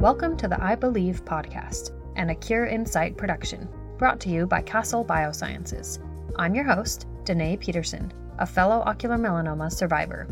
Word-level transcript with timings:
Welcome 0.00 0.36
to 0.36 0.46
the 0.46 0.62
Eye 0.62 0.76
Believe 0.76 1.24
podcast, 1.24 1.90
and 2.14 2.30
a 2.30 2.34
Cure 2.36 2.66
in 2.66 2.86
Sight 2.86 3.16
production, 3.16 3.68
brought 3.98 4.20
to 4.20 4.28
you 4.28 4.46
by 4.46 4.62
Castle 4.62 5.04
Biosciences. 5.04 5.98
I'm 6.36 6.54
your 6.54 6.62
host, 6.62 7.08
Danae 7.24 7.56
Peterson, 7.56 8.12
a 8.38 8.46
fellow 8.46 8.84
ocular 8.86 9.16
melanoma 9.16 9.72
survivor. 9.72 10.28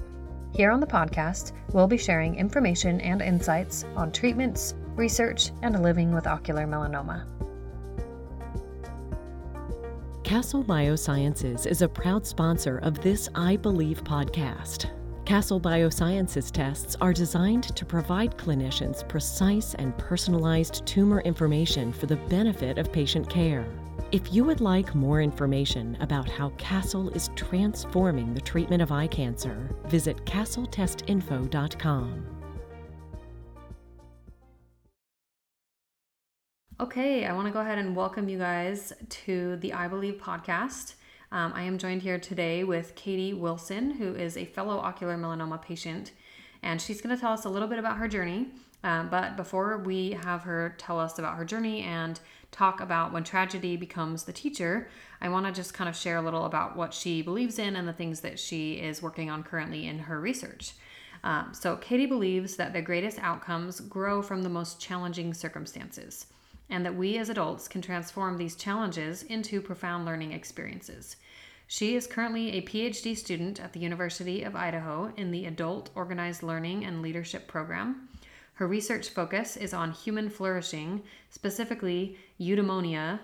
Here 0.55 0.71
on 0.71 0.79
the 0.79 0.87
podcast, 0.87 1.51
we'll 1.73 1.89
be 1.89 1.99
sharing 1.99 2.37
information 2.37 3.01
and 3.01 3.21
insights 3.21 3.85
on 3.97 4.13
treatments, 4.13 4.77
research, 4.95 5.51
and 5.63 5.83
living 5.83 6.15
with 6.15 6.29
ocular 6.29 6.65
melanoma. 6.65 7.25
Castle 10.23 10.63
Biosciences 10.63 11.67
is 11.67 11.83
a 11.83 11.89
proud 11.89 12.25
sponsor 12.25 12.79
of 12.79 13.01
this 13.01 13.29
Eye 13.35 13.57
Believe 13.57 14.05
podcast. 14.05 14.96
Castle 15.27 15.61
Biosciences 15.61 16.51
tests 16.53 16.97
are 17.01 17.13
designed 17.13 17.75
to 17.75 17.85
provide 17.85 18.39
clinicians 18.39 19.07
precise 19.09 19.75
and 19.75 19.99
personalized 19.99 20.87
tumor 20.87 21.21
information 21.23 21.93
for 21.93 22.07
the 22.07 22.15
benefit 22.15 22.79
of 22.79 22.93
patient 22.93 23.29
care. 23.29 23.67
If 24.13 24.33
you 24.33 24.45
would 24.45 24.61
like 24.61 24.95
more 24.95 25.21
information 25.21 25.97
about 25.99 26.31
how 26.31 26.51
Castle 26.51 27.11
is 27.11 27.31
transforming 27.35 28.35
the 28.35 28.41
treatment 28.41 28.83
of 28.83 28.93
eye 28.93 29.09
cancer, 29.09 29.75
visit 29.87 30.25
castletestinfo.com. 30.27 32.27
Okay, 36.79 37.27
I 37.27 37.33
want 37.33 37.49
to 37.49 37.53
go 37.53 37.59
ahead 37.59 37.79
and 37.79 37.97
welcome 37.97 38.29
you 38.29 38.39
guys 38.39 38.93
to 39.09 39.57
the 39.57 39.73
Eye 39.73 39.89
Believe 39.89 40.21
podcast. 40.21 40.95
Um, 41.37 41.53
I 41.55 41.65
am 41.65 41.77
joined 41.77 42.01
here 42.01 42.19
today 42.19 42.65
with 42.65 42.95
Katie 42.95 43.35
Wilson, 43.35 43.91
who 43.91 44.15
is 44.15 44.39
a 44.39 44.47
fellow 44.47 44.79
ocular 44.79 45.19
melanoma 45.19 45.61
patient, 45.61 46.13
and 46.63 46.81
she's 46.81 47.03
going 47.03 47.15
to 47.15 47.21
tell 47.21 47.35
us 47.35 47.45
a 47.45 47.51
little 47.51 47.69
bit 47.69 47.79
about 47.79 47.99
her 47.99 48.09
journey. 48.09 48.49
Um, 48.83 49.11
but 49.11 49.37
before 49.37 49.77
we 49.77 50.13
have 50.13 50.45
her 50.45 50.75
tell 50.79 50.99
us 50.99 51.19
about 51.19 51.37
her 51.37 51.45
journey 51.45 51.83
and 51.83 52.19
talk 52.53 52.81
about 52.81 53.13
when 53.13 53.23
tragedy 53.23 53.77
becomes 53.77 54.25
the 54.25 54.33
teacher, 54.33 54.89
I 55.21 55.29
want 55.29 55.45
to 55.45 55.53
just 55.53 55.75
kind 55.75 55.91
of 55.91 55.95
share 55.95 56.17
a 56.17 56.23
little 56.23 56.47
about 56.47 56.75
what 56.75 56.95
she 56.95 57.21
believes 57.21 57.59
in 57.59 57.77
and 57.77 57.87
the 57.87 57.93
things 57.93 58.21
that 58.23 58.39
she 58.39 58.77
is 58.77 59.03
working 59.03 59.29
on 59.29 59.43
currently 59.43 59.87
in 59.87 59.99
her 59.99 60.19
research. 60.19 60.73
Um, 61.23 61.53
so, 61.53 61.77
Katie 61.77 62.07
believes 62.07 62.57
that 62.57 62.73
the 62.73 62.81
greatest 62.81 63.19
outcomes 63.19 63.81
grow 63.81 64.23
from 64.23 64.43
the 64.43 64.49
most 64.49 64.81
challenging 64.81 65.35
circumstances 65.35 66.29
and 66.69 66.85
that 66.85 66.95
we 66.95 67.19
as 67.19 67.29
adults 67.29 67.69
can 67.69 67.81
transform 67.81 68.37
these 68.37 68.57
challenges 68.57 69.23
into 69.25 69.61
profound 69.61 70.05
learning 70.05 70.33
experiences. 70.33 71.17
She 71.69 71.97
is 71.97 72.07
currently 72.07 72.53
a 72.53 72.63
PhD 72.63 73.17
student 73.17 73.61
at 73.61 73.73
the 73.73 73.81
University 73.81 74.45
of 74.45 74.55
Idaho 74.55 75.13
in 75.17 75.33
the 75.33 75.47
Adult 75.47 75.91
Organized 75.97 76.45
Learning 76.45 76.85
and 76.85 77.03
Leadership 77.03 77.49
Program. 77.49 78.09
Her 78.55 78.69
research 78.69 79.09
focus 79.09 79.57
is 79.57 79.75
on 79.75 79.91
human 79.91 80.31
flourishing, 80.31 81.03
specifically 81.31 82.19
eudaimonia, 82.41 83.19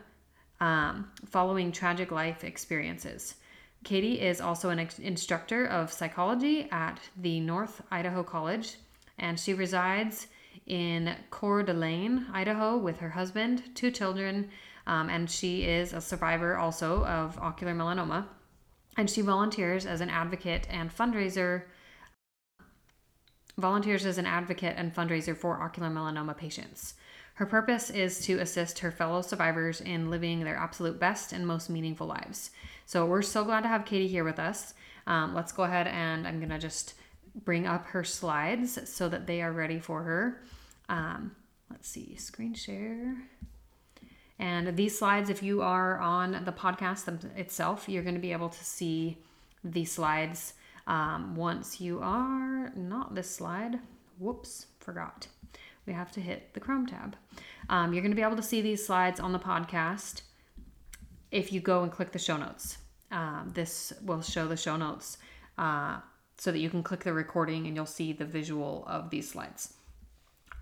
um, 0.61 1.11
following 1.25 1.71
tragic 1.71 2.11
life 2.11 2.43
experiences. 2.43 3.37
Katie 3.85 4.21
is 4.21 4.41
also 4.41 4.71
an 4.71 4.89
instructor 5.01 5.67
of 5.67 5.93
psychology 5.93 6.69
at 6.71 6.99
the 7.17 7.41
North 7.41 7.81
Idaho 7.91 8.25
College, 8.25 8.77
and 9.19 9.39
she 9.39 9.55
resides 9.55 10.27
in 10.67 11.15
Coeur 11.31 11.63
d'Alene, 11.63 12.27
Idaho, 12.33 12.77
with 12.77 12.99
her 12.99 13.11
husband, 13.11 13.63
two 13.75 13.91
children, 13.91 14.51
um, 14.87 15.09
and 15.09 15.31
she 15.31 15.65
is 15.65 15.93
a 15.93 16.01
survivor 16.01 16.57
also 16.57 17.05
of 17.05 17.39
ocular 17.39 17.75
melanoma. 17.75 18.27
And 18.97 19.09
she 19.09 19.23
volunteers 19.23 19.87
as 19.87 20.01
an 20.01 20.11
advocate 20.11 20.67
and 20.71 20.95
fundraiser. 20.95 21.63
Volunteers 23.57 24.05
as 24.05 24.19
an 24.19 24.27
advocate 24.27 24.75
and 24.77 24.95
fundraiser 24.95 25.37
for 25.37 25.63
ocular 25.63 25.89
melanoma 25.89 26.37
patients. 26.37 26.95
Her 27.35 27.47
purpose 27.47 27.89
is 27.91 28.25
to 28.27 28.41
assist 28.41 28.81
her 28.81 28.91
fellow 28.91 29.23
survivors 29.23 29.81
in 29.81 30.11
living 30.11 30.45
their 30.45 30.57
absolute 30.57 31.01
best 31.01 31.33
and 31.33 31.47
most 31.47 31.71
meaningful 31.71 32.07
lives. 32.07 32.51
So 32.85 33.07
we're 33.07 33.23
so 33.23 33.45
glad 33.45 33.63
to 33.63 33.69
have 33.69 33.87
Katie 33.87 34.09
here 34.09 34.25
with 34.25 34.39
us. 34.39 34.75
Um, 35.07 35.35
let's 35.35 35.53
go 35.53 35.63
ahead 35.63 35.87
and 35.87 36.27
I'm 36.27 36.39
going 36.39 36.51
to 36.51 36.59
just 36.59 36.95
bring 37.35 37.67
up 37.67 37.87
her 37.87 38.05
slides 38.05 38.79
so 38.89 39.09
that 39.09 39.27
they 39.27 39.41
are 39.41 39.53
ready 39.53 39.79
for 39.79 40.03
her. 40.03 40.43
Um, 40.89 41.35
let's 41.71 41.89
see, 41.89 42.17
screen 42.17 42.55
share. 42.55 43.17
And 44.43 44.77
these 44.77 44.99
slides, 44.99 45.31
if 45.31 45.41
you 45.41 45.63
are 45.63 45.99
on 45.99 46.43
the 46.45 46.51
podcast 46.51 47.25
itself, 47.39 47.89
you're 47.89 48.03
going 48.03 48.17
to 48.17 48.21
be 48.21 48.33
able 48.33 48.49
to 48.49 48.65
see 48.65 49.19
the 49.63 49.85
slides 49.85 50.55
um, 50.89 51.37
once 51.37 51.81
you 51.81 52.01
are 52.03 52.73
not 52.75 53.15
this 53.15 53.31
slide. 53.31 53.79
Whoops, 54.19 54.67
forgot. 54.81 55.29
We 55.87 55.93
have 55.93 56.11
to 56.13 56.21
hit 56.21 56.55
the 56.55 56.61
Chrome 56.61 56.89
tab. 56.89 57.15
Um, 57.69 57.93
you're 57.93 58.03
going 58.03 58.11
to 58.11 58.17
be 58.17 58.23
able 58.23 58.35
to 58.35 58.43
see 58.43 58.61
these 58.61 58.85
slides 58.85 59.21
on 59.21 59.31
the 59.31 59.39
podcast 59.39 60.23
if 61.31 61.53
you 61.53 61.61
go 61.61 61.85
and 61.85 61.93
click 61.93 62.11
the 62.11 62.19
show 62.19 62.37
notes. 62.37 62.79
Um, 63.13 63.53
this 63.55 63.93
will 64.05 64.23
show 64.23 64.49
the 64.49 64.57
show 64.57 64.77
notes 64.77 65.19
uh, 65.57 66.01
so 66.37 66.51
that 66.51 66.59
you 66.59 66.69
can 66.69 66.83
click 66.83 67.05
the 67.05 67.13
recording 67.13 67.69
and 67.69 67.77
you'll 67.77 67.87
see 67.87 68.13
the 68.13 68.25
visual 68.25 68.85
of 68.89 69.09
these 69.11 69.31
slides. 69.31 69.75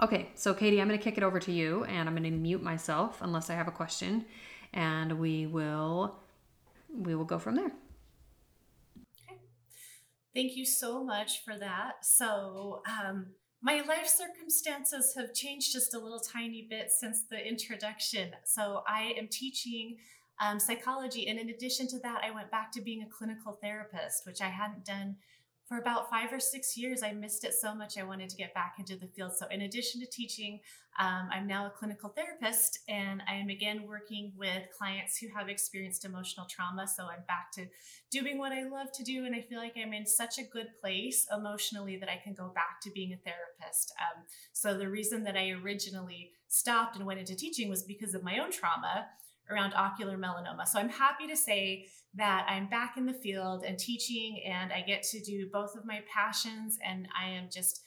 Okay, 0.03 0.31
so 0.34 0.55
Katie, 0.55 0.81
I'm 0.81 0.88
going 0.88 0.99
to 0.99 1.05
kick 1.05 1.19
it 1.19 1.22
over 1.22 1.38
to 1.41 1.53
you 1.53 1.84
and 1.84 2.09
I'm 2.09 2.15
going 2.15 2.31
to 2.31 2.31
mute 2.31 2.62
myself 2.62 3.19
unless 3.21 3.50
I 3.50 3.55
have 3.55 3.69
a 3.69 3.72
question 3.72 4.25
and 4.72 5.19
we 5.19 5.47
will 5.47 6.16
we 6.88 7.15
will 7.15 7.25
go 7.25 7.38
from 7.38 7.56
there. 7.56 7.72
Okay. 8.97 9.39
Thank 10.34 10.56
you 10.56 10.65
so 10.65 11.05
much 11.05 11.44
for 11.44 11.59
that. 11.59 12.05
So, 12.05 12.83
um, 12.89 13.27
my 13.62 13.83
life 13.87 14.09
circumstances 14.09 15.15
have 15.16 15.34
changed 15.34 15.72
just 15.72 15.94
a 15.94 15.99
little 15.99 16.19
tiny 16.19 16.66
bit 16.69 16.91
since 16.91 17.25
the 17.31 17.47
introduction. 17.47 18.31
So, 18.44 18.83
I 18.89 19.15
am 19.19 19.28
teaching 19.28 19.99
um, 20.41 20.59
psychology, 20.59 21.28
and 21.28 21.39
in 21.39 21.50
addition 21.50 21.87
to 21.89 21.99
that, 22.00 22.22
I 22.25 22.31
went 22.31 22.50
back 22.50 22.72
to 22.72 22.81
being 22.81 23.03
a 23.03 23.06
clinical 23.06 23.59
therapist, 23.62 24.25
which 24.25 24.41
I 24.41 24.49
hadn't 24.49 24.87
done 24.87 25.16
for 25.70 25.78
about 25.78 26.10
five 26.10 26.32
or 26.32 26.41
six 26.41 26.76
years, 26.76 27.00
I 27.04 27.12
missed 27.12 27.44
it 27.44 27.54
so 27.54 27.72
much 27.72 27.97
I 27.97 28.03
wanted 28.03 28.28
to 28.31 28.36
get 28.36 28.53
back 28.54 28.75
into 28.81 28.97
the 28.97 29.06
field. 29.06 29.36
So, 29.36 29.47
in 29.53 29.60
addition 29.60 30.00
to 30.00 30.06
teaching, 30.08 30.58
um, 30.98 31.28
I'm 31.31 31.47
now 31.47 31.64
a 31.64 31.70
clinical 31.70 32.08
therapist 32.08 32.81
and 32.88 33.22
I 33.31 33.36
am 33.36 33.50
again 33.50 33.84
working 33.86 34.32
with 34.36 34.64
clients 34.76 35.16
who 35.16 35.28
have 35.28 35.48
experienced 35.48 36.04
emotional 36.04 36.47
trauma. 36.50 36.88
So, 36.88 37.04
I'm 37.04 37.22
back 37.28 37.53
to 37.53 37.66
doing 38.10 38.36
what 38.36 38.50
I 38.50 38.64
love 38.64 38.91
to 38.94 39.04
do. 39.04 39.26
And 39.26 39.32
I 39.32 39.42
feel 39.42 39.60
like 39.60 39.75
I'm 39.80 39.92
in 39.92 40.06
such 40.06 40.41
a 40.41 40.42
good 40.42 40.70
place 40.80 41.28
emotionally 41.32 41.97
that 41.98 42.09
I 42.09 42.20
can 42.20 42.34
go 42.34 42.50
back 42.53 42.80
to 42.82 42.91
being 42.91 43.12
a 43.12 43.19
therapist. 43.19 43.94
Um, 44.00 44.25
so, 44.53 44.76
the 44.76 44.88
reason 44.88 45.22
that 45.22 45.36
I 45.36 45.50
originally 45.50 46.32
stopped 46.48 46.97
and 46.97 47.06
went 47.06 47.20
into 47.20 47.36
teaching 47.36 47.70
was 47.70 47.84
because 47.84 48.14
of 48.14 48.25
my 48.25 48.41
own 48.41 48.50
trauma 48.50 49.06
around 49.50 49.75
ocular 49.75 50.16
melanoma. 50.16 50.66
So 50.66 50.78
I'm 50.78 50.88
happy 50.88 51.27
to 51.27 51.37
say 51.37 51.87
that 52.15 52.47
I'm 52.49 52.69
back 52.69 52.97
in 52.97 53.06
the 53.06 53.12
field 53.12 53.65
and 53.65 53.78
teaching, 53.78 54.43
and 54.47 54.72
I 54.72 54.83
get 54.83 55.03
to 55.05 55.21
do 55.21 55.49
both 55.53 55.77
of 55.77 55.84
my 55.84 56.00
passions, 56.12 56.78
and 56.87 57.09
I 57.19 57.31
am 57.31 57.49
just. 57.53 57.83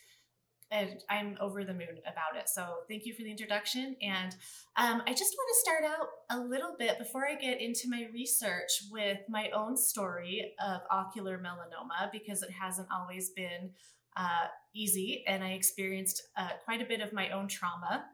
I'm 1.08 1.38
over 1.40 1.64
the 1.64 1.74
moon 1.74 2.00
about 2.02 2.36
it. 2.36 2.50
So, 2.50 2.78
thank 2.90 3.06
you 3.06 3.14
for 3.14 3.22
the 3.22 3.30
introduction. 3.30 3.96
And 4.02 4.36
um, 4.76 5.04
I 5.06 5.14
just 5.14 5.36
want 5.38 5.50
to 5.54 5.60
start 5.60 5.84
out 5.84 6.08
a 6.32 6.40
little 6.40 6.76
bit 6.80 6.98
before 6.98 7.28
I 7.28 7.36
get 7.36 7.62
into 7.62 7.88
my 7.88 8.08
research 8.12 8.72
with 8.90 9.20
my 9.30 9.52
own 9.52 9.78
story 9.78 10.56
of 10.66 10.82
ocular 10.90 11.38
melanoma 11.38 12.12
because 12.12 12.42
it 12.42 12.50
hasn't 12.50 12.88
always 12.92 13.30
been 13.30 13.70
uh, 14.18 14.48
easy. 14.74 15.24
And 15.28 15.44
I 15.44 15.50
experienced 15.50 16.24
uh, 16.36 16.50
quite 16.66 16.82
a 16.82 16.86
bit 16.86 17.02
of 17.02 17.14
my 17.14 17.30
own 17.30 17.48
trauma, 17.48 18.06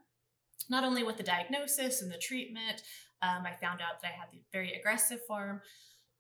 not 0.69 0.83
only 0.83 1.03
with 1.03 1.15
the 1.15 1.23
diagnosis 1.23 2.01
and 2.01 2.11
the 2.11 2.17
treatment, 2.17 2.81
um, 3.21 3.45
I 3.45 3.53
found 3.61 3.81
out 3.81 4.01
that 4.01 4.07
I 4.07 4.19
had 4.19 4.31
the 4.31 4.41
very 4.51 4.73
aggressive 4.73 5.19
form. 5.27 5.61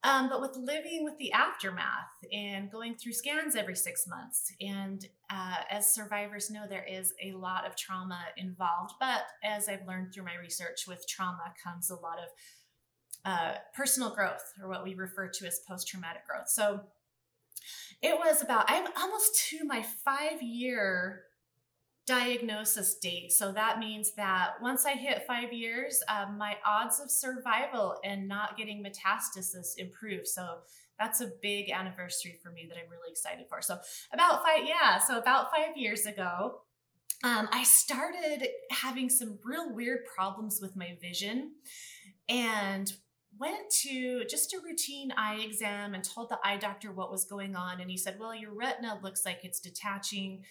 Um, 0.01 0.29
but 0.29 0.39
with 0.39 0.55
living 0.55 1.03
with 1.03 1.17
the 1.17 1.33
aftermath 1.33 2.07
and 2.31 2.71
going 2.71 2.95
through 2.95 3.11
scans 3.11 3.57
every 3.57 3.75
six 3.75 4.07
months, 4.07 4.49
and 4.61 5.05
uh, 5.29 5.55
as 5.69 5.93
survivors 5.93 6.49
know, 6.49 6.65
there 6.69 6.85
is 6.89 7.13
a 7.21 7.33
lot 7.33 7.67
of 7.67 7.75
trauma 7.75 8.19
involved. 8.37 8.93
But 8.97 9.23
as 9.43 9.67
I've 9.67 9.85
learned 9.85 10.13
through 10.13 10.23
my 10.23 10.35
research, 10.41 10.87
with 10.87 11.05
trauma 11.05 11.53
comes 11.61 11.89
a 11.89 11.95
lot 11.95 12.17
of 12.17 12.29
uh, 13.25 13.55
personal 13.75 14.15
growth, 14.15 14.53
or 14.61 14.69
what 14.69 14.85
we 14.85 14.93
refer 14.95 15.27
to 15.27 15.45
as 15.45 15.59
post 15.67 15.89
traumatic 15.89 16.25
growth. 16.25 16.47
So 16.47 16.79
it 18.01 18.17
was 18.17 18.41
about, 18.41 18.65
I'm 18.69 18.87
almost 18.97 19.47
to 19.49 19.65
my 19.65 19.83
five 20.05 20.41
year 20.41 21.23
diagnosis 22.09 22.95
date. 22.95 23.31
So 23.31 23.51
that 23.51 23.77
means 23.77 24.13
that 24.13 24.53
once 24.59 24.83
I 24.83 24.93
hit 24.93 25.27
five 25.27 25.53
years, 25.53 26.01
um, 26.09 26.39
my 26.39 26.55
odds 26.65 26.99
of 26.99 27.11
survival 27.11 27.97
and 28.03 28.27
not 28.27 28.57
getting 28.57 28.83
metastasis 28.83 29.77
improve. 29.77 30.25
So 30.25 30.61
that's 30.97 31.21
a 31.21 31.31
big 31.39 31.69
anniversary 31.69 32.39
for 32.41 32.49
me 32.49 32.65
that 32.67 32.77
I'm 32.77 32.89
really 32.89 33.11
excited 33.11 33.45
for. 33.47 33.61
So 33.61 33.77
about 34.11 34.43
five, 34.43 34.63
yeah, 34.65 34.97
so 34.97 35.19
about 35.19 35.51
five 35.55 35.77
years 35.77 36.07
ago, 36.07 36.61
um, 37.23 37.47
I 37.51 37.63
started 37.63 38.47
having 38.71 39.09
some 39.09 39.37
real 39.43 39.71
weird 39.71 39.99
problems 40.05 40.59
with 40.59 40.75
my 40.75 40.97
vision 40.99 41.51
and 42.27 42.91
went 43.37 43.69
to 43.83 44.25
just 44.25 44.51
a 44.55 44.59
routine 44.65 45.11
eye 45.15 45.41
exam 45.41 45.93
and 45.93 46.03
told 46.03 46.29
the 46.29 46.39
eye 46.43 46.57
doctor 46.57 46.91
what 46.91 47.11
was 47.11 47.25
going 47.25 47.55
on. 47.55 47.81
And 47.81 47.91
he 47.91 47.97
said, 47.97 48.17
Well, 48.19 48.33
your 48.33 48.53
retina 48.53 48.99
looks 49.03 49.25
like 49.25 49.41
it's 49.43 49.59
detaching 49.59 50.43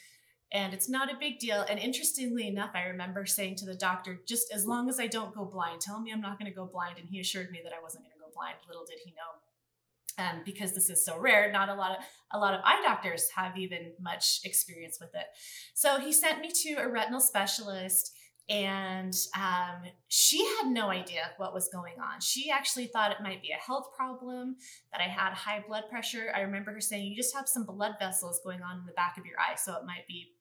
and 0.51 0.73
it's 0.73 0.89
not 0.89 1.13
a 1.13 1.19
big 1.19 1.39
deal. 1.39 1.65
And 1.69 1.79
interestingly 1.79 2.49
enough, 2.49 2.71
I 2.75 2.85
remember 2.85 3.27
saying 3.27 3.57
to 3.57 3.67
the 3.67 3.75
doctor, 3.75 4.21
just 4.27 4.53
as 4.53 4.67
long 4.67 4.89
as 4.89 4.99
I 4.99 5.07
don't 5.07 5.35
go 5.35 5.45
blind, 5.45 5.81
tell 5.81 6.01
me 6.01 6.11
I'm 6.11 6.23
not 6.23 6.39
going 6.39 6.51
to 6.51 6.57
go 6.57 6.65
blind. 6.65 6.99
And 6.99 7.09
he 7.09 7.21
assured 7.21 7.51
me 7.51 7.61
that 7.65 7.73
I 7.73 7.83
wasn't 7.83 8.05
going 8.05 8.15
to 8.15 8.21
go 8.21 8.31
blind. 8.35 8.57
Little 8.67 8.85
did 8.87 8.99
he 9.05 9.11
know. 9.11 10.25
Um, 10.25 10.43
because 10.45 10.75
this 10.75 10.91
is 10.91 11.05
so 11.05 11.17
rare, 11.17 11.53
not 11.53 11.69
a 11.69 11.75
lot 11.75 11.93
of 11.93 12.05
a 12.33 12.39
lot 12.41 12.53
of 12.53 12.61
eye 12.65 12.83
doctors 12.83 13.29
have 13.37 13.57
even 13.57 13.93
much 14.01 14.41
experience 14.43 14.99
with 15.01 15.15
it. 15.15 15.27
So 15.75 16.01
he 16.01 16.13
sent 16.13 16.41
me 16.41 16.51
to 16.65 16.83
a 16.83 16.89
retinal 16.89 17.21
specialist, 17.21 18.17
and 18.49 19.15
um, 19.37 19.83
she 20.09 20.45
had 20.45 20.73
no 20.73 20.89
idea 20.89 21.31
what 21.37 21.55
was 21.55 21.69
going 21.69 22.01
on. 22.01 22.21
She 22.21 22.51
actually 22.51 22.87
thought 22.87 23.13
it 23.13 23.23
might 23.23 23.43
be 23.43 23.53
a 23.53 23.65
health 23.65 23.91
problem, 23.97 24.57
that 24.91 25.01
I 25.01 25.09
had 25.09 25.35
high 25.35 25.63
blood 25.65 25.85
pressure. 25.89 26.33
I 26.35 26.41
remember 26.41 26.73
her 26.73 26.81
saying, 26.81 27.07
"You 27.07 27.15
just 27.15 27.37
have 27.37 27.47
some 27.47 27.65
blood 27.65 27.93
vessels 28.01 28.41
going 28.43 28.61
on 28.61 28.81
in 28.81 28.87
the 28.87 28.93
back 28.95 29.19
of 29.19 29.25
your 29.25 29.39
eye, 29.39 29.55
so 29.55 29.77
it 29.77 29.87
might 29.87 30.09
be 30.09 30.33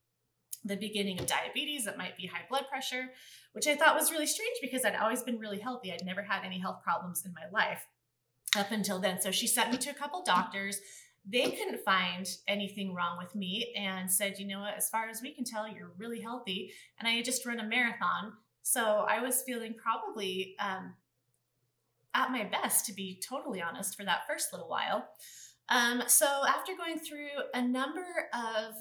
the 0.65 0.75
beginning 0.75 1.19
of 1.19 1.27
diabetes, 1.27 1.87
it 1.87 1.97
might 1.97 2.17
be 2.17 2.27
high 2.27 2.45
blood 2.49 2.65
pressure, 2.69 3.09
which 3.53 3.67
I 3.67 3.75
thought 3.75 3.95
was 3.95 4.11
really 4.11 4.27
strange 4.27 4.57
because 4.61 4.85
I'd 4.85 4.95
always 4.95 5.23
been 5.23 5.39
really 5.39 5.59
healthy. 5.59 5.91
I'd 5.91 6.05
never 6.05 6.21
had 6.21 6.43
any 6.43 6.59
health 6.59 6.81
problems 6.83 7.25
in 7.25 7.33
my 7.33 7.49
life 7.51 7.87
up 8.57 8.71
until 8.71 8.99
then. 8.99 9.21
So 9.21 9.31
she 9.31 9.47
sent 9.47 9.71
me 9.71 9.77
to 9.77 9.89
a 9.89 9.93
couple 9.93 10.23
doctors. 10.23 10.79
They 11.29 11.51
couldn't 11.51 11.83
find 11.83 12.27
anything 12.47 12.93
wrong 12.93 13.17
with 13.17 13.35
me 13.35 13.73
and 13.77 14.09
said, 14.09 14.39
you 14.39 14.47
know 14.47 14.61
what, 14.61 14.75
as 14.77 14.89
far 14.89 15.09
as 15.09 15.21
we 15.21 15.33
can 15.33 15.43
tell, 15.43 15.67
you're 15.67 15.91
really 15.97 16.21
healthy. 16.21 16.71
And 16.99 17.07
I 17.07 17.11
had 17.11 17.25
just 17.25 17.45
run 17.45 17.59
a 17.59 17.67
marathon. 17.67 18.33
So 18.63 19.05
I 19.09 19.21
was 19.21 19.41
feeling 19.41 19.73
probably 19.73 20.55
um, 20.59 20.93
at 22.13 22.31
my 22.31 22.45
best, 22.45 22.85
to 22.85 22.93
be 22.93 23.21
totally 23.27 23.61
honest, 23.61 23.95
for 23.95 24.05
that 24.05 24.27
first 24.27 24.51
little 24.53 24.69
while. 24.69 25.07
Um, 25.69 26.03
so 26.07 26.25
after 26.47 26.73
going 26.75 26.99
through 26.99 27.27
a 27.53 27.61
number 27.61 28.05
of 28.33 28.75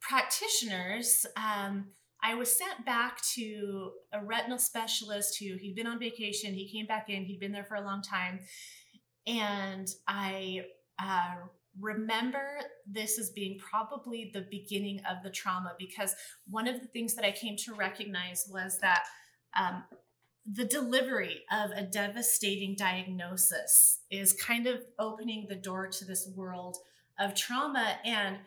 practitioners, 0.00 1.26
um, 1.36 1.86
I 2.22 2.34
was 2.34 2.52
sent 2.52 2.84
back 2.84 3.22
to 3.34 3.92
a 4.12 4.22
retinal 4.22 4.58
specialist 4.58 5.38
who 5.38 5.56
he'd 5.56 5.74
been 5.74 5.86
on 5.86 5.98
vacation. 5.98 6.52
He 6.52 6.70
came 6.70 6.86
back 6.86 7.08
in, 7.08 7.24
he'd 7.24 7.40
been 7.40 7.52
there 7.52 7.64
for 7.64 7.76
a 7.76 7.80
long 7.80 8.02
time. 8.02 8.40
And 9.26 9.88
I 10.06 10.64
uh, 10.98 11.36
remember 11.78 12.60
this 12.86 13.18
as 13.18 13.30
being 13.30 13.58
probably 13.58 14.30
the 14.34 14.46
beginning 14.50 15.00
of 15.08 15.22
the 15.22 15.30
trauma 15.30 15.74
because 15.78 16.14
one 16.48 16.68
of 16.68 16.80
the 16.80 16.88
things 16.88 17.14
that 17.14 17.24
I 17.24 17.32
came 17.32 17.56
to 17.58 17.74
recognize 17.74 18.46
was 18.50 18.78
that 18.80 19.04
um, 19.58 19.84
the 20.50 20.64
delivery 20.64 21.42
of 21.52 21.70
a 21.70 21.82
devastating 21.82 22.74
diagnosis 22.76 24.00
is 24.10 24.32
kind 24.32 24.66
of 24.66 24.80
opening 24.98 25.46
the 25.48 25.54
door 25.54 25.86
to 25.86 26.04
this 26.04 26.28
world 26.34 26.76
of 27.18 27.34
trauma. 27.34 27.98
And 28.04 28.38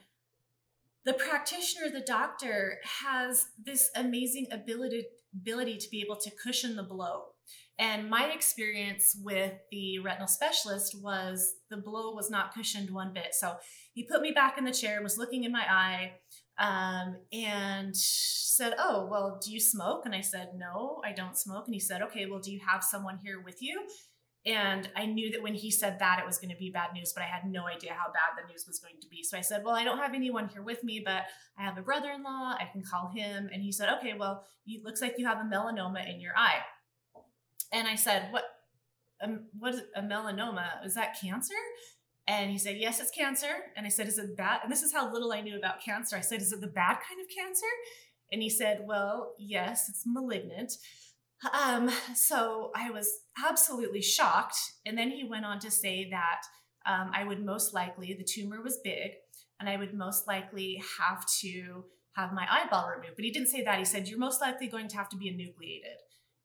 the 1.06 1.14
practitioner, 1.14 1.90
the 1.90 2.02
doctor, 2.02 2.80
has 3.04 3.48
this 3.64 3.90
amazing 3.96 4.48
ability 4.52 5.06
ability 5.36 5.78
to 5.78 5.90
be 5.90 6.02
able 6.02 6.16
to 6.16 6.32
cushion 6.32 6.76
the 6.76 6.84
blow. 6.84 7.24
And 7.80 8.08
my 8.08 8.26
experience 8.32 9.18
with 9.20 9.54
the 9.72 9.98
retinal 10.00 10.28
specialist 10.28 10.96
was 11.02 11.56
the 11.72 11.78
blow 11.78 12.14
was 12.14 12.30
not 12.30 12.54
cushioned 12.54 12.92
one 12.92 13.14
bit. 13.14 13.34
So 13.34 13.56
he 13.94 14.04
put 14.04 14.22
me 14.22 14.32
back 14.32 14.60
in 14.60 14.64
the 14.64 14.72
chair 14.72 14.96
and 14.96 15.04
was 15.04 15.18
looking 15.18 15.44
in 15.44 15.52
my 15.52 15.66
eye 15.68 16.12
um, 16.60 17.18
and 17.32 17.96
said, 17.96 18.76
Oh, 18.78 19.08
well, 19.10 19.40
do 19.44 19.52
you 19.52 19.60
smoke? 19.60 20.06
And 20.06 20.14
I 20.14 20.22
said, 20.22 20.52
No, 20.56 21.02
I 21.04 21.14
don't 21.14 21.38
smoke. 21.38 21.66
And 21.66 21.74
he 21.74 21.80
said, 21.80 22.02
Okay, 22.04 22.28
well, 22.28 22.40
do 22.40 22.52
you 22.52 22.60
have 22.68 22.84
someone 22.84 23.20
here 23.24 23.42
with 23.44 23.62
you? 23.62 23.82
And 24.46 24.90
I 24.96 25.06
knew 25.06 25.32
that 25.32 25.42
when 25.42 25.54
he 25.54 25.72
said 25.72 26.00
that, 26.00 26.20
it 26.20 26.26
was 26.26 26.38
going 26.38 26.52
to 26.52 26.58
be 26.58 26.70
bad 26.70 26.92
news, 26.94 27.14
but 27.14 27.24
I 27.24 27.28
had 27.28 27.50
no 27.50 27.66
idea 27.66 27.94
how 27.94 28.12
bad 28.12 28.36
the 28.36 28.52
news 28.52 28.66
was 28.68 28.80
going 28.80 28.96
to 29.00 29.08
be. 29.08 29.24
So 29.24 29.38
I 29.38 29.42
said, 29.42 29.64
Well, 29.64 29.76
I 29.76 29.86
don't 29.86 30.00
have 30.00 30.14
anyone 30.14 30.50
here 30.50 30.62
with 30.62 30.84
me, 30.84 31.02
but 31.04 31.24
I 31.58 31.64
have 31.64 31.78
a 31.78 31.82
brother 31.82 32.12
in 32.12 32.24
law. 32.24 32.56
I 32.60 32.68
can 32.72 32.84
call 32.84 33.10
him. 33.16 33.50
And 33.54 33.64
he 33.64 33.72
said, 33.72 33.90
Okay, 33.98 34.16
well, 34.18 34.44
it 34.68 34.84
looks 34.84 35.02
like 35.02 35.16
you 35.18 35.26
have 35.26 35.38
a 35.38 35.44
melanoma 35.44 36.10
in 36.14 36.20
your 36.20 36.34
eye. 36.36 36.60
And 37.72 37.88
I 37.88 37.96
said, 37.96 38.28
What? 38.32 38.44
Um, 39.22 39.46
what 39.58 39.76
is 39.76 39.82
a 39.96 40.02
melanoma? 40.02 40.86
Is 40.86 40.96
that 40.96 41.18
cancer? 41.22 41.54
And 42.28 42.52
he 42.52 42.58
said, 42.58 42.76
Yes, 42.78 43.00
it's 43.00 43.12
cancer. 43.12 43.72
And 43.78 43.86
I 43.86 43.90
said, 43.90 44.08
Is 44.08 44.18
it 44.18 44.36
bad? 44.36 44.60
And 44.64 44.72
this 44.72 44.84
is 44.84 44.92
how 44.92 45.12
little 45.12 45.32
I 45.32 45.40
knew 45.40 45.58
about 45.58 45.82
cancer. 45.82 46.18
I 46.18 46.22
said, 46.22 46.42
Is 46.42 46.52
it 46.52 46.60
the 46.60 46.68
bad 46.68 46.98
kind 47.08 47.22
of 47.22 47.28
cancer? 47.34 47.68
And 48.34 48.42
he 48.42 48.50
said, 48.50 48.82
Well, 48.86 49.36
yes, 49.40 49.88
it's 49.88 50.04
malignant. 50.06 50.74
Um, 51.52 51.90
so 52.16 52.72
I 52.76 52.92
was 52.92 53.10
absolutely 53.46 54.02
shocked. 54.02 54.58
And 54.86 54.98
then 54.98 55.12
he 55.12 55.24
went 55.24 55.46
on 55.46 55.60
to 55.60 55.72
say 55.72 56.10
that 56.10 56.42
um, 56.86 57.12
I 57.14 57.24
would 57.24 57.44
most 57.44 57.74
likely, 57.74 58.14
the 58.14 58.24
tumor 58.24 58.62
was 58.62 58.80
big, 58.84 59.12
and 59.60 59.70
I 59.70 59.78
would 59.78 59.94
most 59.94 60.28
likely 60.28 60.82
have 61.00 61.26
to 61.42 61.86
have 62.16 62.34
my 62.34 62.46
eyeball 62.50 62.90
removed. 62.90 63.16
But 63.16 63.26
he 63.26 63.32
didn't 63.32 63.50
say 63.50 63.64
that. 63.64 63.80
He 63.80 63.86
said, 63.86 64.08
You're 64.08 64.20
most 64.20 64.42
likely 64.42 64.68
going 64.68 64.88
to 64.90 64.98
have 64.98 65.10
to 65.10 65.18
be 65.18 65.30
enucleated. 65.30 65.98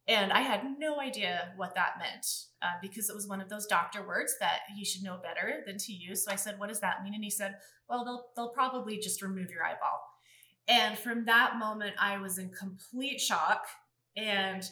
And 0.06 0.32
I 0.32 0.40
had 0.40 0.62
no 0.78 1.00
idea 1.00 1.52
what 1.56 1.74
that 1.74 1.98
meant 1.98 2.26
uh, 2.62 2.78
because 2.80 3.10
it 3.10 3.14
was 3.14 3.28
one 3.28 3.42
of 3.42 3.50
those 3.50 3.66
doctor 3.66 4.06
words 4.06 4.34
that 4.40 4.60
he 4.74 4.82
should 4.82 5.02
know 5.02 5.18
better 5.22 5.60
than 5.66 5.76
to 5.76 5.92
use. 5.92 6.24
So 6.24 6.32
I 6.32 6.36
said, 6.36 6.58
What 6.58 6.68
does 6.68 6.80
that 6.80 7.02
mean? 7.02 7.14
And 7.14 7.24
he 7.24 7.30
said, 7.30 7.56
Well, 7.88 8.04
they'll, 8.04 8.24
they'll 8.34 8.54
probably 8.54 8.98
just 8.98 9.22
remove 9.22 9.50
your 9.50 9.64
eyeball. 9.64 10.00
And 10.66 10.98
from 10.98 11.24
that 11.24 11.58
moment, 11.58 11.96
I 11.98 12.18
was 12.18 12.38
in 12.38 12.50
complete 12.50 13.20
shock. 13.20 13.66
And 14.16 14.62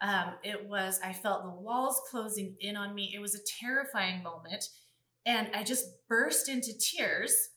um, 0.00 0.34
it 0.42 0.68
was, 0.68 1.00
I 1.04 1.12
felt 1.12 1.44
the 1.44 1.50
walls 1.50 2.00
closing 2.10 2.56
in 2.60 2.76
on 2.76 2.94
me. 2.94 3.12
It 3.14 3.20
was 3.20 3.34
a 3.34 3.44
terrifying 3.60 4.22
moment. 4.22 4.68
And 5.26 5.48
I 5.54 5.62
just 5.62 5.86
burst 6.08 6.48
into 6.48 6.76
tears. 6.78 7.50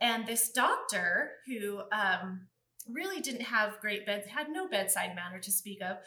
And 0.00 0.26
this 0.26 0.50
doctor, 0.50 1.32
who 1.46 1.82
um, 1.92 2.48
really 2.88 3.20
didn't 3.20 3.42
have 3.42 3.80
great 3.80 4.04
bed, 4.04 4.26
had 4.26 4.48
no 4.50 4.68
bedside 4.68 5.14
manner 5.14 5.38
to 5.38 5.52
speak 5.52 5.80
of, 5.80 5.98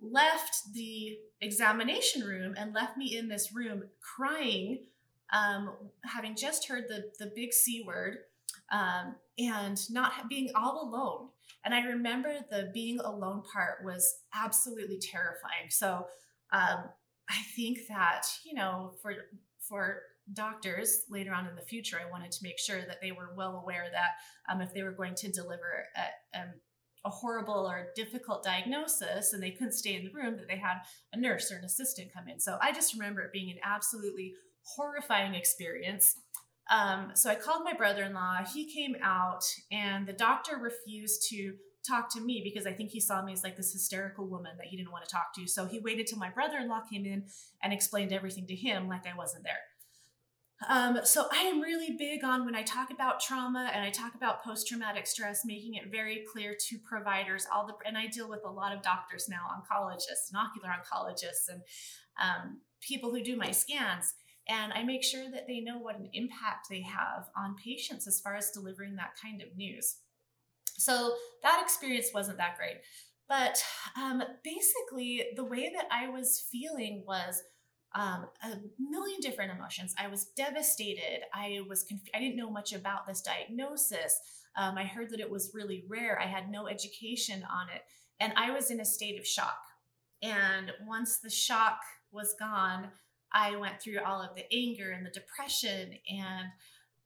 left 0.00 0.56
the 0.72 1.16
examination 1.40 2.22
room 2.22 2.54
and 2.58 2.74
left 2.74 2.96
me 2.96 3.16
in 3.16 3.28
this 3.28 3.54
room 3.54 3.84
crying, 4.00 4.86
um, 5.32 5.70
having 6.04 6.34
just 6.34 6.68
heard 6.68 6.84
the, 6.88 7.12
the 7.18 7.30
big 7.34 7.52
C 7.52 7.84
word 7.86 8.18
um, 8.72 9.14
and 9.38 9.78
not 9.90 10.28
being 10.28 10.50
all 10.54 10.88
alone. 10.88 11.28
And 11.64 11.74
I 11.74 11.82
remember 11.82 12.34
the 12.50 12.70
being 12.74 13.00
alone 13.00 13.42
part 13.52 13.84
was 13.84 14.16
absolutely 14.34 14.98
terrifying. 14.98 15.70
So 15.70 16.06
um, 16.52 16.84
I 17.28 17.42
think 17.56 17.78
that, 17.88 18.26
you 18.44 18.54
know, 18.54 18.92
for, 19.02 19.14
for 19.60 20.02
doctors 20.32 21.04
later 21.10 21.32
on 21.32 21.46
in 21.46 21.54
the 21.54 21.62
future, 21.62 21.98
I 22.00 22.10
wanted 22.10 22.32
to 22.32 22.42
make 22.42 22.58
sure 22.58 22.80
that 22.80 23.00
they 23.00 23.12
were 23.12 23.34
well 23.36 23.56
aware 23.62 23.86
that 23.92 24.52
um, 24.52 24.60
if 24.60 24.72
they 24.72 24.82
were 24.82 24.92
going 24.92 25.14
to 25.16 25.30
deliver 25.30 25.86
a, 25.96 26.38
a, 26.38 26.44
a, 27.06 27.10
horrible 27.10 27.68
or 27.68 27.88
difficult 27.94 28.42
diagnosis 28.42 29.32
and 29.32 29.42
they 29.42 29.50
couldn't 29.50 29.72
stay 29.72 29.94
in 29.96 30.04
the 30.04 30.12
room, 30.12 30.36
that 30.36 30.48
they 30.48 30.56
had 30.56 30.78
a 31.12 31.18
nurse 31.18 31.52
or 31.52 31.56
an 31.56 31.64
assistant 31.64 32.12
come 32.12 32.28
in. 32.28 32.40
So 32.40 32.58
I 32.62 32.72
just 32.72 32.94
remember 32.94 33.22
it 33.22 33.32
being 33.32 33.50
an 33.50 33.58
absolutely 33.62 34.34
horrifying 34.62 35.34
experience. 35.34 36.16
Um, 36.70 37.10
so 37.14 37.30
I 37.30 37.34
called 37.34 37.62
my 37.64 37.74
brother 37.74 38.04
in 38.04 38.14
law. 38.14 38.38
He 38.52 38.72
came 38.72 38.96
out, 39.02 39.44
and 39.70 40.06
the 40.06 40.12
doctor 40.12 40.56
refused 40.56 41.26
to 41.30 41.54
talk 41.86 42.10
to 42.14 42.20
me 42.20 42.40
because 42.42 42.66
I 42.66 42.72
think 42.72 42.90
he 42.90 43.00
saw 43.00 43.22
me 43.22 43.32
as 43.32 43.44
like 43.44 43.56
this 43.56 43.72
hysterical 43.72 44.26
woman 44.26 44.52
that 44.56 44.66
he 44.66 44.76
didn't 44.76 44.92
want 44.92 45.04
to 45.04 45.10
talk 45.10 45.34
to. 45.34 45.46
So 45.46 45.66
he 45.66 45.80
waited 45.80 46.06
till 46.06 46.18
my 46.18 46.30
brother 46.30 46.56
in 46.56 46.68
law 46.68 46.80
came 46.90 47.04
in 47.04 47.26
and 47.62 47.72
explained 47.72 48.12
everything 48.12 48.46
to 48.46 48.54
him 48.54 48.88
like 48.88 49.06
I 49.06 49.16
wasn't 49.16 49.44
there. 49.44 49.60
Um, 50.68 51.00
so 51.04 51.26
I 51.32 51.42
am 51.42 51.60
really 51.60 51.94
big 51.98 52.24
on 52.24 52.46
when 52.46 52.54
I 52.54 52.62
talk 52.62 52.90
about 52.90 53.20
trauma 53.20 53.70
and 53.74 53.84
I 53.84 53.90
talk 53.90 54.14
about 54.14 54.42
post 54.42 54.66
traumatic 54.66 55.06
stress, 55.06 55.42
making 55.44 55.74
it 55.74 55.90
very 55.90 56.24
clear 56.32 56.56
to 56.68 56.78
providers. 56.88 57.46
All 57.52 57.66
the 57.66 57.74
and 57.86 57.98
I 57.98 58.06
deal 58.06 58.30
with 58.30 58.40
a 58.46 58.50
lot 58.50 58.74
of 58.74 58.82
doctors 58.82 59.28
now, 59.28 59.46
oncologists 59.50 60.30
and 60.32 60.40
ocular 60.40 60.70
oncologists, 60.70 61.52
and 61.52 61.60
um, 62.22 62.60
people 62.80 63.10
who 63.10 63.22
do 63.22 63.36
my 63.36 63.50
scans 63.50 64.14
and 64.48 64.72
I 64.72 64.82
make 64.82 65.02
sure 65.02 65.30
that 65.30 65.46
they 65.46 65.60
know 65.60 65.78
what 65.78 65.98
an 65.98 66.08
impact 66.12 66.68
they 66.68 66.82
have 66.82 67.28
on 67.36 67.56
patients 67.56 68.06
as 68.06 68.20
far 68.20 68.34
as 68.34 68.50
delivering 68.50 68.96
that 68.96 69.14
kind 69.20 69.40
of 69.40 69.56
news. 69.56 69.96
So 70.76 71.14
that 71.42 71.60
experience 71.62 72.08
wasn't 72.12 72.38
that 72.38 72.56
great. 72.56 72.78
But 73.28 73.62
um, 73.96 74.22
basically, 74.42 75.24
the 75.34 75.44
way 75.44 75.72
that 75.74 75.86
I 75.90 76.08
was 76.08 76.46
feeling 76.50 77.04
was 77.06 77.42
um, 77.94 78.26
a 78.42 78.56
million 78.78 79.20
different 79.20 79.52
emotions. 79.52 79.94
I 79.98 80.08
was 80.08 80.26
devastated. 80.36 81.22
I 81.32 81.60
was 81.68 81.84
conf- 81.84 82.10
I 82.14 82.18
didn't 82.18 82.36
know 82.36 82.50
much 82.50 82.72
about 82.72 83.06
this 83.06 83.22
diagnosis. 83.22 84.20
Um, 84.56 84.76
I 84.76 84.84
heard 84.84 85.10
that 85.10 85.20
it 85.20 85.30
was 85.30 85.52
really 85.54 85.84
rare. 85.88 86.20
I 86.20 86.26
had 86.26 86.50
no 86.50 86.66
education 86.66 87.44
on 87.50 87.68
it, 87.74 87.82
and 88.20 88.32
I 88.36 88.50
was 88.50 88.70
in 88.70 88.80
a 88.80 88.84
state 88.84 89.18
of 89.18 89.26
shock. 89.26 89.58
And 90.22 90.72
once 90.86 91.18
the 91.18 91.30
shock 91.30 91.80
was 92.12 92.34
gone, 92.38 92.88
I 93.34 93.56
went 93.56 93.82
through 93.82 93.98
all 94.06 94.22
of 94.22 94.36
the 94.36 94.44
anger 94.52 94.92
and 94.92 95.04
the 95.04 95.10
depression 95.10 95.94
and 96.08 96.48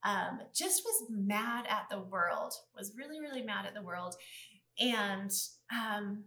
um, 0.04 0.40
just 0.54 0.84
was 0.84 1.08
mad 1.10 1.66
at 1.68 1.86
the 1.90 2.00
world, 2.00 2.52
was 2.76 2.92
really, 2.96 3.18
really 3.20 3.42
mad 3.42 3.66
at 3.66 3.74
the 3.74 3.82
world, 3.82 4.14
and 4.78 5.32
um, 5.72 6.24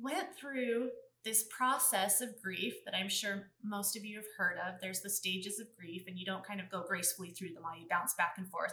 went 0.00 0.28
through 0.40 0.90
this 1.22 1.44
process 1.54 2.22
of 2.22 2.40
grief 2.42 2.74
that 2.86 2.94
I'm 2.94 3.10
sure 3.10 3.50
most 3.62 3.94
of 3.96 4.04
you 4.04 4.16
have 4.16 4.24
heard 4.38 4.56
of. 4.66 4.80
There's 4.80 5.02
the 5.02 5.10
stages 5.10 5.60
of 5.60 5.66
grief, 5.78 6.04
and 6.06 6.18
you 6.18 6.24
don't 6.24 6.46
kind 6.46 6.60
of 6.60 6.70
go 6.70 6.82
gracefully 6.86 7.30
through 7.30 7.52
them 7.52 7.64
all, 7.64 7.78
you 7.78 7.86
bounce 7.90 8.14
back 8.14 8.34
and 8.38 8.48
forth. 8.48 8.72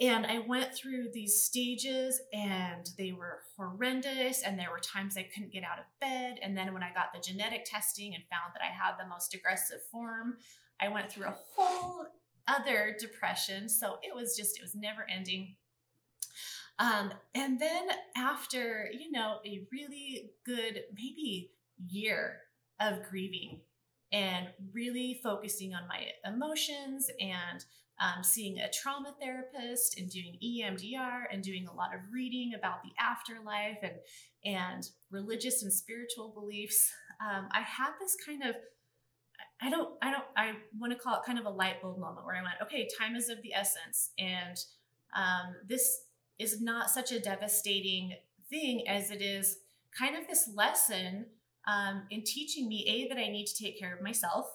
And 0.00 0.26
I 0.26 0.40
went 0.40 0.74
through 0.74 1.10
these 1.12 1.40
stages 1.40 2.20
and 2.32 2.88
they 2.98 3.12
were 3.12 3.42
horrendous. 3.56 4.42
And 4.42 4.58
there 4.58 4.70
were 4.70 4.80
times 4.80 5.16
I 5.16 5.22
couldn't 5.22 5.52
get 5.52 5.62
out 5.62 5.78
of 5.78 5.84
bed. 6.00 6.38
And 6.42 6.56
then 6.56 6.72
when 6.72 6.82
I 6.82 6.92
got 6.92 7.12
the 7.14 7.20
genetic 7.20 7.64
testing 7.64 8.14
and 8.14 8.24
found 8.24 8.52
that 8.54 8.62
I 8.62 8.72
had 8.72 8.96
the 8.98 9.08
most 9.08 9.34
aggressive 9.34 9.80
form, 9.92 10.38
I 10.80 10.88
went 10.88 11.12
through 11.12 11.26
a 11.26 11.36
whole 11.54 12.06
other 12.48 12.96
depression. 12.98 13.68
So 13.68 13.98
it 14.02 14.14
was 14.14 14.36
just, 14.36 14.58
it 14.58 14.62
was 14.62 14.74
never 14.74 15.06
ending. 15.08 15.54
Um, 16.80 17.12
and 17.36 17.60
then 17.60 17.86
after, 18.16 18.90
you 18.92 19.12
know, 19.12 19.38
a 19.46 19.64
really 19.70 20.32
good, 20.44 20.82
maybe 20.92 21.52
year 21.88 22.38
of 22.80 23.04
grieving 23.08 23.60
and 24.12 24.48
really 24.72 25.20
focusing 25.22 25.72
on 25.72 25.86
my 25.86 26.06
emotions 26.24 27.10
and 27.20 27.64
um, 28.00 28.22
seeing 28.22 28.58
a 28.58 28.70
trauma 28.70 29.14
therapist 29.20 29.98
and 29.98 30.10
doing 30.10 30.36
EMDR 30.42 31.24
and 31.32 31.42
doing 31.42 31.66
a 31.66 31.74
lot 31.74 31.94
of 31.94 32.00
reading 32.12 32.52
about 32.56 32.82
the 32.82 32.90
afterlife 33.00 33.78
and 33.82 33.94
and 34.44 34.88
religious 35.10 35.62
and 35.62 35.72
spiritual 35.72 36.32
beliefs. 36.34 36.92
Um, 37.20 37.48
I 37.52 37.60
had 37.60 37.92
this 38.00 38.16
kind 38.26 38.42
of 38.42 38.56
I 39.62 39.70
don't 39.70 39.90
I 40.02 40.10
don't 40.10 40.24
I 40.36 40.54
want 40.78 40.92
to 40.92 40.98
call 40.98 41.14
it 41.14 41.22
kind 41.24 41.38
of 41.38 41.46
a 41.46 41.50
light 41.50 41.80
bulb 41.80 41.98
moment 41.98 42.26
where 42.26 42.34
I 42.34 42.42
went, 42.42 42.56
okay, 42.62 42.88
time 42.98 43.14
is 43.14 43.28
of 43.28 43.40
the 43.42 43.54
essence, 43.54 44.10
and 44.18 44.58
um, 45.16 45.54
this 45.66 46.02
is 46.40 46.60
not 46.60 46.90
such 46.90 47.12
a 47.12 47.20
devastating 47.20 48.16
thing 48.50 48.86
as 48.88 49.12
it 49.12 49.22
is 49.22 49.58
kind 49.96 50.16
of 50.16 50.26
this 50.26 50.50
lesson 50.54 51.26
um, 51.66 52.02
in 52.10 52.24
teaching 52.24 52.68
me 52.68 52.84
a 52.88 53.08
that 53.08 53.18
I 53.18 53.28
need 53.28 53.46
to 53.46 53.62
take 53.62 53.78
care 53.78 53.94
of 53.94 54.02
myself, 54.02 54.46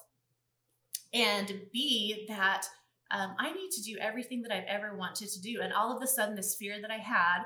and 1.14 1.62
b 1.72 2.26
that 2.28 2.66
um, 3.10 3.34
I 3.38 3.52
need 3.52 3.70
to 3.72 3.82
do 3.82 3.98
everything 4.00 4.42
that 4.42 4.52
I've 4.52 4.68
ever 4.68 4.96
wanted 4.96 5.28
to 5.30 5.40
do. 5.40 5.60
And 5.62 5.72
all 5.72 5.94
of 5.94 6.02
a 6.02 6.06
sudden, 6.06 6.36
this 6.36 6.54
fear 6.54 6.80
that 6.80 6.90
I 6.90 6.98
had 6.98 7.42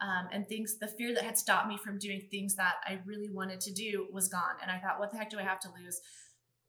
um, 0.00 0.28
and 0.32 0.46
things, 0.48 0.78
the 0.78 0.88
fear 0.88 1.14
that 1.14 1.22
had 1.22 1.38
stopped 1.38 1.68
me 1.68 1.78
from 1.78 1.98
doing 1.98 2.22
things 2.30 2.56
that 2.56 2.74
I 2.84 2.98
really 3.06 3.30
wanted 3.30 3.60
to 3.60 3.72
do 3.72 4.08
was 4.12 4.28
gone. 4.28 4.56
And 4.60 4.70
I 4.70 4.78
thought, 4.78 4.98
what 4.98 5.12
the 5.12 5.18
heck 5.18 5.30
do 5.30 5.38
I 5.38 5.42
have 5.42 5.60
to 5.60 5.68
lose? 5.80 6.00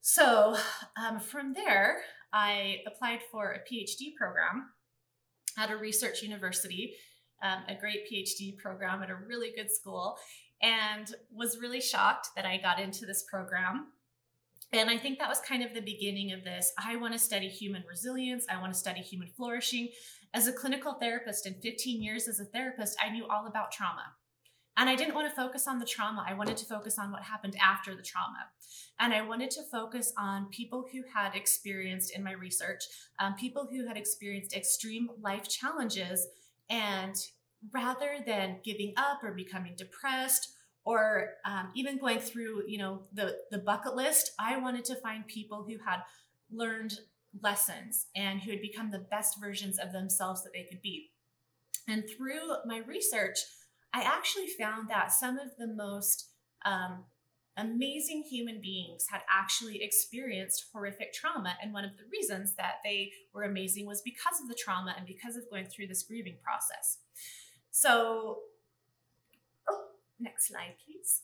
So 0.02 0.56
um, 0.98 1.20
from 1.20 1.54
there, 1.54 2.02
I 2.32 2.82
applied 2.86 3.22
for 3.32 3.54
a 3.54 3.74
PhD 3.74 4.16
program 4.16 4.70
at 5.58 5.72
a 5.72 5.78
research 5.78 6.22
university, 6.22 6.94
um, 7.42 7.64
a 7.68 7.80
great 7.80 8.02
PhD 8.12 8.58
program 8.58 9.02
at 9.02 9.10
a 9.10 9.16
really 9.16 9.52
good 9.56 9.72
school, 9.72 10.18
and 10.62 11.16
was 11.34 11.58
really 11.60 11.82
shocked 11.82 12.30
that 12.36 12.46
I 12.46 12.58
got 12.58 12.80
into 12.80 13.06
this 13.06 13.26
program 13.30 13.88
and 14.78 14.90
I 14.90 14.98
think 14.98 15.20
that 15.20 15.30
was 15.30 15.40
kind 15.40 15.64
of 15.64 15.74
the 15.74 15.82
beginning 15.82 16.32
of 16.32 16.44
this. 16.44 16.72
I 16.78 16.96
want 16.96 17.14
to 17.14 17.20
study 17.20 17.48
human 17.48 17.84
resilience. 17.88 18.46
I 18.50 18.60
want 18.60 18.74
to 18.74 18.80
study 18.80 19.02
human 19.02 19.30
flourishing. 19.36 19.90
As 20.34 20.48
a 20.48 20.54
clinical 20.54 20.94
therapist 20.94 21.46
and 21.46 21.56
15 21.62 22.02
years 22.02 22.28
as 22.28 22.40
a 22.40 22.46
therapist, 22.46 22.98
I 23.04 23.10
knew 23.10 23.26
all 23.28 23.48
about 23.48 23.72
trauma. 23.72 24.04
And 24.78 24.90
I 24.90 24.96
didn't 24.96 25.16
want 25.16 25.30
to 25.30 25.36
focus 25.36 25.68
on 25.68 25.80
the 25.80 25.86
trauma. 25.86 26.26
I 26.28 26.34
wanted 26.34 26.58
to 26.58 26.66
focus 26.66 27.00
on 27.00 27.12
what 27.12 27.24
happened 27.24 27.56
after 27.62 27.96
the 27.96 28.02
trauma. 28.02 28.50
And 29.00 29.14
I 29.14 29.22
wanted 29.22 29.50
to 29.52 29.64
focus 29.72 30.12
on 30.18 30.50
people 30.50 30.86
who 30.92 31.04
had 31.14 31.36
experienced, 31.36 32.16
in 32.16 32.24
my 32.24 32.34
research, 32.34 32.84
um, 33.20 33.36
people 33.36 33.68
who 33.72 33.88
had 33.88 33.96
experienced 33.96 34.54
extreme 34.54 35.10
life 35.22 35.48
challenges. 35.48 36.28
And 36.70 37.16
rather 37.74 38.18
than 38.26 38.60
giving 38.64 38.94
up 38.98 39.24
or 39.24 39.32
becoming 39.32 39.76
depressed 39.78 40.55
or 40.86 41.32
um, 41.46 41.70
even 41.76 41.98
going 41.98 42.20
through 42.20 42.64
you 42.68 42.78
know 42.78 43.02
the 43.14 43.36
the 43.52 43.58
bucket 43.58 43.96
list 43.96 44.32
i 44.40 44.58
wanted 44.58 44.86
to 44.86 44.96
find 44.96 45.28
people 45.28 45.66
who 45.68 45.78
had 45.86 46.00
learned 46.52 47.00
lessons 47.42 48.08
and 48.16 48.42
who 48.42 48.52
had 48.52 48.62
become 48.62 48.92
the 48.92 49.00
best 49.00 49.40
versions 49.42 49.78
of 49.78 49.92
themselves 49.92 50.42
that 50.44 50.54
they 50.54 50.64
could 50.64 50.82
be. 50.82 51.12
And 51.86 52.06
through 52.10 52.56
my 52.66 52.80
research 52.88 53.40
i 53.94 54.02
actually 54.02 54.48
found 54.48 54.90
that 54.90 55.12
some 55.12 55.38
of 55.38 55.50
the 55.58 55.68
most 55.68 56.30
um, 56.66 57.04
amazing 57.58 58.24
human 58.30 58.60
beings 58.62 59.06
had 59.10 59.22
actually 59.30 59.82
experienced 59.82 60.66
horrific 60.74 61.14
trauma. 61.14 61.56
And 61.62 61.74
one 61.74 61.86
of 61.86 61.92
the 61.92 62.04
reasons 62.12 62.54
that 62.56 62.76
they 62.84 63.12
were 63.34 63.44
amazing 63.44 63.86
was 63.86 64.02
because 64.02 64.42
of 64.42 64.50
the 64.50 64.56
trauma 64.56 64.94
and 64.98 65.06
because 65.06 65.36
of 65.38 65.50
going 65.50 65.68
through 65.68 65.88
this 65.88 66.04
grieving 66.04 66.36
process. 66.44 66.98
So 67.72 68.40
Next 70.20 70.48
slide, 70.48 70.76
please. 70.86 71.22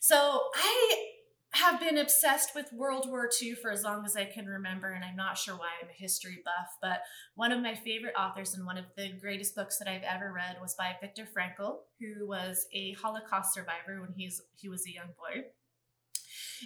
So 0.00 0.50
I 0.54 1.14
have 1.54 1.80
been 1.80 1.96
obsessed 1.96 2.54
with 2.54 2.72
World 2.72 3.08
War 3.08 3.30
II 3.40 3.54
for 3.54 3.70
as 3.70 3.84
long 3.84 4.04
as 4.04 4.16
I 4.16 4.26
can 4.26 4.44
remember, 4.46 4.92
and 4.92 5.04
I'm 5.04 5.16
not 5.16 5.38
sure 5.38 5.56
why 5.56 5.68
I'm 5.80 5.88
a 5.88 5.92
history 5.92 6.42
buff, 6.44 6.76
but 6.82 7.00
one 7.36 7.52
of 7.52 7.62
my 7.62 7.74
favorite 7.74 8.14
authors 8.18 8.54
and 8.54 8.66
one 8.66 8.76
of 8.76 8.84
the 8.96 9.12
greatest 9.20 9.54
books 9.54 9.78
that 9.78 9.88
I've 9.88 10.02
ever 10.02 10.32
read 10.32 10.56
was 10.60 10.74
by 10.74 10.96
Viktor 11.00 11.26
Frankl, 11.26 11.78
who 12.00 12.26
was 12.28 12.66
a 12.74 12.92
Holocaust 13.00 13.54
survivor 13.54 14.00
when 14.00 14.12
he's 14.14 14.42
he 14.56 14.68
was 14.68 14.86
a 14.86 14.92
young 14.92 15.08
boy. 15.16 15.44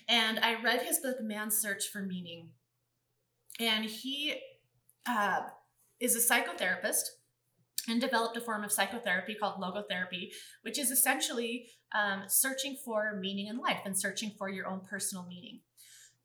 And 0.09 0.41
I 0.41 0.61
read 0.61 0.83
his 0.83 0.99
book 0.99 1.21
Man's 1.21 1.59
Search 1.59 1.89
for 1.93 2.03
Meaning. 2.03 2.49
And 3.61 3.85
he 3.85 4.41
uh, 5.09 5.41
is 6.01 6.15
a 6.15 6.33
psychotherapist 6.33 7.03
and 7.89 8.01
developed 8.01 8.37
a 8.37 8.41
form 8.41 8.65
of 8.65 8.73
psychotherapy 8.73 9.35
called 9.35 9.61
logotherapy, 9.61 10.31
which 10.63 10.79
is 10.79 10.91
essentially 10.91 11.67
um, 11.95 12.25
searching 12.29 12.77
for 12.85 13.19
meaning 13.21 13.47
in 13.47 13.59
life 13.59 13.81
and 13.85 13.99
searching 13.99 14.33
for 14.37 14.49
your 14.49 14.67
own 14.67 14.81
personal 14.89 15.27
meaning. 15.27 15.61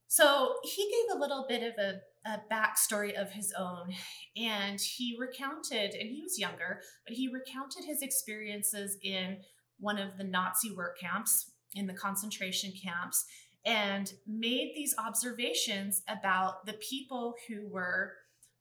So 0.08 0.56
he 0.64 0.92
gave 0.92 1.16
a 1.16 1.20
little 1.20 1.46
bit 1.48 1.64
of 1.64 1.74
a, 1.80 2.02
a, 2.30 2.42
backstory 2.52 3.20
of 3.20 3.32
his 3.32 3.52
own, 3.58 3.94
and 4.38 4.80
he 4.80 5.18
recounted, 5.20 5.96
and 5.96 6.10
he 6.10 6.22
was 6.22 6.38
younger, 6.38 6.82
but 7.08 7.16
he 7.16 7.30
recounted 7.30 7.86
his 7.86 8.04
experiences 8.04 8.98
in 9.02 9.38
one 9.80 9.98
of 9.98 10.18
the 10.18 10.24
Nazi 10.24 10.72
work 10.72 11.00
camps, 11.00 11.52
in 11.74 11.88
the 11.88 11.94
concentration 11.94 12.72
camps, 12.84 13.26
and 13.66 14.14
made 14.28 14.74
these 14.76 14.94
observations 15.00 16.04
about 16.08 16.66
the 16.68 16.74
people 16.74 17.34
who 17.48 17.68
were 17.68 18.14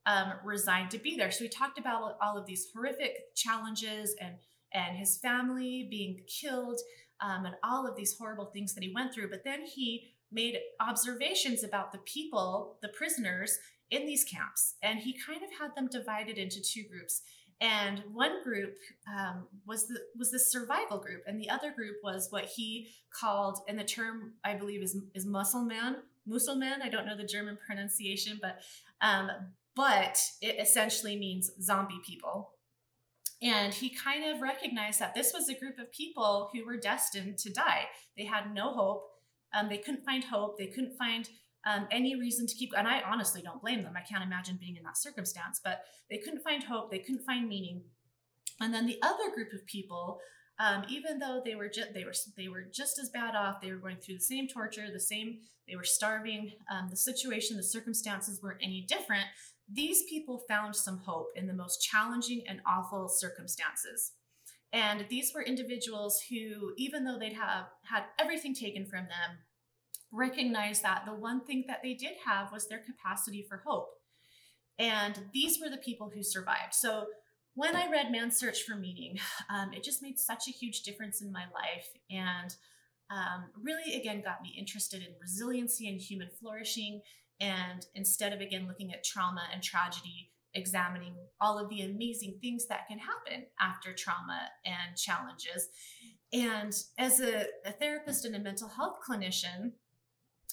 um, 0.06 0.34
resigned 0.44 0.90
to 0.90 0.98
be 0.98 1.16
there. 1.16 1.30
So 1.30 1.44
we 1.44 1.48
talked 1.48 1.78
about 1.78 2.16
all 2.20 2.36
of 2.36 2.46
these 2.46 2.68
horrific 2.74 3.34
challenges 3.34 4.14
and 4.20 4.36
and 4.74 4.96
his 4.96 5.18
family 5.18 5.86
being 5.90 6.20
killed 6.26 6.80
um, 7.20 7.44
and 7.44 7.54
all 7.62 7.86
of 7.86 7.94
these 7.94 8.16
horrible 8.18 8.46
things 8.46 8.74
that 8.74 8.82
he 8.82 8.92
went 8.94 9.12
through. 9.12 9.28
But 9.28 9.44
then 9.44 9.64
he 9.66 10.14
made 10.30 10.58
observations 10.80 11.62
about 11.62 11.92
the 11.92 11.98
people, 11.98 12.78
the 12.80 12.88
prisoners 12.88 13.58
in 13.90 14.06
these 14.06 14.24
camps, 14.24 14.76
and 14.82 14.98
he 14.98 15.14
kind 15.26 15.42
of 15.42 15.50
had 15.60 15.74
them 15.76 15.88
divided 15.88 16.38
into 16.38 16.62
two 16.62 16.84
groups. 16.90 17.22
And 17.60 18.02
one 18.12 18.42
group 18.42 18.76
um, 19.06 19.46
was 19.66 19.86
the 19.86 20.00
was 20.18 20.30
the 20.30 20.40
survival 20.40 20.98
group, 20.98 21.22
and 21.26 21.40
the 21.40 21.48
other 21.48 21.70
group 21.70 21.96
was 22.02 22.26
what 22.30 22.46
he 22.46 22.88
called, 23.12 23.58
and 23.68 23.78
the 23.78 23.84
term 23.84 24.32
I 24.42 24.54
believe 24.54 24.82
is 24.82 24.96
is 25.14 25.26
Musselman, 25.26 25.98
Musselman. 26.26 26.82
I 26.82 26.88
don't 26.88 27.06
know 27.06 27.16
the 27.16 27.24
German 27.24 27.58
pronunciation, 27.64 28.40
but 28.42 28.58
um, 29.00 29.30
but 29.74 30.22
it 30.40 30.56
essentially 30.60 31.16
means 31.16 31.50
zombie 31.60 32.00
people. 32.04 32.50
And 33.42 33.74
he 33.74 33.90
kind 33.90 34.24
of 34.24 34.40
recognized 34.40 35.00
that 35.00 35.14
this 35.14 35.32
was 35.32 35.48
a 35.48 35.58
group 35.58 35.78
of 35.78 35.90
people 35.90 36.50
who 36.52 36.64
were 36.64 36.76
destined 36.76 37.38
to 37.38 37.52
die. 37.52 37.86
They 38.16 38.24
had 38.24 38.54
no 38.54 38.72
hope. 38.72 39.08
Um, 39.52 39.68
they 39.68 39.78
couldn't 39.78 40.04
find 40.04 40.22
hope. 40.22 40.58
They 40.58 40.68
couldn't 40.68 40.96
find 40.96 41.28
um, 41.66 41.88
any 41.90 42.14
reason 42.18 42.46
to 42.46 42.54
keep. 42.54 42.72
And 42.76 42.86
I 42.86 43.00
honestly 43.00 43.42
don't 43.42 43.60
blame 43.60 43.82
them. 43.82 43.94
I 43.96 44.02
can't 44.02 44.22
imagine 44.22 44.58
being 44.60 44.76
in 44.76 44.84
that 44.84 44.96
circumstance. 44.96 45.60
But 45.62 45.82
they 46.08 46.18
couldn't 46.18 46.44
find 46.44 46.62
hope. 46.62 46.90
They 46.90 47.00
couldn't 47.00 47.24
find 47.24 47.48
meaning. 47.48 47.82
And 48.60 48.72
then 48.72 48.86
the 48.86 49.00
other 49.02 49.34
group 49.34 49.52
of 49.52 49.66
people, 49.66 50.20
um, 50.60 50.84
even 50.88 51.18
though 51.18 51.42
they 51.44 51.56
were 51.56 51.68
just 51.68 51.94
they 51.94 52.04
were 52.04 52.14
they 52.36 52.48
were 52.48 52.66
just 52.72 52.98
as 53.00 53.10
bad 53.10 53.34
off, 53.34 53.60
they 53.60 53.72
were 53.72 53.78
going 53.78 53.96
through 53.96 54.16
the 54.16 54.20
same 54.20 54.46
torture, 54.46 54.86
the 54.92 55.00
same. 55.00 55.38
They 55.66 55.74
were 55.74 55.84
starving. 55.84 56.52
Um, 56.70 56.88
the 56.90 56.96
situation, 56.96 57.56
the 57.56 57.62
circumstances 57.62 58.40
weren't 58.40 58.60
any 58.62 58.84
different 58.88 59.26
these 59.72 60.02
people 60.04 60.44
found 60.48 60.76
some 60.76 60.98
hope 60.98 61.28
in 61.34 61.46
the 61.46 61.54
most 61.54 61.82
challenging 61.82 62.42
and 62.48 62.60
awful 62.66 63.08
circumstances. 63.08 64.12
And 64.72 65.06
these 65.08 65.32
were 65.34 65.42
individuals 65.42 66.22
who, 66.28 66.72
even 66.76 67.04
though 67.04 67.18
they'd 67.18 67.34
have 67.34 67.66
had 67.84 68.04
everything 68.18 68.54
taken 68.54 68.86
from 68.86 69.04
them, 69.04 69.38
recognized 70.10 70.82
that 70.82 71.04
the 71.06 71.14
one 71.14 71.44
thing 71.44 71.64
that 71.68 71.80
they 71.82 71.94
did 71.94 72.14
have 72.24 72.52
was 72.52 72.68
their 72.68 72.78
capacity 72.78 73.44
for 73.46 73.62
hope. 73.66 73.88
And 74.78 75.18
these 75.32 75.60
were 75.60 75.70
the 75.70 75.76
people 75.76 76.10
who 76.14 76.22
survived. 76.22 76.72
So 76.72 77.06
when 77.54 77.76
I 77.76 77.90
read 77.90 78.10
Man's 78.10 78.36
Search 78.36 78.62
for 78.62 78.74
Meaning, 78.74 79.18
um, 79.50 79.72
it 79.72 79.84
just 79.84 80.02
made 80.02 80.18
such 80.18 80.48
a 80.48 80.52
huge 80.52 80.82
difference 80.82 81.20
in 81.20 81.30
my 81.30 81.44
life 81.54 81.88
and 82.10 82.54
um, 83.10 83.44
really, 83.62 83.94
again, 83.94 84.22
got 84.22 84.40
me 84.40 84.54
interested 84.58 85.02
in 85.02 85.08
resiliency 85.20 85.86
and 85.86 86.00
human 86.00 86.28
flourishing 86.40 87.02
and 87.42 87.86
instead 87.96 88.32
of 88.32 88.40
again 88.40 88.66
looking 88.68 88.92
at 88.92 89.04
trauma 89.04 89.42
and 89.52 89.62
tragedy, 89.62 90.30
examining 90.54 91.14
all 91.40 91.58
of 91.58 91.68
the 91.68 91.82
amazing 91.82 92.38
things 92.40 92.66
that 92.68 92.86
can 92.86 92.98
happen 92.98 93.46
after 93.60 93.92
trauma 93.92 94.48
and 94.64 94.96
challenges. 94.96 95.68
And 96.32 96.72
as 96.98 97.20
a, 97.20 97.46
a 97.66 97.72
therapist 97.72 98.24
and 98.24 98.36
a 98.36 98.38
mental 98.38 98.68
health 98.68 98.98
clinician, 99.06 99.72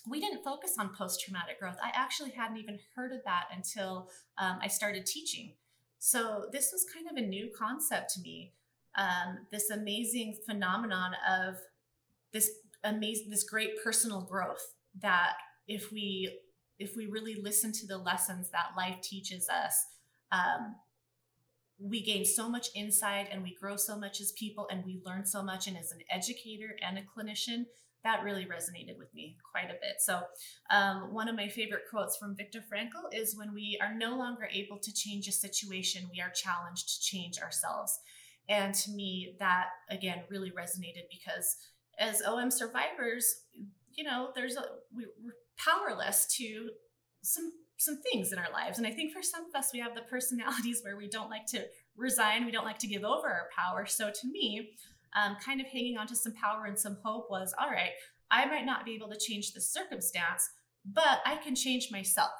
we 0.09 0.19
didn't 0.19 0.43
focus 0.43 0.75
on 0.79 0.95
post 0.95 1.21
traumatic 1.21 1.59
growth. 1.59 1.77
I 1.83 1.91
actually 1.93 2.31
hadn't 2.31 2.57
even 2.57 2.79
heard 2.95 3.11
of 3.11 3.19
that 3.25 3.45
until 3.55 4.09
um, 4.37 4.57
I 4.61 4.67
started 4.67 5.05
teaching. 5.05 5.53
So 5.99 6.45
this 6.51 6.71
was 6.71 6.85
kind 6.93 7.05
of 7.11 7.23
a 7.23 7.27
new 7.27 7.49
concept 7.57 8.13
to 8.15 8.21
me. 8.21 8.53
Um, 8.97 9.45
this 9.51 9.69
amazing 9.69 10.37
phenomenon 10.47 11.11
of 11.29 11.55
this 12.33 12.49
amazing, 12.83 13.29
this 13.29 13.43
great 13.43 13.83
personal 13.83 14.21
growth 14.21 14.73
that 15.01 15.33
if 15.67 15.91
we 15.91 16.39
if 16.79 16.95
we 16.95 17.07
really 17.07 17.35
listen 17.41 17.71
to 17.73 17.87
the 17.87 17.97
lessons 17.97 18.49
that 18.51 18.71
life 18.77 19.01
teaches 19.01 19.49
us, 19.49 19.85
um, 20.31 20.75
we 21.79 22.03
gain 22.03 22.25
so 22.25 22.49
much 22.49 22.69
insight 22.75 23.29
and 23.31 23.41
we 23.41 23.55
grow 23.55 23.75
so 23.75 23.97
much 23.97 24.19
as 24.19 24.31
people 24.33 24.67
and 24.71 24.83
we 24.85 25.01
learn 25.05 25.25
so 25.25 25.41
much. 25.41 25.67
And 25.67 25.77
as 25.77 25.91
an 25.91 25.99
educator 26.09 26.75
and 26.81 26.97
a 26.97 27.01
clinician, 27.01 27.65
that 28.03 28.23
really 28.23 28.45
resonated 28.45 28.97
with 28.97 29.13
me 29.13 29.37
quite 29.51 29.69
a 29.69 29.73
bit. 29.73 29.99
So, 29.99 30.21
um, 30.69 31.13
one 31.13 31.27
of 31.27 31.35
my 31.35 31.49
favorite 31.49 31.83
quotes 31.89 32.15
from 32.15 32.35
Viktor 32.35 32.59
Frankl 32.59 33.13
is 33.13 33.37
when 33.37 33.53
we 33.53 33.77
are 33.81 33.93
no 33.93 34.17
longer 34.17 34.47
able 34.51 34.77
to 34.79 34.93
change 34.93 35.27
a 35.27 35.33
situation, 35.33 36.09
we 36.13 36.21
are 36.21 36.29
challenged 36.29 36.87
to 36.89 37.01
change 37.01 37.39
ourselves. 37.39 37.99
And 38.47 38.73
to 38.73 38.91
me, 38.91 39.35
that 39.39 39.67
again 39.89 40.23
really 40.29 40.51
resonated 40.51 41.07
because 41.11 41.57
as 41.99 42.21
OM 42.21 42.49
survivors, 42.49 43.41
you 43.93 44.05
know, 44.05 44.31
there's 44.33 44.55
a, 44.55 44.63
we, 44.95 45.05
powerless 45.63 46.25
to 46.37 46.69
some 47.21 47.51
some 47.77 48.01
things 48.01 48.33
in 48.33 48.37
our 48.39 48.51
lives. 48.51 48.77
And 48.77 48.85
I 48.85 48.91
think 48.91 49.13
for 49.13 49.21
some 49.21 49.45
of 49.45 49.55
us, 49.55 49.69
we 49.71 49.79
have 49.79 49.95
the 49.95 50.01
personalities 50.01 50.81
where 50.83 50.97
we 50.97 51.07
don't 51.07 51.29
like 51.29 51.45
to 51.47 51.65
resign, 51.95 52.45
we 52.45 52.51
don't 52.51 52.65
like 52.65 52.79
to 52.79 52.87
give 52.87 53.03
over 53.05 53.27
our 53.27 53.47
power. 53.57 53.85
So 53.85 54.09
to 54.09 54.27
me, 54.27 54.71
um, 55.15 55.37
kind 55.43 55.61
of 55.61 55.67
hanging 55.67 55.97
on 55.97 56.05
to 56.07 56.15
some 56.15 56.33
power 56.33 56.65
and 56.65 56.77
some 56.77 56.97
hope 57.03 57.27
was 57.29 57.53
all 57.59 57.69
right, 57.69 57.91
I 58.29 58.45
might 58.45 58.65
not 58.65 58.85
be 58.85 58.95
able 58.95 59.09
to 59.09 59.17
change 59.17 59.53
the 59.53 59.61
circumstance, 59.61 60.49
but 60.85 61.19
I 61.25 61.37
can 61.37 61.55
change 61.55 61.89
myself. 61.89 62.31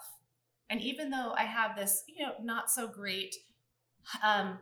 And 0.70 0.82
even 0.82 1.10
though 1.10 1.34
I 1.38 1.44
have 1.44 1.76
this, 1.76 2.04
you 2.08 2.26
know, 2.26 2.34
not 2.44 2.70
so 2.70 2.88
great, 2.88 3.36
um, 4.24 4.60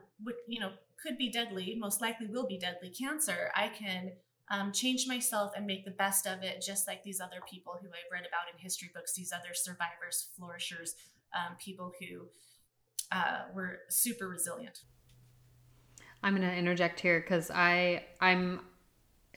you 0.47 0.59
know, 0.59 0.71
could 1.03 1.17
be 1.17 1.31
deadly, 1.31 1.75
most 1.77 2.01
likely 2.01 2.27
will 2.27 2.47
be 2.47 2.57
deadly 2.57 2.89
cancer, 2.89 3.51
I 3.55 3.69
can 3.69 4.11
um, 4.49 4.71
change 4.71 5.07
myself 5.07 5.51
and 5.55 5.65
make 5.65 5.83
the 5.85 5.91
best 5.91 6.25
of 6.25 6.43
it, 6.43 6.61
just 6.61 6.87
like 6.87 7.03
these 7.03 7.19
other 7.19 7.41
people 7.49 7.73
who 7.81 7.87
I've 7.87 8.11
read 8.11 8.21
about 8.21 8.53
in 8.53 8.59
history 8.59 8.89
books, 8.93 9.13
these 9.13 9.33
other 9.33 9.53
survivors, 9.53 10.29
flourishers, 10.37 10.95
um, 11.33 11.55
people 11.59 11.91
who 11.99 12.27
uh, 13.11 13.43
were 13.53 13.79
super 13.89 14.27
resilient. 14.27 14.81
I'm 16.23 16.35
going 16.35 16.47
to 16.47 16.55
interject 16.55 16.99
here 16.99 17.19
because 17.19 17.51
I 17.51 18.05
I'm 18.19 18.61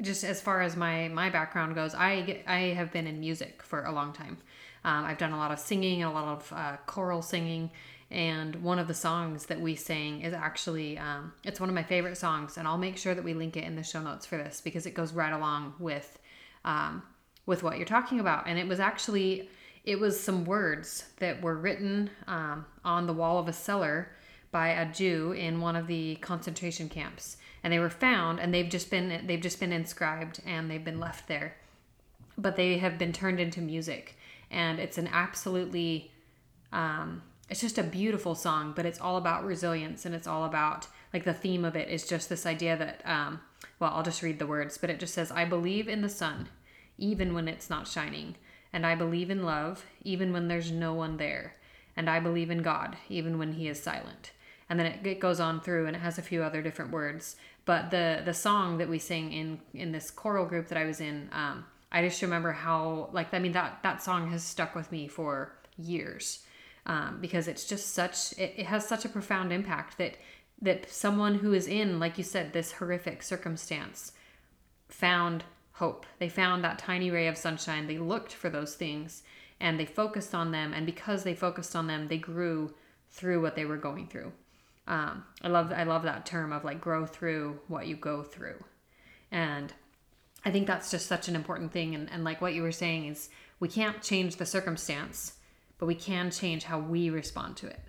just 0.00 0.24
as 0.24 0.40
far 0.40 0.62
as 0.62 0.76
my 0.76 1.08
my 1.08 1.28
background 1.28 1.74
goes, 1.74 1.94
I 1.94 2.42
I 2.46 2.58
have 2.74 2.92
been 2.92 3.06
in 3.06 3.20
music 3.20 3.62
for 3.62 3.84
a 3.84 3.92
long 3.92 4.12
time. 4.12 4.38
Um, 4.84 5.04
I've 5.04 5.18
done 5.18 5.32
a 5.32 5.36
lot 5.36 5.50
of 5.50 5.58
singing, 5.58 6.02
a 6.04 6.12
lot 6.12 6.28
of 6.28 6.52
uh, 6.56 6.76
choral 6.86 7.20
singing, 7.20 7.70
and 8.10 8.56
one 8.56 8.78
of 8.78 8.88
the 8.88 8.94
songs 8.94 9.46
that 9.46 9.60
we 9.60 9.76
sang 9.76 10.22
is 10.22 10.34
actually 10.34 10.98
um, 10.98 11.32
it's 11.44 11.60
one 11.60 11.68
of 11.68 11.74
my 11.74 11.82
favorite 11.82 12.16
songs 12.16 12.56
and 12.58 12.66
i'll 12.66 12.78
make 12.78 12.96
sure 12.96 13.14
that 13.14 13.24
we 13.24 13.34
link 13.34 13.56
it 13.56 13.64
in 13.64 13.76
the 13.76 13.82
show 13.82 14.00
notes 14.00 14.26
for 14.26 14.36
this 14.36 14.60
because 14.60 14.86
it 14.86 14.94
goes 14.94 15.12
right 15.12 15.32
along 15.32 15.74
with 15.78 16.18
um, 16.64 17.02
with 17.46 17.62
what 17.62 17.76
you're 17.76 17.86
talking 17.86 18.20
about. 18.20 18.46
And 18.46 18.58
it 18.58 18.68
was 18.68 18.80
actually 18.80 19.48
it 19.84 19.98
was 19.98 20.20
some 20.20 20.44
words 20.44 21.06
that 21.18 21.40
were 21.42 21.56
written 21.56 22.10
um, 22.26 22.66
on 22.84 23.06
the 23.06 23.14
wall 23.14 23.38
of 23.38 23.48
a 23.48 23.52
cellar 23.52 24.12
by 24.52 24.68
a 24.68 24.92
jew 24.92 25.32
in 25.32 25.60
one 25.60 25.74
of 25.74 25.86
the 25.86 26.16
concentration 26.16 26.88
camps. 26.88 27.38
And 27.62 27.72
they 27.72 27.78
were 27.78 27.90
found 27.90 28.40
and 28.40 28.52
they've 28.52 28.68
just 28.68 28.90
been 28.90 29.26
they've 29.26 29.40
just 29.40 29.60
been 29.60 29.72
inscribed 29.72 30.40
and 30.46 30.70
they've 30.70 30.84
been 30.84 31.00
left 31.00 31.28
there. 31.28 31.56
But 32.36 32.56
they 32.56 32.78
have 32.78 32.98
been 32.98 33.12
turned 33.12 33.40
into 33.40 33.60
music. 33.60 34.16
And 34.50 34.78
it's 34.78 34.98
an 34.98 35.08
absolutely 35.12 36.10
um, 36.72 37.22
it's 37.50 37.60
just 37.60 37.78
a 37.78 37.82
beautiful 37.82 38.36
song, 38.36 38.72
but 38.76 38.86
it's 38.86 39.00
all 39.00 39.16
about 39.16 39.44
resilience 39.44 40.06
and 40.06 40.14
it's 40.14 40.28
all 40.28 40.44
about 40.44 40.86
like 41.12 41.24
the 41.24 41.34
theme 41.34 41.64
of 41.64 41.74
it 41.74 41.88
is 41.88 42.06
just 42.06 42.28
this 42.28 42.46
idea 42.46 42.76
that 42.76 43.02
um, 43.04 43.40
well, 43.80 43.90
I'll 43.92 44.04
just 44.04 44.22
read 44.22 44.38
the 44.38 44.46
words, 44.46 44.78
but 44.78 44.88
it 44.88 45.00
just 45.00 45.12
says, 45.14 45.32
"I 45.32 45.44
believe 45.44 45.88
in 45.88 46.00
the 46.00 46.08
sun, 46.08 46.48
even 46.96 47.34
when 47.34 47.48
it's 47.48 47.68
not 47.68 47.88
shining, 47.88 48.36
and 48.72 48.86
I 48.86 48.94
believe 48.94 49.30
in 49.30 49.42
love, 49.42 49.84
even 50.02 50.32
when 50.32 50.46
there's 50.46 50.70
no 50.70 50.94
one 50.94 51.16
there, 51.16 51.56
and 51.96 52.08
I 52.08 52.20
believe 52.20 52.50
in 52.50 52.62
God, 52.62 52.96
even 53.08 53.36
when 53.36 53.54
He 53.54 53.66
is 53.66 53.82
silent." 53.82 54.30
And 54.68 54.78
then 54.78 54.86
it, 54.86 55.04
it 55.04 55.18
goes 55.18 55.40
on 55.40 55.60
through, 55.60 55.86
and 55.86 55.96
it 55.96 56.00
has 56.00 56.18
a 56.18 56.22
few 56.22 56.44
other 56.44 56.62
different 56.62 56.92
words. 56.92 57.34
But 57.64 57.90
the 57.90 58.22
the 58.24 58.34
song 58.34 58.78
that 58.78 58.88
we 58.88 59.00
sing 59.00 59.32
in 59.32 59.60
in 59.74 59.90
this 59.90 60.12
choral 60.12 60.46
group 60.46 60.68
that 60.68 60.78
I 60.78 60.84
was 60.84 61.00
in, 61.00 61.28
um, 61.32 61.64
I 61.90 62.06
just 62.06 62.22
remember 62.22 62.52
how 62.52 63.08
like 63.12 63.34
I 63.34 63.40
mean 63.40 63.52
that 63.52 63.80
that 63.82 64.04
song 64.04 64.30
has 64.30 64.44
stuck 64.44 64.76
with 64.76 64.92
me 64.92 65.08
for 65.08 65.52
years 65.76 66.44
um, 66.86 67.18
because 67.20 67.48
it's 67.48 67.64
just 67.64 67.94
such 67.94 68.32
it, 68.32 68.54
it 68.56 68.66
has 68.66 68.86
such 68.86 69.04
a 69.04 69.08
profound 69.08 69.52
impact 69.52 69.98
that 69.98 70.16
that 70.62 70.90
someone 70.90 71.36
who 71.36 71.52
is 71.52 71.66
in 71.66 71.98
like 71.98 72.18
you 72.18 72.24
said 72.24 72.52
this 72.52 72.72
horrific 72.72 73.22
circumstance 73.22 74.12
found 74.88 75.44
hope. 75.72 76.04
They 76.18 76.28
found 76.28 76.62
that 76.64 76.78
tiny 76.78 77.10
ray 77.10 77.26
of 77.26 77.38
sunshine. 77.38 77.86
They 77.86 77.98
looked 77.98 78.32
for 78.32 78.50
those 78.50 78.74
things 78.74 79.22
and 79.60 79.80
they 79.80 79.86
focused 79.86 80.34
on 80.34 80.52
them. 80.52 80.72
And 80.74 80.84
because 80.84 81.24
they 81.24 81.34
focused 81.34 81.74
on 81.74 81.86
them 81.86 82.08
they 82.08 82.18
grew 82.18 82.74
through 83.10 83.40
what 83.40 83.56
they 83.56 83.64
were 83.64 83.76
going 83.76 84.06
through. 84.06 84.32
Um, 84.86 85.24
i 85.42 85.48
love 85.48 85.72
i 85.72 85.84
love 85.84 86.02
that 86.02 86.26
term 86.26 86.52
of 86.52 86.64
like 86.64 86.80
grow 86.80 87.06
through 87.06 87.60
what 87.68 87.86
you 87.86 87.96
go 87.96 88.22
through. 88.22 88.62
And 89.30 89.72
i 90.44 90.50
think 90.50 90.66
that's 90.66 90.90
just 90.90 91.06
such 91.06 91.28
an 91.28 91.36
important 91.36 91.72
thing. 91.72 91.94
And, 91.94 92.10
and 92.10 92.24
like 92.24 92.40
what 92.40 92.54
you 92.54 92.62
were 92.62 92.72
saying 92.72 93.06
is 93.06 93.28
we 93.58 93.68
can't 93.68 94.02
change 94.02 94.36
the 94.36 94.46
circumstance 94.46 95.34
but 95.80 95.86
we 95.86 95.94
can 95.94 96.30
change 96.30 96.62
how 96.62 96.78
we 96.78 97.08
respond 97.08 97.56
to 97.56 97.66
it. 97.66 97.80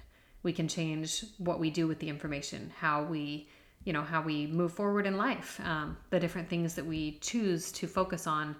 We 0.43 0.53
can 0.53 0.67
change 0.67 1.25
what 1.37 1.59
we 1.59 1.69
do 1.69 1.87
with 1.87 1.99
the 1.99 2.07
information, 2.07 2.71
how 2.79 3.03
we, 3.03 3.49
you 3.83 3.91
know, 3.91 4.01
how 4.01 4.21
we 4.21 4.47
move 4.47 4.73
forward 4.73 5.05
in 5.05 5.17
life, 5.17 5.59
um, 5.63 5.97
the 6.09 6.19
different 6.19 6.49
things 6.49 6.73
that 6.75 6.85
we 6.85 7.19
choose 7.19 7.71
to 7.73 7.87
focus 7.87 8.25
on 8.25 8.55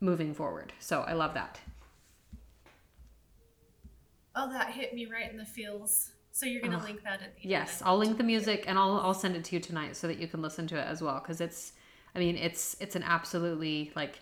moving 0.00 0.34
forward. 0.34 0.72
So 0.78 1.00
I 1.00 1.14
love 1.14 1.32
that. 1.34 1.58
Oh, 4.36 4.52
that 4.52 4.70
hit 4.70 4.94
me 4.94 5.06
right 5.06 5.30
in 5.30 5.38
the 5.38 5.46
feels. 5.46 6.10
So 6.30 6.44
you're 6.44 6.60
gonna 6.60 6.78
oh, 6.80 6.84
link 6.84 7.02
that 7.02 7.22
at 7.22 7.34
the 7.34 7.48
Yes, 7.48 7.82
I'll 7.84 7.96
link 7.96 8.18
the 8.18 8.22
music 8.22 8.64
and 8.68 8.78
I'll 8.78 9.00
I'll 9.00 9.14
send 9.14 9.34
it 9.34 9.44
to 9.44 9.56
you 9.56 9.60
tonight 9.60 9.96
so 9.96 10.06
that 10.06 10.18
you 10.18 10.28
can 10.28 10.42
listen 10.42 10.68
to 10.68 10.76
it 10.76 10.86
as 10.86 11.02
well 11.02 11.18
because 11.18 11.40
it's, 11.40 11.72
I 12.14 12.18
mean, 12.18 12.36
it's 12.36 12.76
it's 12.80 12.94
an 12.94 13.02
absolutely 13.02 13.90
like 13.96 14.20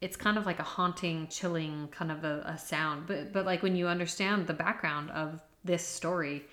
it's 0.00 0.16
kind 0.16 0.38
of 0.38 0.46
like 0.46 0.58
a 0.58 0.64
haunting, 0.64 1.28
chilling 1.28 1.88
kind 1.88 2.10
of 2.10 2.24
a, 2.24 2.42
a 2.46 2.58
sound. 2.58 3.06
But 3.06 3.32
but 3.32 3.44
like 3.44 3.62
when 3.62 3.76
you 3.76 3.86
understand 3.88 4.46
the 4.46 4.54
background 4.54 5.10
of 5.10 5.40
this 5.64 5.86
story 5.86 6.44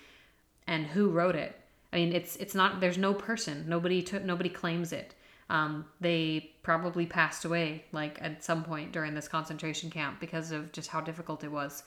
and 0.68 0.86
who 0.86 1.10
wrote 1.10 1.36
it, 1.36 1.56
I 1.94 1.98
mean, 1.98 2.14
it's 2.14 2.36
it's 2.38 2.56
not. 2.56 2.80
There's 2.80 2.98
no 2.98 3.14
person. 3.14 3.66
Nobody 3.68 4.02
took. 4.02 4.24
Nobody 4.24 4.50
claims 4.50 4.92
it. 4.92 5.16
Um, 5.50 5.86
they 6.02 6.52
probably 6.62 7.06
passed 7.06 7.46
away 7.46 7.86
like 7.94 8.18
at 8.22 8.44
some 8.44 8.64
point 8.64 8.92
during 8.92 9.14
this 9.14 9.30
concentration 9.30 9.90
camp 9.90 10.20
because 10.20 10.52
of 10.52 10.74
just 10.74 10.90
how 10.90 11.00
difficult 11.00 11.46
it 11.46 11.52
was. 11.52 11.84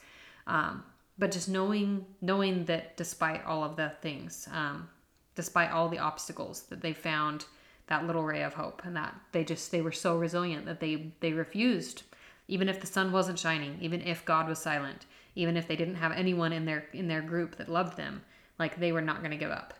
Um, 0.47 0.83
but 1.19 1.31
just 1.31 1.47
knowing 1.47 2.05
knowing 2.21 2.65
that 2.65 2.97
despite 2.97 3.45
all 3.45 3.63
of 3.63 3.75
the 3.75 3.89
things, 4.01 4.47
um, 4.51 4.89
despite 5.35 5.69
all 5.71 5.89
the 5.89 5.99
obstacles 5.99 6.63
that 6.63 6.81
they 6.81 6.93
found 6.93 7.45
that 7.87 8.05
little 8.05 8.23
ray 8.23 8.43
of 8.43 8.53
hope 8.53 8.81
and 8.85 8.95
that 8.95 9.15
they 9.31 9.43
just 9.43 9.71
they 9.71 9.81
were 9.81 9.91
so 9.91 10.17
resilient 10.17 10.65
that 10.65 10.79
they 10.79 11.13
they 11.19 11.33
refused. 11.33 12.03
Even 12.47 12.67
if 12.67 12.81
the 12.81 12.87
sun 12.87 13.11
wasn't 13.11 13.39
shining 13.39 13.77
even 13.81 14.01
if 14.01 14.25
god 14.25 14.47
was 14.47 14.59
silent 14.59 15.05
even 15.35 15.55
if 15.55 15.67
they 15.67 15.75
didn't 15.75 15.95
have 15.95 16.11
anyone 16.11 16.53
in 16.53 16.65
their 16.65 16.85
in 16.93 17.07
their 17.07 17.21
group 17.21 17.57
that 17.57 17.69
loved 17.69 17.97
them 17.97 18.21
like 18.59 18.79
they 18.79 18.91
were 18.91 19.01
not 19.01 19.19
going 19.19 19.31
to 19.31 19.37
give 19.37 19.51
up. 19.51 19.73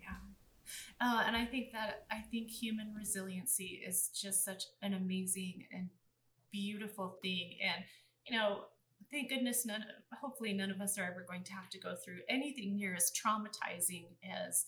Yeah. 0.00 0.16
Uh, 1.00 1.24
and 1.26 1.36
i 1.36 1.44
think 1.44 1.72
that 1.72 2.04
i 2.10 2.18
think 2.30 2.48
human 2.48 2.94
resiliency 2.96 3.82
is 3.86 4.10
just 4.14 4.44
such 4.44 4.64
an 4.82 4.94
amazing 4.94 5.64
and 5.72 5.88
beautiful 6.52 7.18
thing. 7.22 7.56
And 7.62 7.84
you 8.26 8.36
know 8.36 8.60
thank 9.10 9.28
goodness 9.28 9.66
none 9.66 9.84
hopefully 10.20 10.52
none 10.52 10.70
of 10.70 10.80
us 10.80 10.98
are 10.98 11.04
ever 11.04 11.24
going 11.26 11.44
to 11.44 11.52
have 11.52 11.68
to 11.70 11.78
go 11.78 11.94
through 11.94 12.18
anything 12.28 12.76
near 12.76 12.94
as 12.94 13.12
traumatizing 13.12 14.06
as 14.24 14.66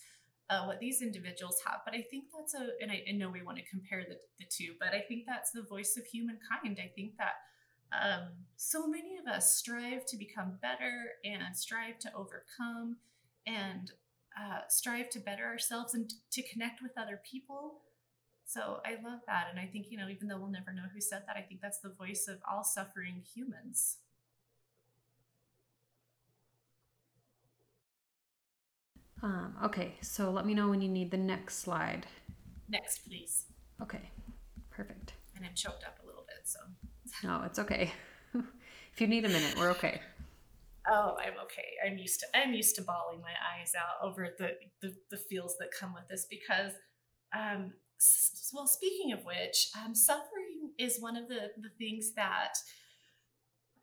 uh, 0.50 0.64
what 0.64 0.80
these 0.80 1.02
individuals 1.02 1.61
have. 1.66 1.80
But 1.84 1.94
I 1.94 2.02
think 2.11 2.24
that's 2.37 2.54
a, 2.54 2.68
and 2.80 2.90
I, 2.90 3.12
know 3.12 3.30
we 3.30 3.42
want 3.42 3.58
to 3.58 3.64
compare 3.64 4.04
the, 4.08 4.16
the 4.38 4.46
two, 4.48 4.74
but 4.80 4.94
I 4.94 5.00
think 5.00 5.24
that's 5.26 5.50
the 5.50 5.62
voice 5.62 5.96
of 5.96 6.06
humankind. 6.06 6.78
I 6.82 6.90
think 6.94 7.12
that 7.18 7.34
um, 7.92 8.28
so 8.56 8.87
many 8.87 9.16
of 9.16 9.26
us 9.26 9.56
strive 9.56 10.04
to 10.06 10.16
become 10.16 10.58
better 10.61 11.12
and 11.24 11.56
strive 11.56 11.98
to 12.00 12.12
overcome 12.14 12.96
and 13.46 13.92
uh, 14.38 14.61
strive 14.68 15.11
to 15.11 15.20
better 15.20 15.44
ourselves 15.44 15.94
and 15.94 16.12
to 16.30 16.42
connect 16.42 16.82
with 16.82 16.92
other 16.98 17.20
people. 17.30 17.80
So 18.44 18.80
I 18.84 18.92
love 19.06 19.20
that. 19.26 19.48
And 19.50 19.58
I 19.58 19.66
think, 19.66 19.87
you 19.90 19.98
know, 19.98 20.08
even 20.08 20.28
though 20.28 20.38
we'll 20.38 20.50
never 20.50 20.72
know 20.72 20.88
who 20.92 21.00
said 21.00 21.24
that, 21.26 21.37
I 21.37 21.42
think 21.42 21.61
that's 21.61 21.80
the 21.80 21.92
voice 21.98 22.28
of 22.28 22.38
all 22.50 22.64
suffering 22.64 23.22
humans. 23.34 23.98
Um, 29.22 29.57
okay, 29.64 29.94
so 30.00 30.31
let 30.31 30.46
me 30.46 30.54
know 30.54 30.68
when 30.68 30.81
you 30.81 30.88
need 30.88 31.11
the 31.11 31.16
next 31.16 31.59
slide. 31.59 32.07
Next, 32.68 32.98
please. 33.09 33.46
Okay, 33.83 34.11
perfect. 34.70 35.14
And 35.37 35.44
I'm 35.44 35.54
choked 35.54 35.85
up 35.85 35.98
a 36.02 36.07
little 36.07 36.24
bit, 36.26 36.46
so. 36.46 36.61
No, 37.24 37.42
it's 37.44 37.59
okay. 37.59 37.92
if 38.35 39.00
you 39.00 39.07
need 39.07 39.24
a 39.24 39.28
minute, 39.28 39.57
we're 39.59 39.70
okay. 39.70 40.00
Oh, 40.90 41.16
I'm 41.20 41.35
okay. 41.44 41.74
I'm 41.85 41.98
used 41.98 42.20
to 42.20 42.26
I'm 42.35 42.54
used 42.54 42.74
to 42.76 42.83
bawling 42.83 43.20
my 43.20 43.35
eyes 43.54 43.74
out 43.76 44.07
over 44.07 44.28
the 44.38 44.52
the, 44.81 44.94
the 45.11 45.18
feels 45.18 45.57
that 45.59 45.68
come 45.78 45.92
with 45.92 46.09
this 46.09 46.26
because 46.31 46.72
um 47.37 47.72
well 48.54 48.66
speaking 48.66 49.12
of 49.12 49.24
which 49.24 49.70
um 49.76 49.94
suffering 49.94 50.70
is 50.78 50.98
one 50.98 51.16
of 51.16 51.28
the 51.28 51.50
the 51.61 51.68
things 51.78 52.12
that 52.14 52.54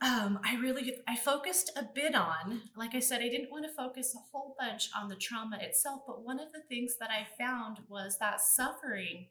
um, 0.01 0.39
I 0.43 0.57
really 0.57 0.97
I 1.07 1.15
focused 1.15 1.71
a 1.77 1.83
bit 1.83 2.15
on. 2.15 2.61
Like 2.75 2.95
I 2.95 2.99
said, 2.99 3.21
I 3.21 3.29
didn't 3.29 3.51
want 3.51 3.65
to 3.65 3.71
focus 3.71 4.15
a 4.15 4.19
whole 4.31 4.55
bunch 4.59 4.89
on 4.95 5.07
the 5.07 5.15
trauma 5.15 5.57
itself, 5.61 6.01
but 6.05 6.23
one 6.23 6.39
of 6.39 6.51
the 6.53 6.61
things 6.67 6.95
that 6.99 7.09
I 7.09 7.27
found 7.41 7.79
was 7.87 8.17
that 8.19 8.41
suffering 8.41 9.27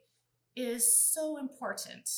is 0.56 1.12
so 1.12 1.36
important. 1.38 2.08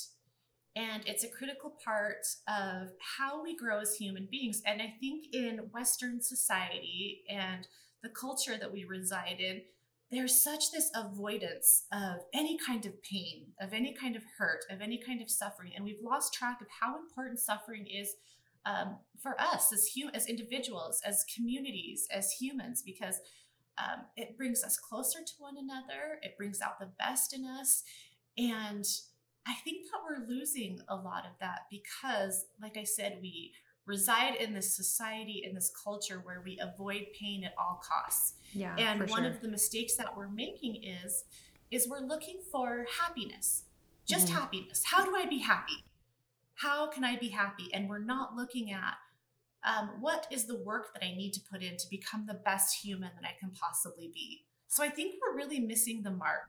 And 0.77 1.03
it's 1.07 1.25
a 1.25 1.29
critical 1.29 1.75
part 1.83 2.27
of 2.47 2.91
how 3.17 3.43
we 3.43 3.57
grow 3.57 3.81
as 3.81 3.97
human 3.97 4.29
beings. 4.31 4.63
And 4.67 4.83
I 4.83 4.93
think 5.01 5.25
in 5.33 5.71
Western 5.73 6.21
society 6.21 7.23
and 7.31 7.67
the 8.03 8.11
culture 8.11 8.59
that 8.61 8.73
we 8.73 8.85
reside 8.85 9.41
in, 9.41 9.63
there's 10.11 10.41
such 10.41 10.71
this 10.71 10.91
avoidance 10.95 11.85
of 11.93 12.19
any 12.33 12.59
kind 12.59 12.87
of 12.87 13.03
pain, 13.03 13.47
of 13.61 13.73
any 13.73 13.95
kind 13.95 14.15
of 14.15 14.23
hurt, 14.39 14.65
of 14.71 14.81
any 14.81 15.01
kind 15.05 15.21
of 15.21 15.31
suffering. 15.31 15.73
And 15.75 15.85
we've 15.85 16.03
lost 16.03 16.35
track 16.35 16.61
of 16.61 16.69
how 16.81 16.97
important 16.97 17.41
suffering 17.41 17.87
is 17.87 18.15
um, 18.67 18.97
for 19.23 19.41
us 19.41 19.73
as 19.73 19.89
hum- 19.97 20.11
as 20.13 20.27
individuals, 20.27 21.01
as 21.07 21.25
communities, 21.35 22.07
as 22.11 22.33
humans, 22.33 22.83
because 22.85 23.21
um, 23.79 24.05
it 24.17 24.37
brings 24.37 24.63
us 24.65 24.79
closer 24.79 25.21
to 25.25 25.33
one 25.39 25.55
another. 25.57 26.19
It 26.23 26.37
brings 26.37 26.61
out 26.61 26.79
the 26.79 26.91
best 26.99 27.33
in 27.33 27.47
us, 27.47 27.83
and 28.37 28.85
I 29.47 29.55
think 29.65 29.87
that 29.87 30.01
we're 30.05 30.27
losing 30.27 30.81
a 30.89 30.97
lot 30.97 31.25
of 31.25 31.33
that 31.41 31.61
because, 31.71 32.47
like 32.61 32.77
I 32.77 32.85
said, 32.85 33.19
we 33.23 33.53
reside 33.87 34.35
in 34.37 34.53
this 34.53 34.75
society 34.75 35.45
in 35.47 35.55
this 35.55 35.73
culture 35.85 36.21
where 36.25 36.43
we 36.45 36.59
avoid 36.61 37.07
pain 37.19 37.45
at 37.45 37.55
all 37.57 37.81
costs. 37.83 38.35
Yeah, 38.53 38.75
and 38.77 39.09
one 39.09 39.23
sure. 39.23 39.31
of 39.31 39.41
the 39.41 39.49
mistakes 39.49 39.97
that 39.97 40.17
we're 40.17 40.29
making 40.29 40.83
is 40.83 41.25
is 41.71 41.89
we're 41.89 42.01
looking 42.01 42.41
for 42.51 42.87
happiness, 43.01 43.65
just 44.07 44.27
mm-hmm. 44.27 44.37
happiness. 44.37 44.83
How 44.85 45.05
do 45.05 45.15
I 45.17 45.27
be 45.27 45.39
happy? 45.39 45.85
How 46.57 46.89
can 46.89 47.05
I 47.05 47.17
be 47.17 47.29
happy? 47.29 47.69
And 47.73 47.89
we're 47.89 48.05
not 48.05 48.35
looking 48.35 48.73
at 48.73 48.95
um, 49.65 49.91
what 50.01 50.27
is 50.31 50.47
the 50.47 50.57
work 50.57 50.93
that 50.95 51.05
I 51.05 51.15
need 51.15 51.33
to 51.33 51.41
put 51.51 51.63
in 51.63 51.77
to 51.77 51.87
become 51.91 52.25
the 52.27 52.35
best 52.35 52.77
human 52.85 53.11
that 53.21 53.29
I 53.29 53.39
can 53.39 53.51
possibly 53.51 54.11
be. 54.13 54.45
So 54.69 54.83
I 54.83 54.89
think 54.89 55.15
we're 55.21 55.37
really 55.37 55.61
missing 55.61 56.03
the 56.03 56.11
mark. 56.11 56.49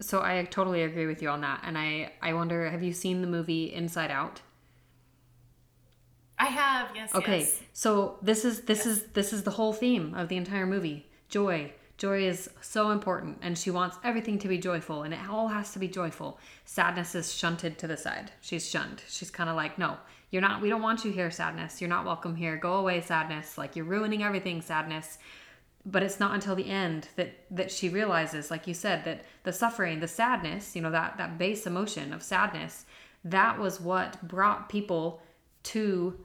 So 0.00 0.22
I 0.22 0.44
totally 0.44 0.82
agree 0.82 1.06
with 1.06 1.22
you 1.22 1.28
on 1.28 1.40
that. 1.40 1.62
And 1.64 1.76
I, 1.76 2.12
I 2.22 2.32
wonder, 2.32 2.70
have 2.70 2.82
you 2.82 2.92
seen 2.92 3.20
the 3.20 3.26
movie 3.26 3.72
Inside 3.72 4.10
Out? 4.10 4.42
I 6.38 6.46
have, 6.46 6.90
yes. 6.94 7.14
Okay. 7.14 7.40
Yes. 7.40 7.60
So 7.72 8.18
this 8.22 8.44
is 8.44 8.62
this 8.62 8.78
yes. 8.78 8.86
is 8.86 9.02
this 9.12 9.32
is 9.32 9.42
the 9.42 9.50
whole 9.50 9.72
theme 9.72 10.14
of 10.14 10.28
the 10.28 10.36
entire 10.36 10.66
movie. 10.66 11.06
Joy, 11.28 11.72
Joy 11.98 12.28
is 12.28 12.48
so 12.60 12.90
important 12.90 13.38
and 13.42 13.58
she 13.58 13.72
wants 13.72 13.98
everything 14.04 14.38
to 14.38 14.48
be 14.48 14.56
joyful 14.56 15.02
and 15.02 15.12
it 15.12 15.20
all 15.28 15.48
has 15.48 15.72
to 15.72 15.80
be 15.80 15.88
joyful. 15.88 16.38
Sadness 16.64 17.16
is 17.16 17.34
shunted 17.34 17.76
to 17.78 17.88
the 17.88 17.96
side. 17.96 18.30
She's 18.40 18.68
shunned. 18.68 19.02
She's 19.08 19.32
kind 19.32 19.50
of 19.50 19.56
like, 19.56 19.78
no, 19.78 19.96
you're 20.30 20.42
not, 20.42 20.62
we 20.62 20.68
don't 20.68 20.82
want 20.82 21.04
you 21.04 21.10
here, 21.10 21.30
sadness. 21.32 21.80
You're 21.80 21.90
not 21.90 22.04
welcome 22.04 22.36
here. 22.36 22.56
Go 22.56 22.74
away, 22.74 23.00
sadness. 23.00 23.58
Like 23.58 23.74
you're 23.74 23.84
ruining 23.84 24.22
everything, 24.22 24.62
sadness. 24.62 25.18
But 25.84 26.04
it's 26.04 26.20
not 26.20 26.34
until 26.34 26.54
the 26.54 26.68
end 26.68 27.08
that 27.16 27.34
that 27.50 27.70
she 27.70 27.88
realizes, 27.88 28.50
like 28.50 28.66
you 28.66 28.74
said, 28.74 29.04
that 29.04 29.24
the 29.44 29.52
suffering, 29.52 30.00
the 30.00 30.08
sadness, 30.08 30.76
you 30.76 30.82
know, 30.82 30.90
that 30.90 31.16
that 31.16 31.38
base 31.38 31.66
emotion 31.66 32.12
of 32.12 32.22
sadness, 32.22 32.84
that 33.24 33.58
was 33.58 33.80
what 33.80 34.20
brought 34.26 34.68
people 34.68 35.22
to 35.62 36.18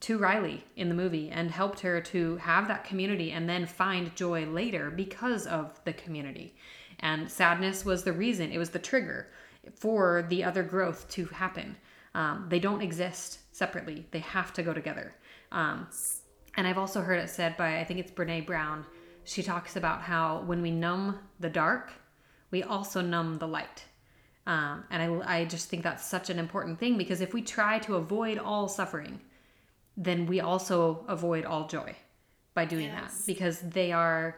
to 0.00 0.18
Riley 0.18 0.64
in 0.76 0.88
the 0.88 0.94
movie 0.94 1.30
and 1.30 1.50
helped 1.50 1.80
her 1.80 2.00
to 2.00 2.36
have 2.36 2.68
that 2.68 2.84
community 2.84 3.32
and 3.32 3.48
then 3.48 3.66
find 3.66 4.14
joy 4.16 4.46
later 4.46 4.90
because 4.90 5.46
of 5.46 5.78
the 5.84 5.92
community. 5.92 6.54
And 7.00 7.30
sadness 7.30 7.84
was 7.84 8.04
the 8.04 8.12
reason, 8.12 8.50
it 8.50 8.58
was 8.58 8.70
the 8.70 8.78
trigger 8.78 9.28
for 9.74 10.26
the 10.28 10.42
other 10.44 10.62
growth 10.62 11.08
to 11.10 11.26
happen. 11.26 11.76
Um, 12.14 12.46
they 12.48 12.58
don't 12.58 12.82
exist 12.82 13.40
separately, 13.52 14.06
they 14.10 14.20
have 14.20 14.52
to 14.54 14.62
go 14.62 14.72
together. 14.72 15.14
Um, 15.52 15.88
and 16.56 16.66
I've 16.66 16.78
also 16.78 17.00
heard 17.00 17.20
it 17.20 17.30
said 17.30 17.56
by, 17.56 17.78
I 17.78 17.84
think 17.84 18.00
it's 18.00 18.10
Brene 18.10 18.46
Brown. 18.46 18.84
She 19.24 19.42
talks 19.42 19.76
about 19.76 20.02
how 20.02 20.42
when 20.46 20.62
we 20.62 20.70
numb 20.70 21.18
the 21.38 21.50
dark, 21.50 21.92
we 22.50 22.62
also 22.62 23.00
numb 23.00 23.38
the 23.38 23.46
light. 23.46 23.84
Um, 24.46 24.84
and 24.90 25.22
I, 25.22 25.40
I 25.40 25.44
just 25.44 25.68
think 25.68 25.82
that's 25.82 26.04
such 26.04 26.30
an 26.30 26.38
important 26.38 26.80
thing 26.80 26.98
because 26.98 27.20
if 27.20 27.32
we 27.32 27.42
try 27.42 27.78
to 27.80 27.96
avoid 27.96 28.38
all 28.38 28.66
suffering, 28.66 29.20
then 29.96 30.26
we 30.26 30.40
also 30.40 31.04
avoid 31.08 31.44
all 31.44 31.66
joy 31.66 31.94
by 32.54 32.64
doing 32.64 32.86
yes. 32.86 33.18
that 33.18 33.26
because 33.26 33.60
they 33.60 33.92
are 33.92 34.36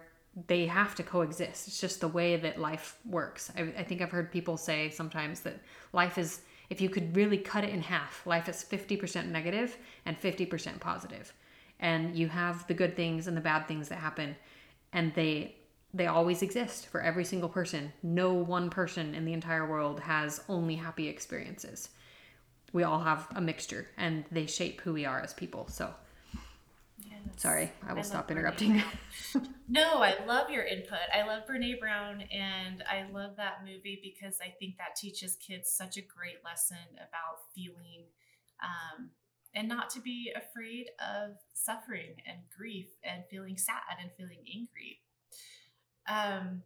they 0.49 0.67
have 0.67 0.95
to 0.95 1.03
coexist. 1.03 1.69
It's 1.69 1.81
just 1.81 2.01
the 2.01 2.09
way 2.09 2.37
that 2.37 2.59
life 2.59 2.97
works. 3.05 3.53
I, 3.57 3.63
I, 3.79 3.85
think 3.85 4.01
i've 4.01 4.11
heard 4.11 4.33
people 4.33 4.57
say 4.57 4.89
sometimes 4.89 5.41
that 5.41 5.61
life 5.93 6.17
is 6.17 6.41
if 6.71 6.81
you 6.81 6.89
could 6.89 7.15
really 7.15 7.37
cut 7.37 7.65
it 7.65 7.71
in 7.71 7.83
half 7.83 8.27
life 8.27 8.49
is 8.49 8.65
50% 8.65 9.29
negative 9.29 9.77
and 10.07 10.19
50% 10.19 10.81
positive. 10.81 11.35
And 11.81 12.17
you 12.17 12.29
have 12.29 12.67
the 12.67 12.75
good 12.75 12.97
things 12.97 13.27
and 13.27 13.37
the 13.37 13.43
bad 13.43 13.69
things 13.69 13.89
that 13.89 13.97
happen 13.97 14.37
and 14.93 15.13
they 15.15 15.57
they 15.95 16.07
always 16.07 16.41
exist 16.41 16.87
for 16.87 17.03
every 17.03 17.25
single 17.25 17.51
person. 17.51 17.93
No 18.03 18.33
one 18.33 18.71
person 18.71 19.15
in 19.15 19.27
the 19.27 19.35
entire 19.35 19.67
world 19.67 20.01
has 20.01 20.43
only 20.49 20.77
happy 20.77 21.07
experiences 21.09 21.91
we 22.73 22.83
all 22.83 23.01
have 23.01 23.27
a 23.35 23.41
mixture 23.41 23.87
and 23.97 24.25
they 24.31 24.47
shape 24.47 24.81
who 24.81 24.93
we 24.93 25.05
are 25.05 25.21
as 25.21 25.33
people. 25.35 25.69
So 25.69 25.93
yes. 26.99 27.21
sorry, 27.37 27.71
I 27.87 27.93
will 27.93 28.01
I 28.01 28.05
stop 28.05 28.31
interrupting. 28.31 28.83
no, 29.69 30.03
I 30.03 30.17
love 30.27 30.51
your 30.51 30.65
input. 30.65 30.99
I 31.15 31.27
love 31.27 31.43
Brene 31.47 31.79
Brown 31.79 32.23
and 32.33 32.83
I 32.91 33.11
love 33.13 33.37
that 33.37 33.65
movie 33.65 34.01
because 34.03 34.39
I 34.41 34.55
think 34.59 34.79
that 34.79 34.97
teaches 34.97 35.37
kids 35.37 35.71
such 35.71 35.97
a 35.97 36.03
great 36.03 36.45
lesson 36.45 36.77
about 36.97 37.41
feeling 37.55 38.05
um, 38.63 39.11
and 39.55 39.69
not 39.69 39.91
to 39.91 40.01
be 40.01 40.33
afraid 40.35 40.87
of 40.99 41.37
suffering 41.53 42.15
and 42.27 42.39
grief 42.57 42.89
and 43.05 43.25
feeling 43.31 43.59
sad 43.59 43.99
and 44.01 44.11
feeling 44.17 44.45
angry. 44.53 45.01
Um, 46.09 46.63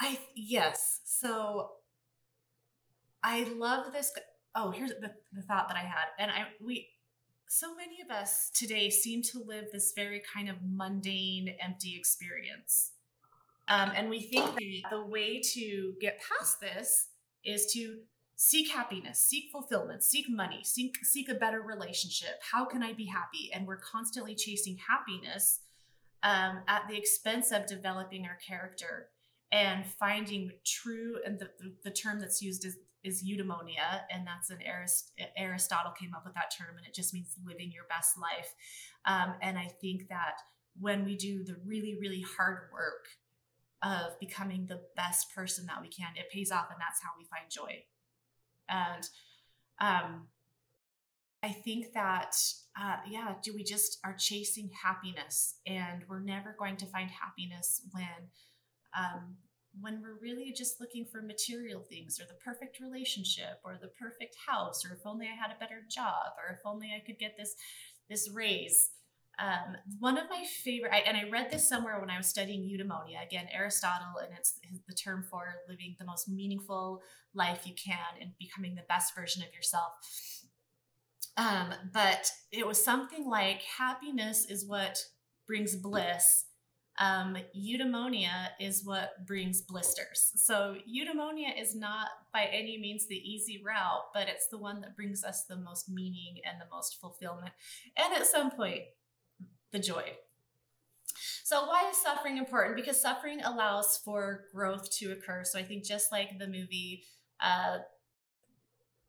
I 0.00 0.18
yes. 0.34 1.00
So 1.04 1.70
I 3.22 3.44
love 3.56 3.92
this. 3.92 4.12
Oh, 4.54 4.70
here's 4.70 4.90
the, 4.90 5.12
the 5.32 5.42
thought 5.42 5.68
that 5.68 5.76
I 5.76 5.80
had. 5.80 6.06
And 6.18 6.30
I, 6.30 6.46
we, 6.64 6.88
so 7.48 7.74
many 7.74 8.00
of 8.02 8.10
us 8.10 8.50
today 8.50 8.90
seem 8.90 9.22
to 9.24 9.42
live 9.44 9.66
this 9.72 9.92
very 9.94 10.22
kind 10.34 10.48
of 10.48 10.56
mundane, 10.62 11.54
empty 11.60 11.96
experience. 11.96 12.92
Um, 13.68 13.92
and 13.94 14.10
we 14.10 14.22
think 14.22 14.54
that 14.54 14.90
the 14.90 15.04
way 15.04 15.40
to 15.54 15.94
get 16.00 16.20
past 16.20 16.60
this 16.60 17.08
is 17.44 17.72
to 17.72 17.98
seek 18.36 18.70
happiness, 18.70 19.20
seek 19.20 19.50
fulfillment, 19.52 20.02
seek 20.02 20.26
money, 20.28 20.60
seek 20.64 20.96
seek 21.04 21.28
a 21.28 21.34
better 21.34 21.62
relationship. 21.62 22.40
How 22.40 22.64
can 22.64 22.82
I 22.82 22.92
be 22.92 23.06
happy? 23.06 23.50
And 23.54 23.66
we're 23.66 23.78
constantly 23.78 24.34
chasing 24.34 24.78
happiness 24.88 25.60
um, 26.22 26.60
at 26.68 26.88
the 26.88 26.96
expense 26.96 27.52
of 27.52 27.66
developing 27.66 28.24
our 28.26 28.38
character 28.46 29.08
and 29.52 29.86
finding 29.86 30.50
true. 30.64 31.18
And 31.24 31.38
the, 31.38 31.50
the, 31.60 31.72
the 31.84 31.90
term 31.90 32.18
that's 32.18 32.42
used 32.42 32.64
is 32.64 32.78
is 33.04 33.24
eudaimonia, 33.24 34.02
and 34.10 34.26
that's 34.26 34.50
an 34.50 34.58
Arist- 34.66 35.12
Aristotle 35.36 35.92
came 35.92 36.14
up 36.14 36.24
with 36.24 36.34
that 36.34 36.52
term, 36.56 36.76
and 36.76 36.86
it 36.86 36.94
just 36.94 37.12
means 37.12 37.36
living 37.44 37.72
your 37.72 37.84
best 37.88 38.16
life. 38.18 38.54
Um, 39.04 39.34
and 39.42 39.58
I 39.58 39.68
think 39.80 40.08
that 40.08 40.40
when 40.80 41.04
we 41.04 41.16
do 41.16 41.44
the 41.44 41.56
really, 41.66 41.98
really 42.00 42.24
hard 42.36 42.68
work 42.72 43.06
of 43.82 44.18
becoming 44.20 44.66
the 44.66 44.80
best 44.94 45.34
person 45.34 45.66
that 45.66 45.80
we 45.80 45.88
can, 45.88 46.08
it 46.16 46.30
pays 46.30 46.52
off, 46.52 46.68
and 46.70 46.80
that's 46.80 47.02
how 47.02 47.10
we 47.18 47.24
find 47.24 47.50
joy. 47.50 47.84
And 48.68 49.08
um, 49.80 50.28
I 51.42 51.50
think 51.50 51.92
that, 51.94 52.36
uh, 52.80 52.98
yeah, 53.08 53.34
do 53.42 53.52
we 53.52 53.64
just 53.64 53.98
are 54.04 54.14
chasing 54.14 54.70
happiness, 54.82 55.56
and 55.66 56.04
we're 56.08 56.20
never 56.20 56.54
going 56.56 56.76
to 56.76 56.86
find 56.86 57.10
happiness 57.10 57.82
when 57.90 58.30
um, 58.96 59.36
when 59.80 60.02
we're 60.02 60.18
really 60.20 60.52
just 60.52 60.80
looking 60.80 61.04
for 61.04 61.22
material 61.22 61.80
things 61.80 62.20
or 62.20 62.24
the 62.24 62.38
perfect 62.44 62.80
relationship 62.80 63.60
or 63.64 63.78
the 63.80 63.88
perfect 63.88 64.36
house 64.46 64.84
or 64.84 64.94
if 64.94 65.06
only 65.06 65.26
I 65.26 65.34
had 65.34 65.54
a 65.54 65.58
better 65.58 65.82
job 65.88 66.34
or 66.38 66.54
if 66.54 66.60
only 66.64 66.88
I 66.94 67.04
could 67.04 67.18
get 67.18 67.36
this 67.36 67.54
this 68.08 68.30
raise. 68.30 68.90
Um, 69.38 69.76
one 69.98 70.18
of 70.18 70.28
my 70.28 70.44
favorite, 70.44 70.92
I, 70.92 70.98
and 70.98 71.16
I 71.16 71.28
read 71.30 71.50
this 71.50 71.66
somewhere 71.66 71.98
when 71.98 72.10
I 72.10 72.18
was 72.18 72.26
studying 72.26 72.62
eudaimonia. 72.62 73.24
Again, 73.26 73.46
Aristotle, 73.52 74.18
and 74.20 74.30
it's 74.36 74.58
the 74.86 74.94
term 74.94 75.24
for 75.28 75.54
living 75.68 75.96
the 75.98 76.04
most 76.04 76.28
meaningful 76.28 77.02
life 77.34 77.66
you 77.66 77.74
can 77.74 78.20
and 78.20 78.32
becoming 78.38 78.74
the 78.74 78.84
best 78.88 79.14
version 79.14 79.42
of 79.42 79.54
yourself. 79.54 79.92
Um, 81.36 81.72
but 81.92 82.30
it 82.50 82.66
was 82.66 82.82
something 82.82 83.26
like 83.26 83.62
happiness 83.62 84.44
is 84.44 84.66
what 84.66 84.98
brings 85.46 85.74
bliss, 85.74 86.44
um, 87.02 87.36
eudaimonia 87.56 88.50
is 88.60 88.84
what 88.84 89.26
brings 89.26 89.60
blisters. 89.60 90.30
So, 90.36 90.76
eudaimonia 90.88 91.60
is 91.60 91.74
not 91.74 92.08
by 92.32 92.44
any 92.44 92.78
means 92.78 93.06
the 93.06 93.16
easy 93.16 93.60
route, 93.64 94.04
but 94.14 94.28
it's 94.28 94.46
the 94.46 94.58
one 94.58 94.80
that 94.82 94.94
brings 94.94 95.24
us 95.24 95.44
the 95.44 95.56
most 95.56 95.88
meaning 95.88 96.36
and 96.48 96.60
the 96.60 96.66
most 96.70 97.00
fulfillment. 97.00 97.52
And 97.96 98.14
at 98.14 98.26
some 98.26 98.52
point, 98.52 98.82
the 99.72 99.80
joy. 99.80 100.04
So, 101.42 101.66
why 101.66 101.88
is 101.90 101.96
suffering 101.96 102.36
important? 102.36 102.76
Because 102.76 103.00
suffering 103.00 103.42
allows 103.42 104.00
for 104.04 104.44
growth 104.54 104.88
to 104.98 105.10
occur. 105.10 105.42
So, 105.44 105.58
I 105.58 105.64
think 105.64 105.84
just 105.84 106.12
like 106.12 106.38
the 106.38 106.46
movie, 106.46 107.02
uh, 107.40 107.78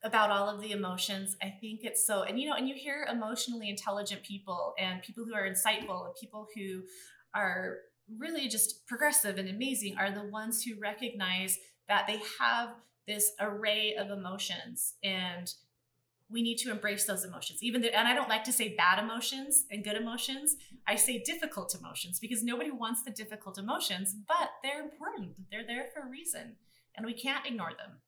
about 0.05 0.31
all 0.31 0.49
of 0.49 0.61
the 0.61 0.71
emotions. 0.71 1.37
I 1.41 1.49
think 1.61 1.85
it's 1.85 2.05
so, 2.05 2.23
and 2.23 2.37
you 2.37 2.49
know, 2.49 2.55
and 2.55 2.67
you 2.67 2.75
hear 2.75 3.07
emotionally 3.09 3.69
intelligent 3.69 4.21
people 4.21 4.73
and 4.77 5.01
people 5.01 5.23
who 5.23 5.33
are 5.33 5.47
insightful 5.47 6.07
and 6.07 6.15
people 6.19 6.45
who 6.53 6.81
are 7.33 7.77
really 8.19 8.47
just 8.47 8.85
progressive 8.87 9.37
and 9.37 9.49
amazing 9.49 9.95
are 9.97 10.11
the 10.11 10.23
ones 10.23 10.63
who 10.63 10.79
recognize 10.79 11.57
that 11.87 12.05
they 12.07 12.21
have 12.39 12.69
this 13.07 13.31
array 13.39 13.95
of 13.95 14.09
emotions 14.09 14.93
and 15.03 15.53
we 16.29 16.41
need 16.41 16.57
to 16.57 16.71
embrace 16.71 17.05
those 17.05 17.25
emotions. 17.25 17.61
Even 17.61 17.81
though, 17.81 17.89
and 17.89 18.07
i 18.07 18.15
don't 18.15 18.29
like 18.29 18.43
to 18.43 18.53
say 18.53 18.75
bad 18.75 18.97
emotions 19.03 19.65
and 19.71 19.83
good 19.83 19.97
emotions. 19.97 20.55
I 20.87 20.95
say 20.95 21.21
difficult 21.23 21.75
emotions 21.75 22.19
because 22.19 22.43
nobody 22.43 22.71
wants 22.71 23.03
the 23.03 23.11
difficult 23.11 23.57
emotions 23.57 24.15
but 24.27 24.49
they're 24.63 24.81
important. 24.81 25.35
They're 25.51 25.67
there 25.67 25.85
for 25.93 26.07
a 26.07 26.09
reason 26.09 26.55
and 26.95 27.05
we 27.05 27.13
can't 27.13 27.45
ignore 27.45 27.71
them. 27.71 27.99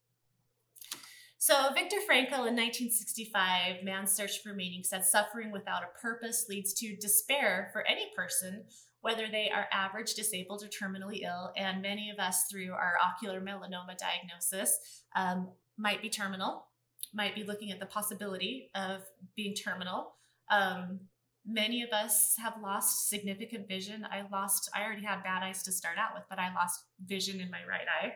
So, 1.37 1.71
Viktor 1.75 1.97
Frankl 1.97 2.47
in 2.47 2.55
1965, 2.55 3.83
Man's 3.83 4.11
Search 4.11 4.41
for 4.41 4.53
Meaning, 4.55 4.83
said 4.83 5.05
suffering 5.05 5.51
without 5.51 5.83
a 5.83 5.99
purpose 6.01 6.47
leads 6.49 6.73
to 6.73 6.95
despair 6.95 7.69
for 7.71 7.85
any 7.85 8.07
person, 8.15 8.63
whether 9.05 9.27
they 9.31 9.51
are 9.53 9.67
average, 9.71 10.15
disabled, 10.15 10.63
or 10.63 10.67
terminally 10.67 11.21
ill. 11.21 11.51
And 11.55 11.79
many 11.79 12.09
of 12.09 12.17
us, 12.17 12.45
through 12.49 12.71
our 12.71 12.95
ocular 13.05 13.39
melanoma 13.39 13.95
diagnosis, 13.95 15.03
um, 15.15 15.49
might 15.77 16.01
be 16.01 16.09
terminal, 16.09 16.65
might 17.13 17.35
be 17.35 17.43
looking 17.43 17.69
at 17.69 17.79
the 17.79 17.85
possibility 17.85 18.71
of 18.73 19.01
being 19.35 19.53
terminal. 19.53 20.13
Um, 20.49 21.01
many 21.45 21.83
of 21.83 21.91
us 21.91 22.33
have 22.39 22.55
lost 22.63 23.07
significant 23.07 23.67
vision. 23.67 24.07
I 24.11 24.23
lost, 24.31 24.71
I 24.75 24.81
already 24.81 25.05
had 25.05 25.21
bad 25.21 25.43
eyes 25.43 25.61
to 25.65 25.71
start 25.71 25.99
out 25.99 26.15
with, 26.15 26.23
but 26.27 26.39
I 26.39 26.51
lost 26.55 26.85
vision 27.05 27.39
in 27.39 27.51
my 27.51 27.59
right 27.69 27.85
eye 28.01 28.13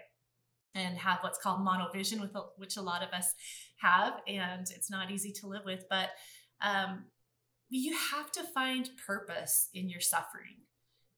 and 0.74 0.98
have 0.98 1.20
what's 1.22 1.38
called 1.38 1.60
monovision, 1.60 2.28
which 2.58 2.78
a 2.78 2.82
lot 2.82 3.04
of 3.04 3.10
us 3.10 3.36
have, 3.78 4.22
and 4.28 4.66
it's 4.76 4.90
not 4.90 5.12
easy 5.12 5.32
to 5.34 5.46
live 5.46 5.66
with. 5.66 5.86
But 5.88 6.10
um, 6.62 7.06
you 7.70 7.96
have 8.12 8.32
to 8.32 8.44
find 8.44 8.90
purpose 9.06 9.70
in 9.76 9.88
your 9.88 10.02
suffering, 10.02 10.58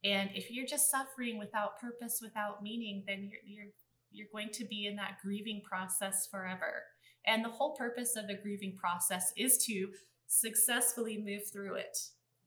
and 0.03 0.29
if 0.33 0.49
you're 0.49 0.65
just 0.65 0.89
suffering 0.89 1.37
without 1.37 1.79
purpose, 1.79 2.19
without 2.21 2.63
meaning, 2.63 3.03
then 3.07 3.29
you're 3.29 3.41
you're 3.45 3.71
you're 4.11 4.27
going 4.31 4.49
to 4.51 4.65
be 4.65 4.87
in 4.87 4.95
that 4.97 5.17
grieving 5.23 5.61
process 5.63 6.27
forever. 6.27 6.83
And 7.25 7.45
the 7.45 7.49
whole 7.49 7.75
purpose 7.75 8.15
of 8.15 8.27
the 8.27 8.35
grieving 8.35 8.75
process 8.75 9.31
is 9.37 9.57
to 9.65 9.89
successfully 10.27 11.21
move 11.23 11.43
through 11.51 11.75
it 11.75 11.97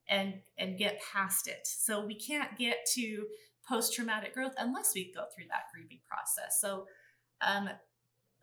and 0.08 0.34
and 0.58 0.78
get 0.78 1.00
past 1.12 1.48
it. 1.48 1.66
So 1.66 2.04
we 2.04 2.14
can't 2.14 2.58
get 2.58 2.78
to 2.94 3.26
post 3.66 3.94
traumatic 3.94 4.34
growth 4.34 4.54
unless 4.58 4.92
we 4.94 5.12
go 5.14 5.24
through 5.34 5.46
that 5.48 5.64
grieving 5.72 6.00
process. 6.08 6.60
So, 6.60 6.86
um, 7.40 7.70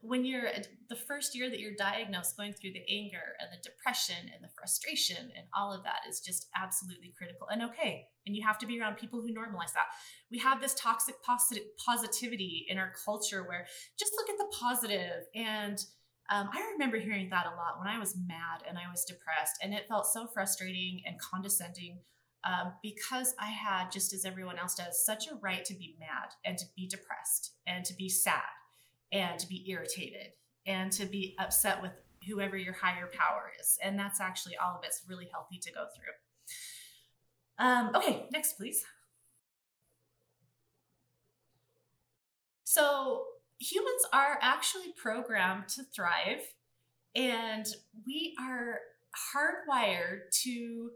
when 0.02 0.26
you're 0.26 0.50
the 0.90 0.96
first 0.96 1.36
year 1.36 1.50
that 1.50 1.60
you're 1.60 1.76
diagnosed, 1.78 2.36
going 2.38 2.54
through 2.54 2.74
the 2.74 2.84
anger 2.90 3.36
and 3.40 3.50
the 3.52 3.62
depression 3.62 4.16
and 4.34 4.44
the 4.44 4.50
frustration 4.58 5.18
and 5.18 5.48
all 5.56 5.72
of 5.74 5.84
that 5.84 6.02
is 6.10 6.20
just 6.20 6.48
absolutely 6.56 7.14
critical 7.18 7.48
and 7.48 7.62
okay. 7.62 8.08
And 8.26 8.36
you 8.36 8.46
have 8.46 8.58
to 8.60 8.66
be 8.66 8.80
around 8.80 8.98
people 8.98 9.22
who 9.22 9.34
normalize 9.34 9.74
that. 9.74 9.88
We 10.32 10.40
have 10.40 10.62
this 10.62 10.74
toxic 10.76 11.16
positivity 11.24 12.66
in 12.70 12.78
our 12.78 12.94
culture 13.06 13.44
where 13.44 13.66
just 13.98 14.14
look 14.16 14.30
at 14.30 14.38
the 14.38 14.52
positive 14.60 15.26
and 15.36 15.84
um, 16.30 16.50
I 16.54 16.72
remember 16.72 16.98
hearing 16.98 17.30
that 17.32 17.46
a 17.46 17.50
lot 17.50 17.78
when 17.78 17.90
I 17.90 18.00
was 18.00 18.16
mad 18.26 18.64
and 18.68 18.78
I 18.78 18.90
was 18.90 19.04
depressed, 19.04 19.58
and 19.62 19.74
it 19.74 19.88
felt 19.90 20.06
so 20.06 20.28
frustrating 20.28 21.02
and 21.06 21.20
condescending 21.20 22.00
um, 22.46 22.72
because 22.82 23.36
I 23.38 23.48
had, 23.48 23.92
just 23.92 24.14
as 24.14 24.24
everyone 24.24 24.58
else 24.58 24.76
does, 24.76 25.06
such 25.06 25.28
a 25.28 25.36
right 25.42 25.66
to 25.66 25.74
be 25.74 25.98
mad 26.00 26.30
and 26.46 26.58
to 26.58 26.66
be 26.74 26.88
depressed 26.88 27.56
and 27.68 27.84
to 27.84 27.94
be 27.96 28.08
sad 28.08 28.48
and 29.12 29.40
to 29.40 29.48
be 29.48 29.70
irritated 29.70 30.34
and 30.66 30.92
to 30.94 31.06
be 31.06 31.36
upset 31.40 31.82
with 31.82 31.92
whoever 32.28 32.56
your 32.56 32.74
higher 32.74 33.10
power 33.12 33.52
is. 33.60 33.78
And 33.84 33.98
that's 33.98 34.22
actually 34.22 34.58
all 34.58 34.76
of 34.78 34.84
it's 34.84 35.02
really 35.08 35.28
healthy 35.32 35.58
to 35.60 35.72
go 35.72 35.86
through. 35.96 37.66
Um, 37.66 37.92
okay, 37.96 38.26
next, 38.32 38.54
please. 38.54 38.84
So, 42.64 43.26
humans 43.60 44.06
are 44.14 44.40
actually 44.42 44.94
programmed 44.96 45.68
to 45.70 45.84
thrive, 45.84 46.42
and 47.16 47.68
we 48.08 48.34
are 48.40 48.80
hardwired 49.36 50.32
to 50.44 50.92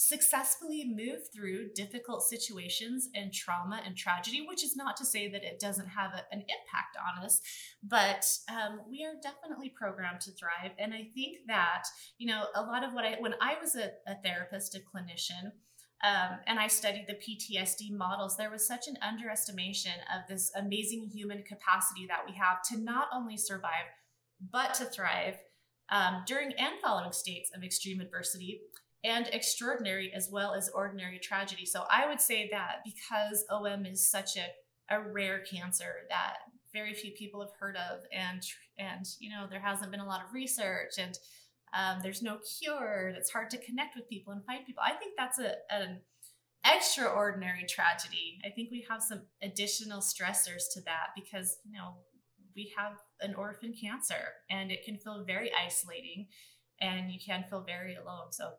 successfully 0.00 0.84
move 0.94 1.18
through 1.34 1.68
difficult 1.74 2.22
situations 2.22 3.08
and 3.16 3.32
trauma 3.32 3.82
and 3.84 3.96
tragedy, 3.96 4.46
which 4.46 4.62
is 4.62 4.76
not 4.76 4.96
to 4.96 5.04
say 5.04 5.28
that 5.28 5.42
it 5.42 5.58
doesn't 5.58 5.88
have 5.88 6.12
a, 6.12 6.22
an 6.32 6.38
impact 6.38 6.96
on 6.96 7.24
us, 7.24 7.40
but 7.82 8.24
um, 8.48 8.80
we 8.88 9.04
are 9.04 9.14
definitely 9.20 9.68
programmed 9.68 10.20
to 10.20 10.30
thrive. 10.30 10.70
And 10.78 10.94
I 10.94 11.08
think 11.16 11.38
that, 11.48 11.82
you 12.16 12.28
know, 12.28 12.44
a 12.54 12.62
lot 12.62 12.84
of 12.84 12.94
what 12.94 13.04
I, 13.04 13.16
when 13.18 13.34
I 13.40 13.56
was 13.60 13.74
a, 13.74 13.90
a 14.06 14.14
therapist, 14.22 14.76
a 14.76 14.78
clinician, 14.78 15.50
um, 16.04 16.38
and 16.46 16.60
I 16.60 16.68
studied 16.68 17.06
the 17.08 17.14
PTSD 17.14 17.90
models, 17.90 18.36
there 18.36 18.52
was 18.52 18.64
such 18.64 18.86
an 18.86 18.98
underestimation 19.02 19.94
of 20.14 20.28
this 20.28 20.52
amazing 20.54 21.10
human 21.12 21.42
capacity 21.42 22.06
that 22.06 22.22
we 22.24 22.34
have 22.34 22.62
to 22.70 22.78
not 22.78 23.08
only 23.12 23.36
survive, 23.36 23.90
but 24.52 24.74
to 24.74 24.84
thrive 24.84 25.38
um, 25.90 26.22
during 26.24 26.52
and 26.52 26.74
following 26.80 27.10
states 27.10 27.50
of 27.52 27.64
extreme 27.64 28.00
adversity 28.00 28.60
and 29.04 29.28
extraordinary 29.32 30.12
as 30.14 30.28
well 30.30 30.54
as 30.54 30.68
ordinary 30.70 31.18
tragedy. 31.18 31.64
So 31.64 31.84
I 31.90 32.08
would 32.08 32.20
say 32.20 32.48
that 32.50 32.82
because 32.84 33.44
OM 33.50 33.86
is 33.86 34.10
such 34.10 34.36
a, 34.36 34.94
a 34.94 35.00
rare 35.00 35.40
cancer 35.40 36.06
that 36.08 36.38
very 36.72 36.94
few 36.94 37.12
people 37.12 37.40
have 37.40 37.52
heard 37.58 37.76
of 37.76 38.00
and 38.12 38.42
and 38.78 39.06
you 39.20 39.30
know 39.30 39.46
there 39.48 39.60
hasn't 39.60 39.90
been 39.90 40.00
a 40.00 40.06
lot 40.06 40.22
of 40.24 40.34
research 40.34 40.92
and 40.98 41.18
um, 41.74 41.98
there's 42.02 42.22
no 42.22 42.38
cure 42.58 43.12
it's 43.16 43.30
hard 43.30 43.50
to 43.50 43.58
connect 43.58 43.94
with 43.96 44.08
people 44.08 44.32
and 44.32 44.44
find 44.44 44.66
people. 44.66 44.82
I 44.84 44.92
think 44.92 45.14
that's 45.16 45.38
a, 45.38 45.54
an 45.70 46.00
extraordinary 46.64 47.64
tragedy. 47.68 48.38
I 48.44 48.50
think 48.50 48.70
we 48.70 48.84
have 48.90 49.02
some 49.02 49.22
additional 49.42 50.00
stressors 50.00 50.64
to 50.72 50.80
that 50.82 51.08
because 51.14 51.58
you 51.64 51.78
know 51.78 51.94
we 52.56 52.72
have 52.76 52.94
an 53.20 53.34
orphan 53.34 53.72
cancer 53.80 54.32
and 54.50 54.70
it 54.70 54.84
can 54.84 54.98
feel 54.98 55.24
very 55.24 55.50
isolating 55.54 56.26
and 56.80 57.10
you 57.10 57.18
can 57.24 57.44
feel 57.48 57.62
very 57.62 57.94
alone. 57.94 58.32
So 58.32 58.52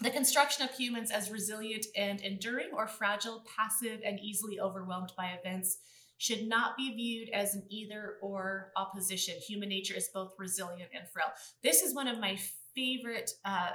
the 0.00 0.10
construction 0.10 0.64
of 0.64 0.74
humans 0.74 1.10
as 1.10 1.30
resilient 1.30 1.86
and 1.96 2.20
enduring 2.20 2.70
or 2.72 2.86
fragile, 2.86 3.44
passive, 3.56 4.00
and 4.04 4.18
easily 4.20 4.58
overwhelmed 4.58 5.12
by 5.16 5.36
events 5.38 5.78
should 6.18 6.46
not 6.46 6.76
be 6.76 6.94
viewed 6.94 7.28
as 7.30 7.54
an 7.54 7.64
either 7.68 8.16
or 8.22 8.70
opposition. 8.76 9.34
Human 9.46 9.68
nature 9.68 9.94
is 9.94 10.08
both 10.14 10.32
resilient 10.38 10.90
and 10.94 11.08
frail. 11.08 11.26
This 11.62 11.82
is 11.82 11.94
one 11.94 12.06
of 12.06 12.20
my 12.20 12.38
favorite, 12.74 13.32
uh, 13.44 13.70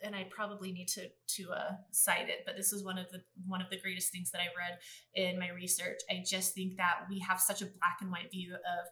and 0.00 0.14
I 0.16 0.28
probably 0.30 0.72
need 0.72 0.88
to 0.88 1.08
to 1.08 1.50
uh, 1.50 1.72
cite 1.90 2.28
it, 2.28 2.42
but 2.46 2.56
this 2.56 2.72
is 2.72 2.84
one 2.84 2.98
of 2.98 3.10
the 3.10 3.22
one 3.46 3.60
of 3.60 3.68
the 3.68 3.78
greatest 3.80 4.12
things 4.12 4.30
that 4.30 4.40
I 4.40 4.46
read 4.56 4.78
in 5.14 5.38
my 5.38 5.50
research. 5.50 6.00
I 6.10 6.22
just 6.24 6.54
think 6.54 6.76
that 6.76 7.06
we 7.10 7.18
have 7.18 7.40
such 7.40 7.62
a 7.62 7.66
black 7.66 7.98
and 8.00 8.10
white 8.10 8.30
view 8.30 8.54
of 8.54 8.88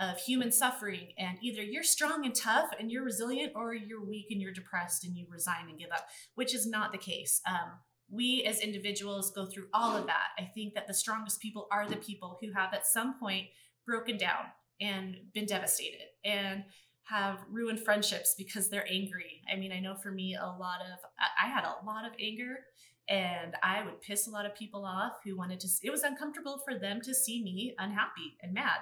of 0.00 0.18
human 0.18 0.50
suffering 0.50 1.12
and 1.18 1.36
either 1.42 1.62
you're 1.62 1.82
strong 1.82 2.24
and 2.24 2.34
tough 2.34 2.70
and 2.78 2.90
you're 2.90 3.04
resilient 3.04 3.52
or 3.54 3.74
you're 3.74 4.04
weak 4.04 4.26
and 4.30 4.40
you're 4.40 4.52
depressed 4.52 5.04
and 5.04 5.14
you 5.14 5.26
resign 5.28 5.68
and 5.68 5.78
give 5.78 5.90
up 5.92 6.06
which 6.34 6.54
is 6.54 6.66
not 6.66 6.90
the 6.92 6.98
case. 6.98 7.40
Um, 7.46 7.72
we 8.10 8.44
as 8.44 8.60
individuals 8.60 9.30
go 9.30 9.46
through 9.46 9.68
all 9.72 9.96
of 9.96 10.06
that. 10.06 10.28
I 10.38 10.50
think 10.54 10.74
that 10.74 10.88
the 10.88 10.94
strongest 10.94 11.40
people 11.40 11.68
are 11.70 11.86
the 11.86 11.96
people 11.96 12.38
who 12.40 12.50
have 12.52 12.74
at 12.74 12.86
some 12.86 13.20
point 13.20 13.46
broken 13.86 14.16
down 14.16 14.46
and 14.80 15.16
been 15.32 15.46
devastated 15.46 16.08
and 16.24 16.64
have 17.04 17.38
ruined 17.50 17.80
friendships 17.80 18.34
because 18.36 18.68
they're 18.68 18.90
angry. 18.90 19.42
I 19.52 19.56
mean 19.56 19.72
i 19.72 19.80
know 19.80 19.94
for 19.94 20.10
me 20.10 20.36
a 20.40 20.46
lot 20.46 20.80
of 20.80 20.98
i 21.42 21.46
had 21.46 21.64
a 21.64 21.84
lot 21.84 22.06
of 22.06 22.12
anger 22.20 22.60
and 23.08 23.54
i 23.62 23.82
would 23.84 24.00
piss 24.00 24.26
a 24.26 24.30
lot 24.30 24.46
of 24.46 24.54
people 24.54 24.84
off 24.84 25.14
who 25.24 25.36
wanted 25.36 25.60
to 25.60 25.68
it 25.82 25.90
was 25.90 26.04
uncomfortable 26.04 26.62
for 26.64 26.78
them 26.78 27.00
to 27.02 27.14
see 27.14 27.42
me 27.42 27.74
unhappy 27.78 28.36
and 28.42 28.54
mad 28.54 28.78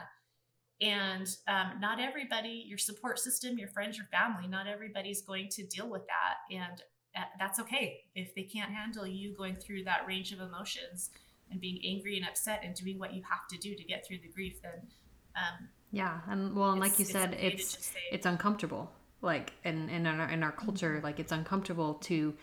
and 0.80 1.28
um, 1.48 1.80
not 1.80 2.00
everybody, 2.00 2.64
your 2.66 2.78
support 2.78 3.18
system, 3.18 3.58
your 3.58 3.68
friends, 3.68 3.96
your 3.96 4.06
family, 4.06 4.46
not 4.48 4.66
everybody's 4.66 5.22
going 5.22 5.48
to 5.50 5.64
deal 5.64 5.88
with 5.88 6.02
that. 6.06 6.54
And 6.54 6.82
uh, 7.16 7.22
that's 7.38 7.58
okay 7.58 8.00
if 8.14 8.34
they 8.34 8.44
can't 8.44 8.70
handle 8.70 9.06
you 9.06 9.34
going 9.34 9.56
through 9.56 9.84
that 9.84 10.06
range 10.06 10.32
of 10.32 10.40
emotions 10.40 11.10
and 11.50 11.60
being 11.60 11.80
angry 11.84 12.16
and 12.16 12.26
upset 12.26 12.60
and 12.62 12.74
doing 12.74 12.98
what 12.98 13.12
you 13.12 13.22
have 13.28 13.48
to 13.50 13.58
do 13.58 13.74
to 13.74 13.82
get 13.84 14.06
through 14.06 14.18
the 14.18 14.28
grief. 14.28 14.62
Then, 14.62 14.86
um, 15.34 15.68
yeah, 15.90 16.20
and 16.28 16.54
well, 16.54 16.72
and 16.72 16.80
like 16.80 16.98
you 16.98 17.04
said, 17.04 17.36
it's 17.40 17.74
it's, 17.74 17.92
it's 18.12 18.26
uncomfortable. 18.26 18.92
Like 19.20 19.54
in 19.64 19.88
in 19.88 20.06
our 20.06 20.28
in 20.28 20.44
our 20.44 20.52
culture, 20.52 20.96
mm-hmm. 20.96 21.04
like 21.04 21.18
it's 21.18 21.32
uncomfortable 21.32 21.94
to 21.94 22.34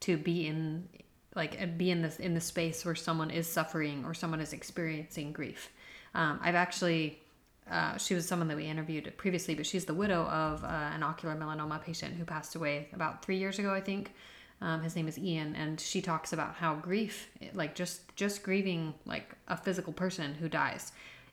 to 0.00 0.18
be 0.18 0.46
in 0.46 0.88
like 1.34 1.78
be 1.78 1.90
in 1.90 2.02
this 2.02 2.16
in 2.18 2.34
the 2.34 2.40
space 2.40 2.84
where 2.84 2.94
someone 2.94 3.30
is 3.30 3.46
suffering 3.46 4.04
or 4.04 4.12
someone 4.12 4.40
is 4.40 4.52
experiencing 4.52 5.32
grief. 5.32 5.70
Um, 6.14 6.40
I've 6.42 6.56
actually 6.56 7.20
uh, 7.70 7.96
she 7.98 8.14
was 8.14 8.26
someone 8.26 8.48
that 8.48 8.56
we 8.56 8.64
interviewed 8.64 9.12
previously, 9.16 9.54
but 9.54 9.66
she's 9.66 9.84
the 9.84 9.94
widow 9.94 10.22
of 10.24 10.64
uh, 10.64 10.66
an 10.66 11.02
ocular 11.02 11.34
melanoma 11.34 11.82
patient 11.82 12.14
who 12.14 12.24
passed 12.24 12.54
away 12.54 12.88
about 12.92 13.24
three 13.24 13.36
years 13.36 13.58
ago, 13.58 13.72
I 13.72 13.80
think. 13.80 14.12
Um, 14.60 14.82
his 14.82 14.96
name 14.96 15.06
is 15.06 15.18
Ian, 15.18 15.54
and 15.54 15.78
she 15.80 16.02
talks 16.02 16.32
about 16.32 16.54
how 16.54 16.74
grief, 16.74 17.30
like 17.54 17.74
just 17.74 18.14
just 18.16 18.42
grieving 18.42 18.94
like 19.06 19.34
a 19.46 19.56
physical 19.56 19.92
person 19.92 20.34
who 20.34 20.48
dies, 20.48 20.92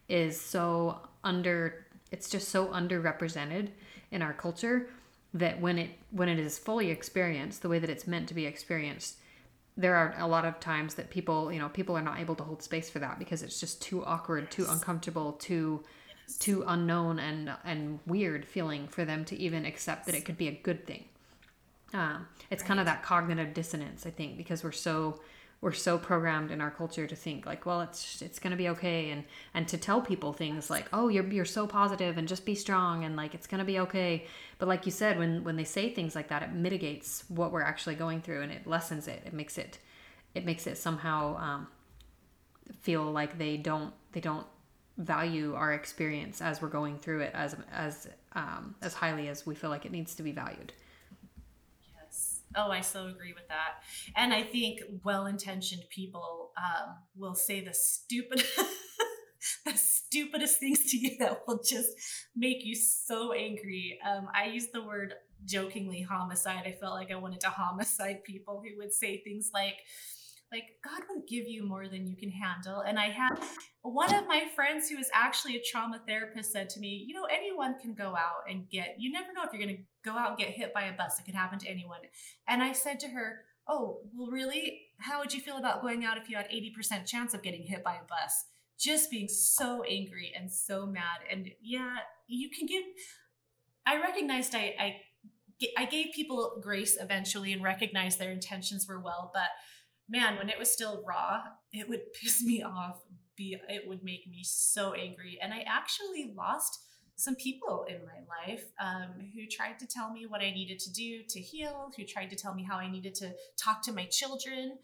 is 0.09 0.39
so 0.39 0.99
under. 1.23 1.85
It's 2.11 2.29
just 2.29 2.49
so 2.49 2.67
underrepresented 2.67 3.69
in 4.11 4.21
our 4.21 4.33
culture 4.33 4.87
that 5.33 5.59
when 5.59 5.79
it 5.79 5.89
when 6.11 6.29
it 6.29 6.37
is 6.37 6.59
fully 6.59 6.91
experienced 6.91 7.61
the 7.61 7.69
way 7.69 7.79
that 7.79 7.89
it's 7.89 8.05
meant 8.05 8.27
to 8.27 8.35
be 8.35 8.45
experienced, 8.45 9.17
there 9.75 9.95
are 9.95 10.13
a 10.19 10.27
lot 10.27 10.45
of 10.45 10.59
times 10.59 10.93
that 10.95 11.09
people 11.09 11.51
you 11.51 11.59
know 11.59 11.69
people 11.69 11.97
are 11.97 12.03
not 12.03 12.19
able 12.19 12.35
to 12.35 12.43
hold 12.43 12.61
space 12.61 12.91
for 12.91 12.99
that 12.99 13.17
because 13.17 13.41
it's 13.41 13.59
just 13.59 13.81
too 13.81 14.05
awkward, 14.05 14.51
too 14.51 14.67
uncomfortable, 14.69 15.33
too 15.33 15.83
too 16.39 16.63
unknown 16.67 17.19
and 17.19 17.51
and 17.63 17.99
weird 18.05 18.45
feeling 18.45 18.87
for 18.87 19.05
them 19.05 19.25
to 19.25 19.35
even 19.35 19.65
accept 19.65 20.05
that 20.05 20.15
it 20.15 20.25
could 20.25 20.37
be 20.37 20.47
a 20.47 20.59
good 20.63 20.85
thing. 20.85 21.05
Um, 21.93 22.27
it's 22.51 22.61
right. 22.61 22.67
kind 22.67 22.79
of 22.79 22.85
that 22.87 23.03
cognitive 23.03 23.53
dissonance, 23.53 24.05
I 24.05 24.09
think, 24.09 24.37
because 24.37 24.63
we're 24.63 24.71
so 24.71 25.21
we're 25.61 25.71
so 25.71 25.97
programmed 25.97 26.51
in 26.51 26.61
our 26.61 26.69
culture 26.69 27.07
to 27.07 27.15
think 27.15 27.45
like, 27.45 27.65
well, 27.65 27.81
it's 27.81 28.21
it's 28.21 28.39
gonna 28.39 28.55
be 28.55 28.69
okay, 28.69 29.11
and 29.11 29.23
and 29.53 29.67
to 29.67 29.77
tell 29.77 30.01
people 30.01 30.33
things 30.33 30.69
like, 30.69 30.87
oh, 30.93 31.07
you're 31.07 31.25
you're 31.27 31.45
so 31.45 31.65
positive, 31.67 32.17
and 32.17 32.27
just 32.27 32.45
be 32.45 32.55
strong, 32.55 33.03
and 33.03 33.15
like 33.15 33.33
it's 33.33 33.47
gonna 33.47 33.65
be 33.65 33.79
okay. 33.79 34.25
But 34.57 34.67
like 34.67 34.85
you 34.85 34.91
said, 34.91 35.17
when 35.17 35.43
when 35.43 35.55
they 35.55 35.63
say 35.63 35.93
things 35.93 36.15
like 36.15 36.27
that, 36.29 36.43
it 36.43 36.51
mitigates 36.51 37.23
what 37.29 37.51
we're 37.51 37.61
actually 37.61 37.95
going 37.95 38.21
through, 38.21 38.41
and 38.41 38.51
it 38.51 38.67
lessens 38.67 39.07
it. 39.07 39.21
It 39.25 39.33
makes 39.33 39.57
it 39.57 39.79
it 40.33 40.45
makes 40.45 40.67
it 40.67 40.77
somehow 40.77 41.37
um, 41.37 41.67
feel 42.81 43.03
like 43.03 43.37
they 43.37 43.57
don't 43.57 43.93
they 44.11 44.19
don't 44.19 44.45
value 44.97 45.55
our 45.55 45.73
experience 45.73 46.41
as 46.41 46.61
we're 46.61 46.69
going 46.69 46.97
through 46.97 47.19
it 47.21 47.31
as 47.33 47.55
as 47.73 48.07
um, 48.33 48.75
as 48.81 48.93
highly 48.93 49.27
as 49.27 49.45
we 49.45 49.55
feel 49.55 49.69
like 49.69 49.85
it 49.85 49.91
needs 49.91 50.15
to 50.15 50.23
be 50.23 50.31
valued. 50.31 50.73
Yes. 51.97 52.41
Oh, 52.55 52.69
I 52.69 52.81
so 52.81 53.07
agree 53.07 53.33
with 53.33 53.47
that. 53.47 53.83
And 54.15 54.33
I 54.33 54.43
think 54.43 54.81
well-intentioned 55.03 55.83
people 55.89 56.51
um, 56.57 56.95
will 57.15 57.35
say 57.35 57.61
the 57.61 57.73
stupid, 57.73 58.43
the 59.65 59.73
stupidest 59.73 60.59
things 60.59 60.91
to 60.91 60.97
you 60.97 61.17
that 61.19 61.47
will 61.47 61.61
just 61.63 61.91
make 62.35 62.65
you 62.65 62.75
so 62.75 63.31
angry. 63.31 63.99
Um, 64.05 64.27
I 64.33 64.47
use 64.47 64.67
the 64.67 64.83
word 64.83 65.13
jokingly 65.45 66.01
homicide. 66.01 66.63
I 66.65 66.73
felt 66.73 66.93
like 66.93 67.11
I 67.11 67.15
wanted 67.15 67.41
to 67.41 67.49
homicide 67.49 68.23
people 68.23 68.61
who 68.61 68.77
would 68.77 68.93
say 68.93 69.21
things 69.23 69.51
like, 69.53 69.77
like 70.55 70.69
god 70.83 71.01
won't 71.09 71.27
give 71.27 71.47
you 71.47 71.65
more 71.67 71.87
than 71.87 72.07
you 72.07 72.15
can 72.15 72.29
handle. 72.29 72.79
And 72.79 72.97
i 72.97 73.09
had 73.09 73.37
one 73.81 74.13
of 74.13 74.27
my 74.27 74.43
friends 74.55 74.89
who 74.89 74.97
is 74.97 75.09
actually 75.13 75.57
a 75.57 75.61
trauma 75.61 75.99
therapist 76.07 76.51
said 76.51 76.69
to 76.69 76.79
me 76.79 77.03
you 77.07 77.13
know 77.13 77.25
anyone 77.25 77.75
can 77.79 77.93
go 77.93 78.15
out 78.15 78.49
and 78.49 78.69
get 78.69 78.95
you 78.97 79.11
never 79.11 79.33
know 79.33 79.43
if 79.43 79.51
you're 79.51 79.63
going 79.63 79.77
to 79.77 79.83
go 80.09 80.17
out 80.17 80.29
and 80.29 80.37
get 80.37 80.49
hit 80.49 80.73
by 80.73 80.83
a 80.83 80.93
bus 80.93 81.19
it 81.19 81.25
could 81.25 81.35
happen 81.35 81.59
to 81.59 81.67
anyone. 81.67 81.99
And 82.47 82.63
i 82.63 82.71
said 82.71 82.99
to 83.01 83.09
her 83.09 83.41
oh 83.67 83.99
well 84.15 84.31
really? 84.31 84.81
How 84.97 85.19
would 85.19 85.33
you 85.33 85.41
feel 85.41 85.57
about 85.57 85.81
going 85.81 86.05
out 86.05 86.17
if 86.17 86.29
you 86.29 86.37
had 86.37 86.49
80% 86.49 87.05
chance 87.05 87.33
of 87.33 87.43
getting 87.43 87.63
hit 87.63 87.83
by 87.83 87.95
a 87.95 88.07
bus? 88.07 88.45
Just 88.79 89.11
being 89.11 89.27
so 89.27 89.83
angry 89.83 90.31
and 90.37 90.49
so 90.51 90.85
mad. 90.85 91.19
And 91.29 91.49
yeah 91.61 91.97
you 92.27 92.49
can 92.49 92.65
give 92.65 92.83
i 93.85 93.99
recognized 93.99 94.55
i 94.55 94.73
i 94.79 94.95
I 95.77 95.85
gave 95.85 96.07
people 96.13 96.59
grace 96.61 96.97
eventually 96.99 97.53
and 97.53 97.63
recognized 97.63 98.19
their 98.19 98.31
intentions 98.31 98.87
were 98.87 98.99
well, 98.99 99.31
but 99.33 99.47
man, 100.09 100.37
when 100.37 100.49
it 100.49 100.59
was 100.59 100.71
still 100.71 101.03
raw, 101.07 101.43
it 101.73 101.89
would 101.89 102.13
piss 102.21 102.43
me 102.43 102.63
off. 102.63 102.99
Be 103.35 103.57
it 103.67 103.85
would 103.85 104.01
make 104.01 104.27
me 104.29 104.41
so 104.43 104.93
angry, 104.93 105.37
and 105.41 105.53
I 105.53 105.65
actually 105.67 106.31
lost 106.35 106.79
some 107.17 107.35
people 107.35 107.85
in 107.87 107.97
my 108.05 108.53
life 108.53 108.65
um, 108.79 109.31
who 109.33 109.45
tried 109.45 109.79
to 109.79 109.87
tell 109.87 110.11
me 110.11 110.25
what 110.25 110.41
I 110.41 110.51
needed 110.51 110.79
to 110.79 110.91
do 110.91 111.21
to 111.27 111.39
heal, 111.39 111.91
who 111.95 112.03
tried 112.03 112.29
to 112.29 112.35
tell 112.35 112.53
me 112.53 112.63
how 112.63 112.77
I 112.77 112.89
needed 112.89 113.15
to 113.15 113.33
talk 113.57 113.81
to 113.83 113.93
my 113.93 114.05
children. 114.05 114.77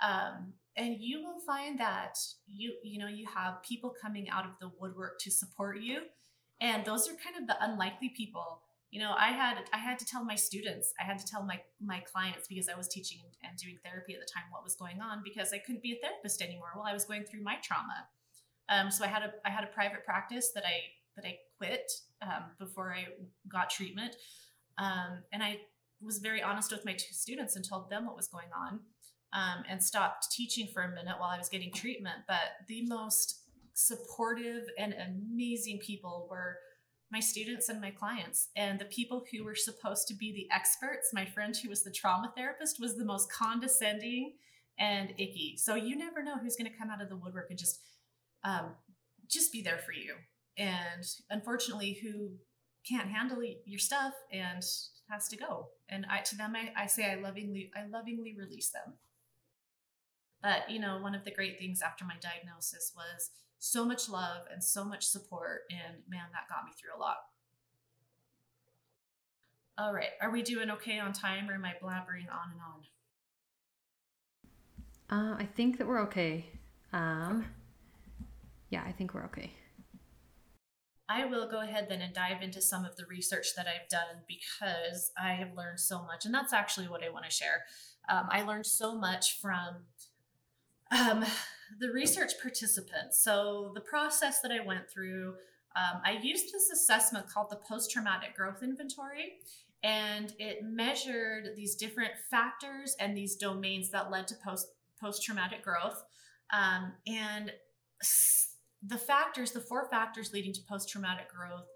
Um, 0.00 0.54
and 0.76 0.96
you 0.98 1.22
will 1.22 1.38
find 1.40 1.78
that 1.78 2.18
you 2.46 2.74
you 2.82 2.98
know 2.98 3.06
you 3.06 3.26
have 3.32 3.62
people 3.62 3.94
coming 4.02 4.28
out 4.30 4.46
of 4.46 4.52
the 4.60 4.70
woodwork 4.80 5.20
to 5.20 5.30
support 5.30 5.80
you, 5.80 6.00
and 6.60 6.84
those 6.84 7.08
are 7.08 7.14
kind 7.14 7.36
of 7.40 7.46
the 7.46 7.56
unlikely 7.64 8.12
people 8.16 8.62
you 8.92 9.00
know 9.00 9.14
i 9.18 9.28
had 9.28 9.56
i 9.72 9.78
had 9.78 9.98
to 9.98 10.04
tell 10.04 10.22
my 10.22 10.36
students 10.36 10.92
i 11.00 11.02
had 11.02 11.18
to 11.18 11.24
tell 11.26 11.42
my 11.42 11.58
my 11.80 11.98
clients 12.00 12.46
because 12.46 12.68
i 12.68 12.76
was 12.76 12.86
teaching 12.86 13.18
and 13.42 13.58
doing 13.58 13.78
therapy 13.84 14.14
at 14.14 14.20
the 14.20 14.30
time 14.32 14.44
what 14.50 14.62
was 14.62 14.76
going 14.76 15.00
on 15.00 15.22
because 15.24 15.52
i 15.52 15.58
couldn't 15.58 15.82
be 15.82 15.92
a 15.92 16.06
therapist 16.06 16.40
anymore 16.42 16.70
while 16.74 16.86
i 16.86 16.92
was 16.92 17.04
going 17.04 17.24
through 17.24 17.42
my 17.42 17.56
trauma. 17.62 18.06
Um, 18.68 18.90
so 18.90 19.04
i 19.04 19.08
had 19.08 19.22
a 19.22 19.32
i 19.44 19.50
had 19.50 19.64
a 19.64 19.68
private 19.68 20.04
practice 20.04 20.52
that 20.54 20.64
i 20.64 20.76
that 21.16 21.24
i 21.26 21.38
quit 21.58 21.90
um, 22.20 22.44
before 22.60 22.94
i 22.94 23.06
got 23.48 23.70
treatment. 23.70 24.14
Um, 24.78 25.24
and 25.32 25.42
i 25.42 25.58
was 26.00 26.18
very 26.18 26.42
honest 26.42 26.70
with 26.70 26.84
my 26.84 26.92
two 26.92 27.14
students 27.14 27.56
and 27.56 27.64
told 27.64 27.88
them 27.88 28.06
what 28.06 28.16
was 28.16 28.28
going 28.28 28.48
on 28.56 28.80
um, 29.32 29.64
and 29.68 29.82
stopped 29.82 30.30
teaching 30.30 30.68
for 30.72 30.82
a 30.82 30.88
minute 30.88 31.16
while 31.18 31.30
i 31.30 31.38
was 31.38 31.48
getting 31.48 31.72
treatment. 31.72 32.16
But 32.28 32.66
the 32.68 32.86
most 32.86 33.40
supportive 33.74 34.64
and 34.78 34.94
amazing 34.94 35.78
people 35.78 36.28
were 36.30 36.58
my 37.12 37.20
students 37.20 37.68
and 37.68 37.78
my 37.80 37.90
clients. 37.90 38.48
And 38.56 38.78
the 38.78 38.86
people 38.86 39.22
who 39.30 39.44
were 39.44 39.54
supposed 39.54 40.08
to 40.08 40.14
be 40.14 40.32
the 40.32 40.48
experts, 40.50 41.10
my 41.12 41.26
friend 41.26 41.54
who 41.54 41.68
was 41.68 41.82
the 41.82 41.90
trauma 41.90 42.32
therapist, 42.34 42.80
was 42.80 42.96
the 42.96 43.04
most 43.04 43.30
condescending 43.30 44.32
and 44.78 45.10
icky. 45.18 45.58
So 45.58 45.74
you 45.74 45.94
never 45.94 46.22
know 46.22 46.38
who's 46.38 46.56
going 46.56 46.70
to 46.70 46.76
come 46.76 46.88
out 46.88 47.02
of 47.02 47.10
the 47.10 47.16
woodwork 47.16 47.50
and 47.50 47.58
just 47.58 47.80
um, 48.44 48.72
just 49.28 49.52
be 49.52 49.60
there 49.60 49.78
for 49.78 49.92
you. 49.92 50.14
And 50.56 51.06
unfortunately, 51.30 51.98
who 52.02 52.30
can't 52.88 53.08
handle 53.08 53.42
your 53.66 53.78
stuff 53.78 54.14
and 54.32 54.64
has 55.10 55.28
to 55.28 55.36
go. 55.36 55.68
And 55.90 56.06
I, 56.10 56.20
to 56.20 56.36
them, 56.36 56.56
I, 56.56 56.72
I 56.82 56.86
say 56.86 57.12
I 57.12 57.16
lovingly, 57.16 57.70
I 57.76 57.86
lovingly 57.86 58.34
release 58.36 58.70
them. 58.70 58.94
But 60.42 60.70
you 60.70 60.80
know, 60.80 60.98
one 60.98 61.14
of 61.14 61.24
the 61.24 61.30
great 61.30 61.58
things 61.58 61.82
after 61.82 62.06
my 62.06 62.14
diagnosis 62.20 62.92
was 62.96 63.30
so 63.64 63.84
much 63.84 64.08
love 64.08 64.42
and 64.52 64.62
so 64.62 64.84
much 64.84 65.06
support. 65.06 65.60
And 65.70 65.98
man, 66.08 66.24
that 66.32 66.48
got 66.48 66.64
me 66.64 66.72
through 66.76 66.96
a 66.96 67.00
lot. 67.00 67.18
All 69.78 69.94
right. 69.94 70.10
Are 70.20 70.32
we 70.32 70.42
doing 70.42 70.68
okay 70.68 70.98
on 70.98 71.12
time 71.12 71.48
or 71.48 71.54
am 71.54 71.64
I 71.64 71.74
blabbering 71.80 72.28
on 72.28 72.50
and 72.50 72.60
on? 75.14 75.32
Uh, 75.32 75.36
I 75.38 75.46
think 75.46 75.78
that 75.78 75.86
we're 75.86 76.00
okay. 76.02 76.44
Um, 76.92 77.44
yeah, 78.70 78.82
I 78.84 78.90
think 78.90 79.14
we're 79.14 79.26
okay. 79.26 79.52
I 81.08 81.26
will 81.26 81.48
go 81.48 81.60
ahead 81.60 81.86
then 81.88 82.00
and 82.00 82.12
dive 82.12 82.42
into 82.42 82.60
some 82.60 82.84
of 82.84 82.96
the 82.96 83.06
research 83.06 83.54
that 83.56 83.66
I've 83.68 83.88
done 83.88 84.24
because 84.26 85.12
I 85.22 85.34
have 85.34 85.56
learned 85.56 85.78
so 85.78 86.02
much. 86.02 86.24
And 86.24 86.34
that's 86.34 86.52
actually 86.52 86.88
what 86.88 87.04
I 87.04 87.10
want 87.10 87.26
to 87.26 87.30
share. 87.30 87.62
Um, 88.08 88.26
I 88.28 88.42
learned 88.42 88.66
so 88.66 88.98
much 88.98 89.40
from 89.40 89.84
um, 90.90 91.24
the 91.78 91.90
research 91.90 92.32
participants. 92.40 93.22
So 93.22 93.72
the 93.74 93.80
process 93.80 94.40
that 94.40 94.52
I 94.52 94.64
went 94.64 94.90
through, 94.90 95.34
um, 95.76 96.00
I 96.04 96.18
used 96.22 96.52
this 96.52 96.70
assessment 96.70 97.28
called 97.28 97.50
the 97.50 97.56
post 97.56 97.90
traumatic 97.90 98.36
growth 98.36 98.62
inventory. 98.62 99.38
And 99.84 100.32
it 100.38 100.62
measured 100.62 101.56
these 101.56 101.74
different 101.74 102.12
factors 102.30 102.94
and 103.00 103.16
these 103.16 103.34
domains 103.34 103.90
that 103.90 104.10
led 104.10 104.28
to 104.28 104.34
post 104.44 104.68
post 105.00 105.24
traumatic 105.24 105.64
growth. 105.64 106.04
Um, 106.52 106.92
and 107.06 107.52
the 108.86 108.98
factors, 108.98 109.50
the 109.50 109.60
four 109.60 109.88
factors 109.90 110.32
leading 110.32 110.52
to 110.52 110.60
post 110.68 110.88
traumatic 110.88 111.28
growth, 111.28 111.66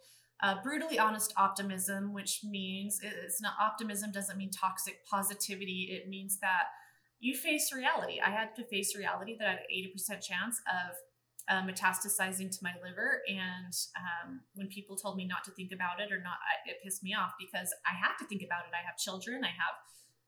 uh, 0.43 0.63
brutally 0.63 0.99
honest 0.99 1.33
optimism, 1.37 2.13
which 2.13 2.41
means 2.45 3.01
it's 3.03 3.41
not 3.41 3.55
optimism 3.61 4.13
doesn't 4.13 4.37
mean 4.37 4.51
toxic 4.51 5.05
positivity. 5.05 5.89
It 5.91 6.09
means 6.09 6.39
that 6.41 6.65
you 7.21 7.35
face 7.35 7.73
reality. 7.73 8.21
I 8.25 8.31
had 8.31 8.55
to 8.57 8.65
face 8.65 8.97
reality 8.97 9.37
that 9.39 9.47
I 9.47 9.51
had 9.53 9.61
an 9.61 9.93
80% 9.97 10.21
chance 10.21 10.61
of 10.67 10.97
uh, 11.49 11.63
metastasizing 11.63 12.51
to 12.51 12.59
my 12.63 12.73
liver. 12.83 13.23
And 13.29 13.73
um, 13.97 14.41
when 14.55 14.69
people 14.69 14.97
told 14.97 15.17
me 15.17 15.27
not 15.27 15.45
to 15.45 15.51
think 15.53 15.73
about 15.73 16.01
it 16.01 16.13
or 16.13 16.21
not, 16.21 16.39
it 16.67 16.77
pissed 16.83 17.03
me 17.03 17.15
off 17.15 17.33
because 17.39 17.73
I 17.87 17.95
have 17.97 18.17
to 18.19 18.27
think 18.27 18.43
about 18.43 18.67
it. 18.67 18.75
I 18.75 18.85
have 18.87 18.97
children, 18.97 19.45
I 19.45 19.49
have 19.49 19.77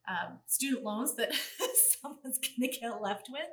um, 0.09 0.39
student 0.47 0.85
loans 0.85 1.15
that 1.17 1.35
someone's 2.01 2.39
going 2.39 2.71
to 2.71 2.81
get 2.81 3.03
left 3.03 3.29
with. 3.31 3.49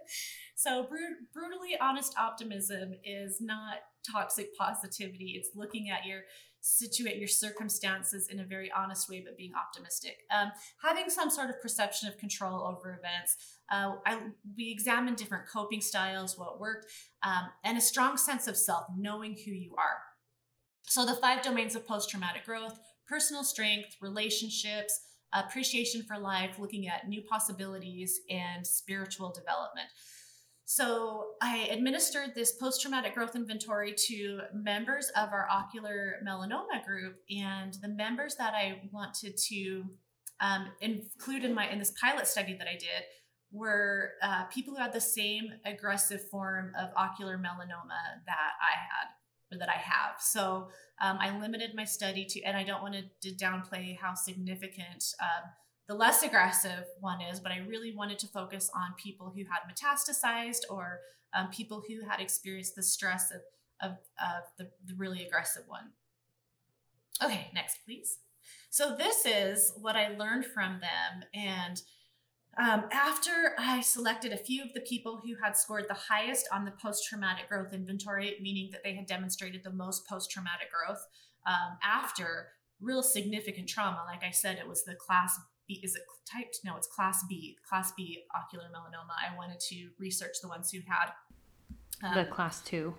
So, 0.55 0.87
brutally 1.33 1.77
honest 1.81 2.17
optimism 2.17 2.93
is 3.03 3.41
not 3.41 3.79
toxic 4.09 4.57
positivity. 4.57 5.33
It's 5.37 5.49
looking 5.55 5.89
at 5.89 6.05
your 6.05 6.21
situate 6.65 7.17
your 7.17 7.27
circumstances 7.27 8.27
in 8.29 8.39
a 8.39 8.43
very 8.43 8.71
honest 8.71 9.07
way, 9.07 9.21
but 9.23 9.37
being 9.37 9.53
optimistic. 9.53 10.17
Um, 10.31 10.51
having 10.81 11.11
some 11.11 11.29
sort 11.29 11.51
of 11.51 11.61
perception 11.61 12.09
of 12.09 12.17
control 12.17 12.61
over 12.61 12.99
events. 12.99 13.37
Uh, 13.71 13.97
I, 14.05 14.19
we 14.57 14.71
examined 14.71 15.17
different 15.17 15.47
coping 15.47 15.81
styles, 15.81 16.39
what 16.39 16.59
worked, 16.59 16.87
um, 17.21 17.49
and 17.63 17.77
a 17.77 17.81
strong 17.81 18.17
sense 18.17 18.47
of 18.47 18.57
self, 18.57 18.87
knowing 18.97 19.37
who 19.45 19.51
you 19.51 19.75
are. 19.77 19.99
So, 20.87 21.05
the 21.05 21.15
five 21.15 21.43
domains 21.43 21.75
of 21.75 21.87
post 21.87 22.09
traumatic 22.09 22.45
growth 22.45 22.79
personal 23.07 23.43
strength, 23.43 23.95
relationships, 24.01 24.99
appreciation 25.33 26.01
for 26.01 26.17
life, 26.17 26.57
looking 26.57 26.87
at 26.87 27.07
new 27.07 27.21
possibilities, 27.21 28.21
and 28.31 28.65
spiritual 28.65 29.31
development. 29.31 29.87
So 30.67 31.33
I 31.41 31.69
administered 31.71 32.33
this 32.33 32.53
post 32.53 32.81
traumatic 32.81 33.13
growth 33.13 33.35
inventory 33.35 33.93
to 34.07 34.41
members 34.51 35.09
of 35.15 35.29
our 35.31 35.47
ocular 35.51 36.15
melanoma 36.27 36.83
group, 36.83 37.17
and 37.29 37.75
the 37.81 37.87
members 37.87 38.35
that 38.37 38.55
I 38.55 38.81
wanted 38.91 39.37
to 39.49 39.83
um, 40.41 40.67
include 40.81 41.45
in 41.45 41.53
my 41.53 41.69
in 41.69 41.77
this 41.77 41.93
pilot 42.01 42.25
study 42.27 42.55
that 42.57 42.67
I 42.67 42.73
did 42.73 43.03
were 43.51 44.13
uh, 44.23 44.45
people 44.45 44.73
who 44.73 44.81
had 44.81 44.91
the 44.91 44.99
same 44.99 45.49
aggressive 45.65 46.27
form 46.29 46.73
of 46.77 46.89
ocular 46.97 47.37
melanoma 47.37 48.01
that 48.25 48.51
I 48.59 48.75
had 48.75 49.53
or 49.53 49.59
that 49.59 49.69
I 49.69 49.77
have. 49.77 50.19
So 50.19 50.69
um, 50.99 51.17
I 51.21 51.37
limited 51.39 51.71
my 51.75 51.85
study 51.85 52.25
to, 52.25 52.41
and 52.41 52.57
I 52.57 52.63
don't 52.63 52.81
want 52.81 52.95
to 53.21 53.29
downplay 53.35 53.97
how 53.97 54.15
significant. 54.15 55.05
Um, 55.21 55.49
the 55.87 55.95
less 55.95 56.23
aggressive 56.23 56.85
one 56.99 57.21
is, 57.21 57.39
but 57.39 57.51
I 57.51 57.59
really 57.67 57.95
wanted 57.95 58.19
to 58.19 58.27
focus 58.27 58.69
on 58.75 58.95
people 59.01 59.33
who 59.35 59.43
had 59.43 59.59
metastasized 59.69 60.61
or 60.69 60.99
um, 61.33 61.49
people 61.49 61.83
who 61.87 62.07
had 62.07 62.19
experienced 62.19 62.75
the 62.75 62.83
stress 62.83 63.31
of, 63.31 63.41
of, 63.81 63.97
of 64.19 64.43
the, 64.57 64.69
the 64.85 64.95
really 64.95 65.25
aggressive 65.25 65.63
one. 65.67 65.91
Okay, 67.23 67.49
next, 67.53 67.79
please. 67.85 68.17
So, 68.69 68.95
this 68.97 69.25
is 69.25 69.73
what 69.77 69.95
I 69.95 70.09
learned 70.09 70.45
from 70.45 70.79
them. 70.81 71.23
And 71.33 71.81
um, 72.57 72.85
after 72.91 73.53
I 73.57 73.81
selected 73.81 74.31
a 74.31 74.37
few 74.37 74.63
of 74.63 74.73
the 74.73 74.81
people 74.81 75.21
who 75.23 75.35
had 75.43 75.57
scored 75.57 75.85
the 75.87 75.93
highest 75.93 76.47
on 76.51 76.65
the 76.65 76.71
post 76.71 77.05
traumatic 77.07 77.49
growth 77.49 77.73
inventory, 77.73 78.35
meaning 78.41 78.69
that 78.71 78.83
they 78.83 78.95
had 78.95 79.07
demonstrated 79.07 79.61
the 79.63 79.71
most 79.71 80.07
post 80.07 80.31
traumatic 80.31 80.67
growth 80.71 81.05
um, 81.45 81.77
after 81.83 82.47
real 82.81 83.03
significant 83.03 83.67
trauma, 83.67 84.03
like 84.05 84.23
I 84.23 84.31
said, 84.31 84.57
it 84.57 84.67
was 84.67 84.83
the 84.83 84.95
class 84.95 85.39
B, 85.67 85.79
is 85.83 85.95
it 85.95 86.03
typed? 86.31 86.59
No, 86.63 86.75
it's 86.75 86.87
class 86.87 87.23
B, 87.27 87.57
class 87.67 87.91
B 87.95 88.23
ocular 88.35 88.65
melanoma. 88.65 89.15
I 89.19 89.35
wanted 89.35 89.59
to 89.71 89.89
research 89.99 90.37
the 90.41 90.47
ones 90.47 90.71
who 90.71 90.79
had 90.87 91.11
um, 92.03 92.15
the 92.15 92.25
class 92.25 92.61
two. 92.61 92.93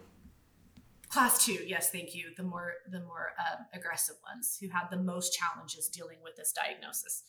Class 1.09 1.45
two, 1.45 1.59
yes, 1.67 1.91
thank 1.91 2.14
you. 2.14 2.31
The 2.37 2.43
more 2.43 2.75
the 2.91 3.01
more 3.01 3.33
um, 3.39 3.67
aggressive 3.73 4.17
ones 4.25 4.59
who 4.61 4.69
had 4.69 4.89
the 4.91 4.97
most 4.97 5.33
challenges 5.33 5.89
dealing 5.89 6.19
with 6.23 6.37
this 6.37 6.53
diagnosis. 6.53 7.23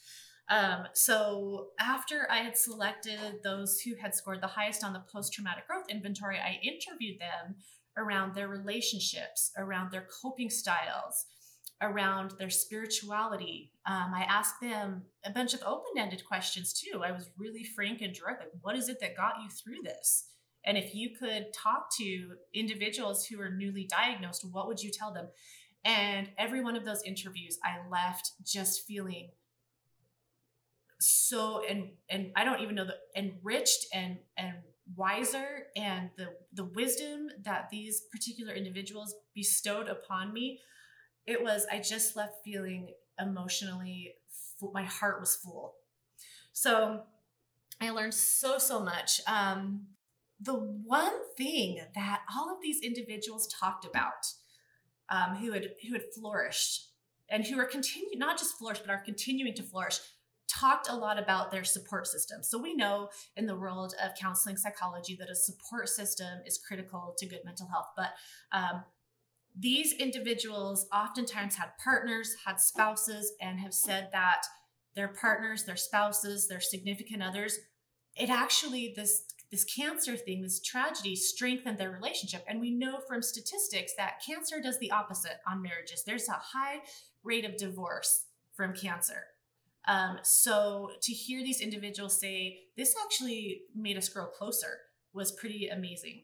Um, 0.50 0.88
so 0.94 1.68
after 1.80 2.28
I 2.32 2.38
had 2.38 2.58
selected 2.58 3.44
those 3.44 3.82
who 3.82 3.96
had 3.96 4.16
scored 4.16 4.42
the 4.42 4.48
highest 4.48 4.84
on 4.84 4.94
the 4.94 5.04
post 5.12 5.34
traumatic 5.34 5.68
growth 5.68 5.90
inventory, 5.90 6.38
I 6.40 6.60
interviewed 6.64 7.20
them 7.20 7.56
around 7.98 8.34
their 8.34 8.48
relationships, 8.48 9.52
around 9.58 9.92
their 9.92 10.08
coping 10.22 10.50
styles, 10.50 11.26
around 11.82 12.32
their 12.40 12.50
spirituality. 12.50 13.72
Um, 13.86 14.12
I 14.14 14.26
asked 14.28 14.60
them 14.62 15.04
a 15.24 15.30
bunch 15.30 15.54
of 15.54 15.62
open 15.66 15.98
ended 15.98 16.24
questions 16.26 16.74
too. 16.74 17.04
I 17.04 17.12
was 17.12 17.30
really 17.38 17.64
frank 17.64 18.02
and 18.02 18.14
direct 18.14 18.42
like, 18.42 18.52
what 18.62 18.76
is 18.76 18.90
it 18.90 19.00
that 19.02 19.16
got 19.16 19.36
you 19.44 19.50
through 19.50 19.84
this? 19.84 20.26
And 20.66 20.78
if 20.78 20.94
you 20.94 21.12
could 21.18 21.54
talk 21.54 21.90
to 21.98 22.36
individuals 22.54 23.26
who 23.26 23.40
are 23.40 23.50
newly 23.50 23.86
diagnosed, 23.86 24.46
what 24.52 24.68
would 24.68 24.82
you 24.82 24.92
tell 24.92 25.14
them? 25.14 25.28
And 25.86 26.30
every 26.38 26.62
one 26.62 26.76
of 26.76 26.84
those 26.84 27.04
interviews, 27.04 27.58
I 27.64 27.88
left 27.90 28.32
just 28.44 28.86
feeling 28.86 29.30
so 31.00 31.64
and 31.70 31.90
and 32.10 32.32
I 32.36 32.44
don't 32.44 32.62
even 32.62 32.76
know 32.76 32.86
the 32.86 32.96
enriched 33.16 33.86
and 33.94 34.18
and 34.36 34.56
wiser 34.96 35.68
and 35.76 36.10
the 36.18 36.30
the 36.54 36.66
wisdom 36.66 37.30
that 37.44 37.70
these 37.70 38.02
particular 38.12 38.54
individuals 38.54 39.14
bestowed 39.36 39.90
upon 39.90 40.34
me 40.34 40.60
it 41.28 41.44
was 41.44 41.68
i 41.72 41.80
just 41.80 42.16
left 42.16 42.44
feeling 42.44 42.90
emotionally 43.20 44.14
my 44.74 44.84
heart 44.84 45.20
was 45.20 45.36
full 45.36 45.76
so 46.54 47.04
i 47.80 47.90
learned 47.90 48.14
so 48.14 48.58
so 48.58 48.80
much 48.80 49.22
um, 49.28 49.82
the 50.40 50.54
one 50.54 51.14
thing 51.36 51.80
that 51.96 52.22
all 52.36 52.52
of 52.52 52.62
these 52.62 52.82
individuals 52.82 53.48
talked 53.48 53.86
about 53.86 54.26
um, 55.10 55.36
who 55.36 55.52
had 55.52 55.70
who 55.88 55.94
had 55.94 56.04
flourished 56.16 56.90
and 57.30 57.46
who 57.46 57.60
are 57.60 57.66
continuing 57.66 58.18
not 58.18 58.38
just 58.38 58.58
flourished 58.58 58.84
but 58.86 58.92
are 58.92 59.04
continuing 59.04 59.54
to 59.54 59.64
flourish 59.64 60.00
talked 60.48 60.90
a 60.90 60.96
lot 60.96 61.20
about 61.20 61.52
their 61.52 61.64
support 61.64 62.08
system. 62.08 62.42
So 62.42 62.58
we 62.58 62.74
know 62.74 63.10
in 63.36 63.46
the 63.46 63.56
world 63.56 63.94
of 64.04 64.16
counseling 64.16 64.58
psychology 64.58 65.16
that 65.20 65.30
a 65.30 65.36
support 65.36 65.90
system 65.90 66.40
is 66.46 66.58
critical 66.58 67.14
to 67.18 67.26
good 67.26 67.42
mental 67.44 67.68
health. 67.68 67.88
But 67.96 68.14
um, 68.52 68.84
these 69.60 69.94
individuals 69.94 70.88
oftentimes 70.94 71.56
had 71.56 71.70
partners, 71.84 72.36
had 72.46 72.60
spouses, 72.60 73.34
and 73.42 73.60
have 73.60 73.74
said 73.74 74.10
that 74.12 74.44
their 74.96 75.08
partners, 75.08 75.64
their 75.64 75.78
spouses, 75.78 76.48
their 76.48 76.60
significant 76.62 77.24
others, 77.24 77.58
it 78.16 78.30
actually 78.30 78.94
this 78.96 79.24
this 79.50 79.64
cancer 79.64 80.18
thing, 80.18 80.42
this 80.42 80.60
tragedy 80.60 81.16
strengthened 81.16 81.78
their 81.78 81.90
relationship. 81.92 82.44
And 82.50 82.60
we 82.60 82.72
know 82.72 83.00
from 83.08 83.22
statistics 83.22 83.94
that 83.96 84.22
cancer 84.26 84.60
does 84.62 84.78
the 84.80 84.92
opposite 84.92 85.38
on 85.48 85.62
marriages. 85.62 86.04
There's 86.04 86.28
a 86.28 86.34
high 86.34 86.82
rate 87.24 87.46
of 87.46 87.56
divorce 87.56 88.26
from 88.54 88.74
cancer. 88.74 89.24
Um, 89.88 90.18
so 90.22 90.92
to 91.02 91.14
hear 91.14 91.42
these 91.44 91.62
individuals 91.62 92.20
say, 92.20 92.60
this 92.76 92.94
actually 93.06 93.62
made 93.74 93.98
us 93.98 94.10
grow 94.10 94.26
closer 94.26 94.80
was 95.14 95.32
pretty 95.32 95.70
amazing. 95.70 96.24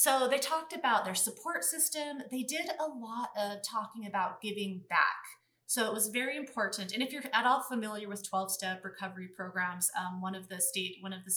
So 0.00 0.28
they 0.28 0.38
talked 0.38 0.72
about 0.72 1.04
their 1.04 1.14
support 1.14 1.62
system. 1.62 2.22
They 2.30 2.42
did 2.42 2.70
a 2.80 2.86
lot 2.86 3.28
of 3.36 3.58
talking 3.62 4.06
about 4.06 4.40
giving 4.40 4.80
back. 4.88 5.20
So 5.66 5.86
it 5.86 5.92
was 5.92 6.08
very 6.08 6.38
important. 6.38 6.94
And 6.94 7.02
if 7.02 7.12
you're 7.12 7.22
at 7.34 7.44
all 7.44 7.60
familiar 7.60 8.08
with 8.08 8.26
12 8.26 8.50
step 8.50 8.82
recovery 8.82 9.28
programs, 9.28 9.90
um, 10.00 10.22
one 10.22 10.34
of 10.34 10.48
the 10.48 10.58
state, 10.58 10.96
one 11.00 11.12
of 11.12 11.22
the, 11.26 11.34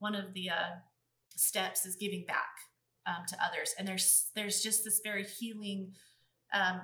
one 0.00 0.16
of 0.16 0.34
the 0.34 0.50
uh, 0.50 0.78
steps 1.36 1.86
is 1.86 1.94
giving 1.94 2.24
back 2.26 2.50
um, 3.06 3.26
to 3.28 3.36
others. 3.40 3.76
And 3.78 3.86
there's, 3.86 4.32
there's 4.34 4.60
just 4.60 4.82
this 4.82 5.00
very 5.04 5.22
healing, 5.22 5.92
um, 6.52 6.80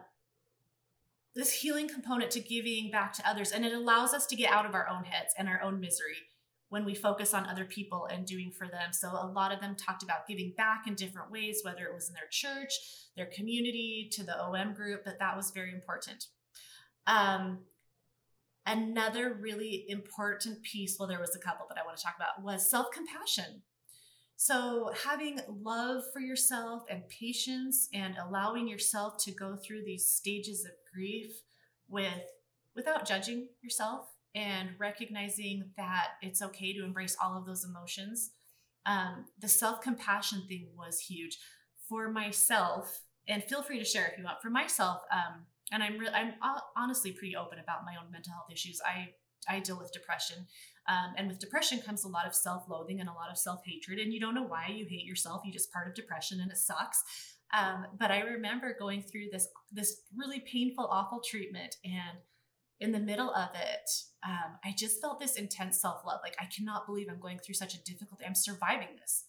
this 1.34 1.50
healing 1.50 1.88
component 1.88 2.30
to 2.30 2.40
giving 2.40 2.92
back 2.92 3.12
to 3.14 3.28
others. 3.28 3.50
And 3.50 3.66
it 3.66 3.72
allows 3.72 4.14
us 4.14 4.26
to 4.26 4.36
get 4.36 4.52
out 4.52 4.64
of 4.64 4.76
our 4.76 4.88
own 4.88 5.02
heads 5.02 5.34
and 5.36 5.48
our 5.48 5.60
own 5.60 5.80
misery 5.80 6.28
when 6.68 6.84
we 6.84 6.94
focus 6.94 7.32
on 7.32 7.46
other 7.46 7.64
people 7.64 8.06
and 8.06 8.26
doing 8.26 8.50
for 8.50 8.66
them. 8.66 8.92
So 8.92 9.08
a 9.08 9.30
lot 9.32 9.52
of 9.52 9.60
them 9.60 9.76
talked 9.76 10.02
about 10.02 10.26
giving 10.26 10.52
back 10.56 10.86
in 10.86 10.94
different 10.94 11.30
ways, 11.30 11.60
whether 11.62 11.84
it 11.84 11.94
was 11.94 12.08
in 12.08 12.14
their 12.14 12.28
church, 12.30 12.72
their 13.16 13.26
community, 13.26 14.08
to 14.12 14.24
the 14.24 14.40
OM 14.40 14.74
group, 14.74 15.02
but 15.04 15.18
that 15.20 15.36
was 15.36 15.52
very 15.52 15.72
important. 15.72 16.26
Um, 17.06 17.60
another 18.66 19.38
really 19.40 19.84
important 19.88 20.62
piece, 20.62 20.96
well, 20.98 21.08
there 21.08 21.20
was 21.20 21.36
a 21.36 21.38
couple 21.38 21.66
that 21.68 21.78
I 21.78 21.86
want 21.86 21.98
to 21.98 22.02
talk 22.02 22.16
about, 22.16 22.42
was 22.42 22.68
self 22.68 22.90
compassion. 22.90 23.62
So, 24.38 24.90
having 25.04 25.40
love 25.48 26.02
for 26.12 26.20
yourself 26.20 26.82
and 26.90 27.08
patience 27.08 27.88
and 27.94 28.16
allowing 28.18 28.68
yourself 28.68 29.16
to 29.24 29.30
go 29.30 29.56
through 29.56 29.84
these 29.84 30.08
stages 30.08 30.64
of 30.64 30.72
grief 30.92 31.30
with 31.88 32.32
without 32.74 33.06
judging 33.06 33.48
yourself 33.62 34.15
and 34.36 34.68
recognizing 34.78 35.70
that 35.78 36.08
it's 36.20 36.42
okay 36.42 36.74
to 36.74 36.84
embrace 36.84 37.16
all 37.20 37.36
of 37.36 37.46
those 37.46 37.64
emotions. 37.64 38.30
Um, 38.84 39.24
the 39.40 39.48
self 39.48 39.80
compassion 39.80 40.44
thing 40.46 40.68
was 40.76 41.00
huge 41.00 41.38
for 41.88 42.10
myself, 42.10 43.00
and 43.26 43.42
feel 43.42 43.62
free 43.62 43.78
to 43.78 43.84
share 43.84 44.06
if 44.06 44.18
you 44.18 44.24
want. 44.24 44.42
For 44.42 44.50
myself, 44.50 45.00
um, 45.10 45.46
and 45.72 45.82
I'm 45.82 45.98
re- 45.98 46.12
I'm 46.14 46.34
honestly 46.76 47.12
pretty 47.12 47.34
open 47.34 47.58
about 47.58 47.84
my 47.84 47.94
own 48.00 48.12
mental 48.12 48.34
health 48.34 48.52
issues. 48.52 48.80
I 48.86 49.08
I 49.48 49.60
deal 49.60 49.78
with 49.78 49.92
depression, 49.92 50.46
um, 50.86 51.14
and 51.16 51.28
with 51.28 51.40
depression 51.40 51.80
comes 51.80 52.04
a 52.04 52.08
lot 52.08 52.26
of 52.26 52.34
self 52.34 52.68
loathing 52.68 53.00
and 53.00 53.08
a 53.08 53.12
lot 53.12 53.30
of 53.30 53.38
self 53.38 53.62
hatred, 53.64 53.98
and 53.98 54.12
you 54.12 54.20
don't 54.20 54.34
know 54.34 54.46
why 54.46 54.68
you 54.68 54.86
hate 54.88 55.06
yourself. 55.06 55.42
You 55.44 55.52
just 55.52 55.72
part 55.72 55.88
of 55.88 55.94
depression, 55.94 56.40
and 56.40 56.52
it 56.52 56.58
sucks. 56.58 57.02
Um, 57.56 57.86
but 57.98 58.10
I 58.10 58.20
remember 58.20 58.76
going 58.78 59.02
through 59.02 59.28
this 59.32 59.48
this 59.72 60.02
really 60.14 60.40
painful, 60.40 60.86
awful 60.86 61.22
treatment, 61.26 61.76
and 61.84 62.18
in 62.80 62.92
the 62.92 62.98
middle 62.98 63.30
of 63.34 63.48
it, 63.54 63.90
um, 64.26 64.58
I 64.64 64.74
just 64.76 65.00
felt 65.00 65.20
this 65.20 65.36
intense 65.36 65.80
self 65.80 66.02
love. 66.06 66.20
Like, 66.22 66.36
I 66.40 66.46
cannot 66.46 66.86
believe 66.86 67.06
I'm 67.10 67.20
going 67.20 67.38
through 67.38 67.54
such 67.54 67.74
a 67.74 67.82
difficulty. 67.84 68.24
I'm 68.26 68.34
surviving 68.34 68.88
this. 69.00 69.24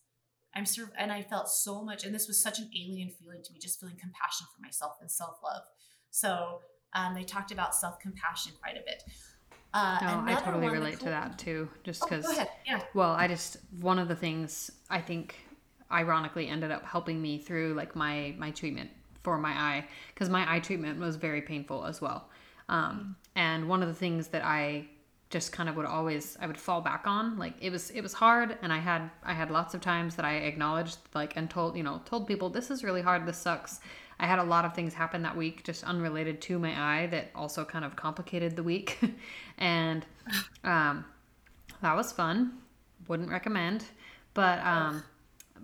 I'm 0.55 0.65
sur- 0.65 0.91
and 0.97 1.11
I 1.11 1.21
felt 1.21 1.49
so 1.49 1.83
much, 1.83 2.03
and 2.03 2.13
this 2.13 2.27
was 2.27 2.41
such 2.41 2.59
an 2.59 2.69
alien 2.75 3.11
feeling 3.11 3.41
to 3.43 3.53
me, 3.53 3.59
just 3.59 3.79
feeling 3.79 3.95
compassion 3.95 4.47
for 4.55 4.61
myself 4.61 4.93
and 5.01 5.11
self 5.11 5.37
love. 5.43 5.61
So 6.09 6.61
um, 6.93 7.13
they 7.13 7.23
talked 7.23 7.51
about 7.51 7.75
self 7.75 7.99
compassion 7.99 8.53
quite 8.61 8.75
a 8.75 8.83
bit. 8.85 9.03
Uh, 9.73 9.99
no, 10.01 10.23
I 10.25 10.39
totally 10.43 10.69
relate 10.69 10.99
to 10.99 11.05
that 11.05 11.37
too. 11.37 11.69
Just 11.83 12.01
because, 12.01 12.25
oh, 12.27 12.45
yeah. 12.65 12.81
Well, 12.93 13.11
I 13.11 13.27
just 13.27 13.57
one 13.79 13.99
of 13.99 14.07
the 14.07 14.15
things 14.15 14.71
I 14.89 15.01
think 15.01 15.35
ironically 15.91 16.47
ended 16.47 16.71
up 16.71 16.83
helping 16.85 17.21
me 17.21 17.37
through 17.37 17.73
like 17.73 17.95
my 17.95 18.33
my 18.37 18.51
treatment 18.51 18.89
for 19.23 19.37
my 19.37 19.51
eye 19.51 19.87
because 20.13 20.29
my 20.29 20.51
eye 20.51 20.59
treatment 20.59 20.99
was 20.99 21.17
very 21.17 21.41
painful 21.41 21.85
as 21.85 22.01
well. 22.01 22.29
Um, 22.69 23.15
and 23.37 23.69
one 23.69 23.81
of 23.81 23.87
the 23.87 23.93
things 23.93 24.27
that 24.29 24.43
I 24.43 24.87
just 25.29 25.51
kind 25.51 25.69
of 25.69 25.75
would 25.75 25.85
always 25.85 26.37
I 26.41 26.47
would 26.47 26.57
fall 26.57 26.81
back 26.81 27.03
on 27.05 27.37
like 27.37 27.53
it 27.61 27.69
was 27.69 27.89
it 27.91 28.01
was 28.01 28.13
hard 28.13 28.57
and 28.61 28.71
I 28.71 28.79
had 28.79 29.09
I 29.23 29.33
had 29.33 29.51
lots 29.51 29.73
of 29.73 29.81
times 29.81 30.15
that 30.15 30.25
I 30.25 30.35
acknowledged 30.35 30.97
like 31.13 31.35
and 31.35 31.49
told 31.49 31.75
you 31.75 31.83
know 31.83 32.01
told 32.05 32.27
people 32.27 32.49
this 32.49 32.71
is 32.71 32.83
really 32.83 33.01
hard 33.01 33.25
this 33.25 33.37
sucks. 33.37 33.79
I 34.19 34.25
had 34.25 34.39
a 34.39 34.43
lot 34.43 34.65
of 34.65 34.73
things 34.73 34.95
happen 34.95 35.21
that 35.21 35.37
week, 35.37 35.63
just 35.63 35.83
unrelated 35.83 36.41
to 36.41 36.57
my 36.57 37.01
eye, 37.01 37.07
that 37.07 37.29
also 37.35 37.63
kind 37.63 37.85
of 37.85 37.95
complicated 37.95 38.55
the 38.55 38.63
week, 38.63 38.97
and 39.59 40.03
um, 40.63 41.05
that 41.83 41.95
was 41.95 42.11
fun. 42.11 42.53
Wouldn't 43.07 43.29
recommend, 43.29 43.85
but 44.33 44.57
um, 44.65 45.03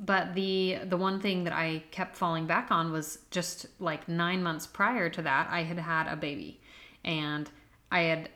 but 0.06 0.36
the 0.36 0.78
the 0.86 0.98
one 0.98 1.20
thing 1.20 1.46
that 1.46 1.54
I 1.54 1.84
kept 1.90 2.16
falling 2.16 2.46
back 2.46 2.70
on 2.70 2.92
was 2.92 3.20
just 3.32 3.66
like 3.80 4.08
nine 4.08 4.44
months 4.44 4.68
prior 4.68 5.10
to 5.10 5.24
that, 5.24 5.48
I 5.50 5.64
had 5.64 5.80
had 5.80 6.08
a 6.08 6.16
baby, 6.16 6.62
and 7.04 7.50
I 7.94 8.02
had 8.02 8.30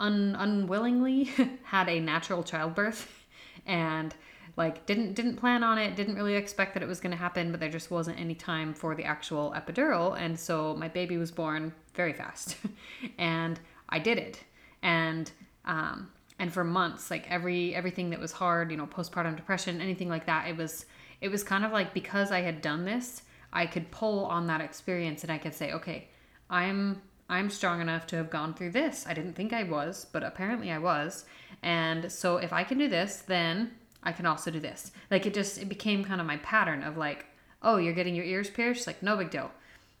un- 0.00 0.36
unwillingly 0.38 1.30
had 1.62 1.88
a 1.88 2.00
natural 2.00 2.42
childbirth, 2.42 3.24
and 3.66 4.14
like 4.56 4.84
didn't 4.84 5.14
didn't 5.14 5.36
plan 5.36 5.62
on 5.62 5.78
it 5.78 5.94
didn't 5.94 6.16
really 6.16 6.34
expect 6.34 6.74
that 6.74 6.82
it 6.82 6.86
was 6.86 7.00
going 7.00 7.12
to 7.12 7.16
happen 7.16 7.52
but 7.52 7.60
there 7.60 7.68
just 7.68 7.90
wasn't 7.90 8.18
any 8.18 8.34
time 8.34 8.74
for 8.74 8.96
the 8.96 9.04
actual 9.04 9.54
epidural 9.56 10.18
and 10.20 10.38
so 10.38 10.74
my 10.74 10.88
baby 10.88 11.16
was 11.16 11.30
born 11.30 11.72
very 11.94 12.12
fast. 12.12 12.56
And 13.18 13.58
i 13.88 13.98
did 13.98 14.18
it. 14.18 14.42
And 14.82 15.30
um 15.64 16.10
and 16.40 16.52
for 16.52 16.64
months 16.64 17.10
like 17.10 17.30
every 17.30 17.74
everything 17.74 18.10
that 18.10 18.18
was 18.18 18.32
hard 18.32 18.70
you 18.70 18.76
know 18.76 18.86
postpartum 18.86 19.36
depression 19.36 19.80
anything 19.80 20.08
like 20.08 20.26
that 20.26 20.48
it 20.48 20.56
was 20.56 20.86
it 21.20 21.28
was 21.28 21.44
kind 21.44 21.64
of 21.64 21.70
like 21.70 21.94
because 21.94 22.32
i 22.32 22.40
had 22.40 22.62
done 22.62 22.84
this 22.84 23.22
i 23.52 23.66
could 23.66 23.90
pull 23.90 24.24
on 24.24 24.46
that 24.46 24.62
experience 24.62 25.22
and 25.22 25.30
i 25.30 25.36
could 25.36 25.54
say 25.54 25.72
okay 25.72 26.08
i'm 26.48 27.00
i'm 27.30 27.48
strong 27.48 27.80
enough 27.80 28.06
to 28.06 28.16
have 28.16 28.28
gone 28.28 28.52
through 28.52 28.70
this 28.70 29.06
i 29.06 29.14
didn't 29.14 29.34
think 29.34 29.52
i 29.52 29.62
was 29.62 30.06
but 30.12 30.22
apparently 30.22 30.70
i 30.70 30.78
was 30.78 31.24
and 31.62 32.12
so 32.12 32.36
if 32.36 32.52
i 32.52 32.62
can 32.62 32.76
do 32.76 32.88
this 32.88 33.22
then 33.26 33.70
I 34.02 34.12
can 34.12 34.26
also 34.26 34.50
do 34.50 34.60
this. 34.60 34.92
Like 35.10 35.26
it 35.26 35.34
just 35.34 35.58
it 35.58 35.68
became 35.68 36.04
kind 36.04 36.20
of 36.20 36.26
my 36.26 36.38
pattern 36.38 36.82
of 36.82 36.96
like, 36.96 37.26
oh, 37.62 37.76
you're 37.76 37.92
getting 37.92 38.14
your 38.14 38.24
ears 38.24 38.50
pierced, 38.50 38.86
like 38.86 39.02
no 39.02 39.16
big 39.16 39.30
deal. 39.30 39.50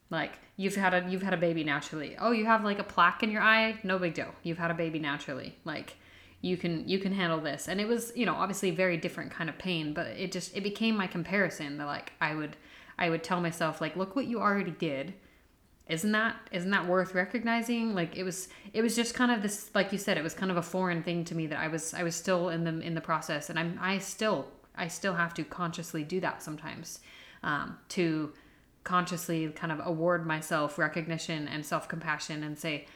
Like 0.08 0.38
you've 0.56 0.76
had 0.76 0.94
a 0.94 1.08
you've 1.08 1.22
had 1.22 1.34
a 1.34 1.38
baby 1.38 1.64
naturally. 1.64 2.16
Oh, 2.18 2.32
you 2.32 2.46
have 2.46 2.64
like 2.64 2.78
a 2.78 2.84
plaque 2.84 3.22
in 3.22 3.30
your 3.30 3.42
eye, 3.42 3.78
no 3.82 3.98
big 3.98 4.14
deal. 4.14 4.34
You've 4.42 4.58
had 4.58 4.70
a 4.70 4.74
baby 4.74 4.98
naturally. 4.98 5.56
Like 5.64 5.96
you 6.40 6.56
can 6.56 6.88
you 6.88 6.98
can 6.98 7.12
handle 7.12 7.40
this. 7.40 7.68
And 7.68 7.80
it 7.80 7.88
was, 7.88 8.12
you 8.16 8.26
know, 8.26 8.34
obviously 8.34 8.70
very 8.70 8.96
different 8.96 9.30
kind 9.30 9.50
of 9.50 9.58
pain, 9.58 9.92
but 9.92 10.06
it 10.08 10.32
just 10.32 10.56
it 10.56 10.62
became 10.62 10.96
my 10.96 11.06
comparison 11.06 11.78
that 11.78 11.86
like 11.86 12.12
I 12.20 12.34
would 12.34 12.56
I 12.98 13.10
would 13.10 13.22
tell 13.22 13.40
myself 13.40 13.80
like, 13.80 13.96
look 13.96 14.16
what 14.16 14.26
you 14.26 14.40
already 14.40 14.72
did 14.72 15.14
isn't 15.90 16.12
that 16.12 16.36
isn't 16.52 16.70
that 16.70 16.86
worth 16.86 17.14
recognizing? 17.14 17.94
Like 17.94 18.16
it 18.16 18.22
was 18.22 18.48
it 18.72 18.82
was 18.82 18.94
just 18.94 19.14
kind 19.14 19.30
of 19.32 19.42
this 19.42 19.70
like 19.74 19.92
you 19.92 19.98
said 19.98 20.16
it 20.16 20.22
was 20.22 20.34
kind 20.34 20.50
of 20.50 20.56
a 20.56 20.62
foreign 20.62 21.02
thing 21.02 21.24
to 21.24 21.34
me 21.34 21.46
that 21.48 21.58
i 21.58 21.68
was 21.68 21.92
i 21.94 22.02
was 22.02 22.14
still 22.14 22.48
in 22.48 22.64
the 22.64 22.80
in 22.80 22.94
the 22.94 23.00
process. 23.00 23.50
And 23.50 23.58
i'm 23.58 23.78
i 23.80 23.98
still 23.98 24.46
i 24.76 24.88
still 24.88 25.14
have 25.14 25.34
to 25.34 25.44
consciously 25.44 26.04
do 26.04 26.20
that 26.20 26.42
sometimes 26.42 27.00
um, 27.42 27.76
to 27.90 28.32
consciously 28.84 29.48
kind 29.48 29.72
of 29.72 29.80
award 29.84 30.26
myself 30.26 30.78
recognition 30.78 31.48
and 31.48 31.66
self-compassion 31.66 32.42
and 32.42 32.58
say 32.58 32.86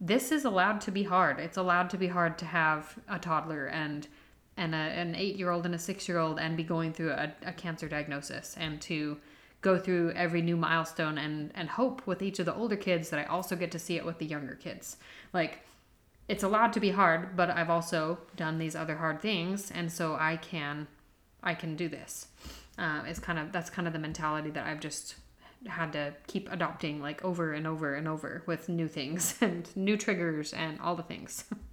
this 0.00 0.32
is 0.32 0.44
allowed 0.44 0.80
to 0.80 0.90
be 0.90 1.04
hard. 1.04 1.38
It's 1.38 1.56
allowed 1.56 1.88
to 1.90 1.96
be 1.96 2.08
hard 2.08 2.36
to 2.38 2.44
have 2.44 2.98
a 3.08 3.18
toddler 3.18 3.66
and 3.66 4.08
and 4.56 4.74
a, 4.74 4.78
an 4.78 5.14
eight 5.14 5.36
year 5.36 5.50
old 5.50 5.64
and 5.64 5.74
a 5.74 5.78
six 5.78 6.08
year 6.08 6.18
old 6.18 6.38
and 6.38 6.56
be 6.56 6.64
going 6.64 6.92
through 6.92 7.12
a, 7.12 7.32
a 7.46 7.52
cancer 7.52 7.88
diagnosis 7.88 8.54
and 8.58 8.80
to 8.82 9.16
go 9.62 9.78
through 9.78 10.12
every 10.12 10.42
new 10.42 10.56
milestone 10.56 11.16
and 11.16 11.50
and 11.54 11.70
hope 11.70 12.06
with 12.06 12.20
each 12.20 12.38
of 12.38 12.46
the 12.46 12.54
older 12.54 12.76
kids 12.76 13.10
that 13.10 13.20
I 13.20 13.24
also 13.24 13.56
get 13.56 13.70
to 13.72 13.78
see 13.78 13.96
it 13.96 14.04
with 14.04 14.18
the 14.18 14.26
younger 14.26 14.54
kids. 14.54 14.96
Like 15.32 15.60
it's 16.28 16.42
allowed 16.42 16.72
to 16.74 16.80
be 16.80 16.90
hard, 16.90 17.36
but 17.36 17.50
I've 17.50 17.70
also 17.70 18.18
done 18.36 18.58
these 18.58 18.76
other 18.76 18.96
hard 18.96 19.20
things, 19.20 19.70
and 19.70 19.90
so 19.90 20.16
I 20.18 20.36
can 20.36 20.86
I 21.42 21.54
can 21.54 21.76
do 21.76 21.88
this. 21.88 22.28
Uh, 22.78 23.02
it's 23.06 23.18
kind 23.18 23.38
of 23.38 23.52
that's 23.52 23.70
kind 23.70 23.86
of 23.86 23.92
the 23.92 23.98
mentality 23.98 24.50
that 24.50 24.66
I've 24.66 24.80
just 24.80 25.16
had 25.66 25.92
to 25.92 26.12
keep 26.26 26.50
adopting 26.50 27.00
like 27.00 27.24
over 27.24 27.52
and 27.52 27.66
over 27.66 27.94
and 27.94 28.08
over 28.08 28.42
with 28.46 28.68
new 28.68 28.88
things 28.88 29.36
and 29.40 29.74
new 29.76 29.96
triggers 29.96 30.52
and 30.52 30.80
all 30.80 30.96
the 30.96 31.02
things. 31.02 31.44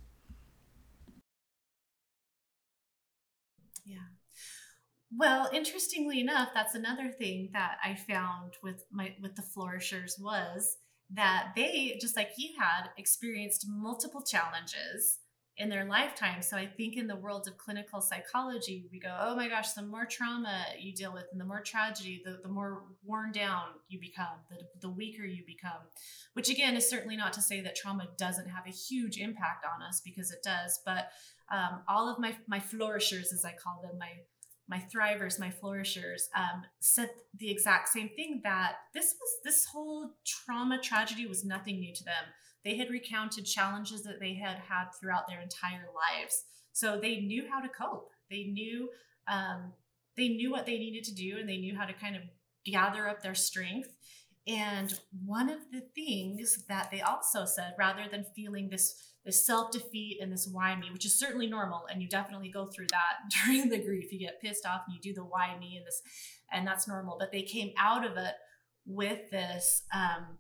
Well, 5.12 5.50
interestingly 5.54 6.20
enough, 6.20 6.50
that's 6.54 6.76
another 6.76 7.10
thing 7.10 7.50
that 7.54 7.78
I 7.84 7.96
found 7.96 8.54
with 8.62 8.86
my 8.92 9.16
with 9.22 9.36
the 9.36 9.42
flourishers 9.42 10.18
was 10.20 10.78
that 11.12 11.54
they 11.56 11.98
just 12.00 12.16
like 12.16 12.32
you 12.38 12.50
had 12.60 12.90
experienced 12.98 13.66
multiple 13.68 14.22
challenges 14.22 15.20
in 15.58 15.68
their 15.68 15.84
lifetime. 15.84 16.42
So 16.42 16.56
I 16.56 16.68
think 16.68 16.96
in 16.96 17.08
the 17.08 17.18
world 17.18 17.46
of 17.48 17.58
clinical 17.58 18.00
psychology, 18.00 18.88
we 18.92 19.00
go, 19.00 19.14
oh 19.20 19.36
my 19.36 19.50
gosh, 19.50 19.74
the 19.74 19.82
more 19.82 20.06
trauma 20.06 20.64
you 20.80 20.94
deal 20.94 21.12
with 21.12 21.26
and 21.34 21.42
the 21.42 21.46
more 21.46 21.62
tragedy, 21.62 22.22
the, 22.24 22.40
the 22.42 22.48
more 22.48 22.84
worn 23.04 23.34
down 23.34 23.64
you 23.90 24.00
become, 24.00 24.38
the, 24.50 24.58
the 24.80 24.90
weaker 24.90 25.26
you 25.26 25.44
become. 25.46 25.82
Which 26.34 26.50
again 26.50 26.78
is 26.78 26.90
certainly 26.90 27.18
not 27.18 27.34
to 27.34 27.42
say 27.42 27.60
that 27.62 27.76
trauma 27.76 28.08
doesn't 28.18 28.48
have 28.48 28.68
a 28.68 28.72
huge 28.72 29.18
impact 29.18 29.66
on 29.66 29.82
us 29.82 30.02
because 30.06 30.32
it 30.32 30.44
does. 30.44 30.80
But 30.86 31.10
um, 31.52 31.82
all 31.90 32.08
of 32.08 32.20
my 32.20 32.36
my 32.48 32.60
flourishers, 32.60 33.34
as 33.34 33.44
I 33.44 33.54
call 33.54 33.82
them, 33.82 33.98
my 33.98 34.12
my 34.70 34.82
thrivers, 34.94 35.40
my 35.40 35.50
flourishers, 35.50 36.30
um, 36.36 36.64
said 36.80 37.10
the 37.38 37.50
exact 37.50 37.90
same 37.90 38.10
thing 38.10 38.42
that 38.44 38.74
this 38.94 39.16
was 39.20 39.30
this 39.44 39.66
whole 39.66 40.12
trauma 40.26 40.80
tragedy 40.82 41.26
was 41.26 41.44
nothing 41.44 41.80
new 41.80 41.94
to 41.94 42.04
them. 42.04 42.24
They 42.64 42.78
had 42.78 42.92
recounted 42.92 43.46
challenges 43.46 44.04
that 44.04 44.20
they 44.20 44.36
had 44.36 44.58
had 44.58 44.90
throughout 45.00 45.28
their 45.28 45.42
entire 45.42 45.88
lives, 45.96 46.44
so 46.72 47.00
they 47.00 47.22
knew 47.22 47.48
how 47.50 47.60
to 47.62 47.70
cope. 47.70 48.12
They 48.30 48.44
knew 48.44 48.90
um, 49.28 49.74
they 50.16 50.30
knew 50.30 50.52
what 50.52 50.66
they 50.66 50.78
needed 50.78 51.04
to 51.06 51.16
do, 51.16 51.38
and 51.40 51.50
they 51.50 51.58
knew 51.58 51.76
how 51.76 51.86
to 51.86 51.94
kind 51.94 52.16
of 52.16 52.22
gather 52.66 53.10
up 53.10 53.24
their 53.24 53.36
strength. 53.36 53.90
And 54.48 55.00
one 55.26 55.50
of 55.50 55.60
the 55.72 55.82
things 55.96 56.66
that 56.68 56.90
they 56.92 57.02
also 57.02 57.46
said, 57.46 57.74
rather 57.78 58.06
than 58.10 58.26
feeling 58.36 58.70
this 58.70 58.96
this 59.30 59.46
self 59.46 59.72
defeat 59.72 60.18
and 60.22 60.32
this 60.32 60.50
why 60.52 60.76
me, 60.76 60.90
which 60.92 61.06
is 61.06 61.20
certainly 61.20 61.48
normal. 61.48 61.86
And 61.92 62.02
you 62.02 62.10
definitely 62.10 62.50
go 62.50 62.66
through 62.66 62.88
that 62.92 63.30
during 63.46 63.70
the 63.70 63.84
grief. 63.84 64.12
You 64.12 64.20
get 64.20 64.42
pissed 64.42 64.66
off 64.66 64.82
and 64.88 64.96
you 64.96 65.02
do 65.02 65.14
the 65.14 65.26
why 65.26 65.56
me 65.60 65.78
and 65.78 65.86
this, 65.86 66.02
and 66.52 66.66
that's 66.66 66.88
normal. 66.88 67.18
But 67.20 67.32
they 67.32 67.44
came 67.44 67.72
out 67.78 68.06
of 68.06 68.18
it 68.18 68.34
with 68.86 69.30
this 69.30 69.84
um, 69.94 70.40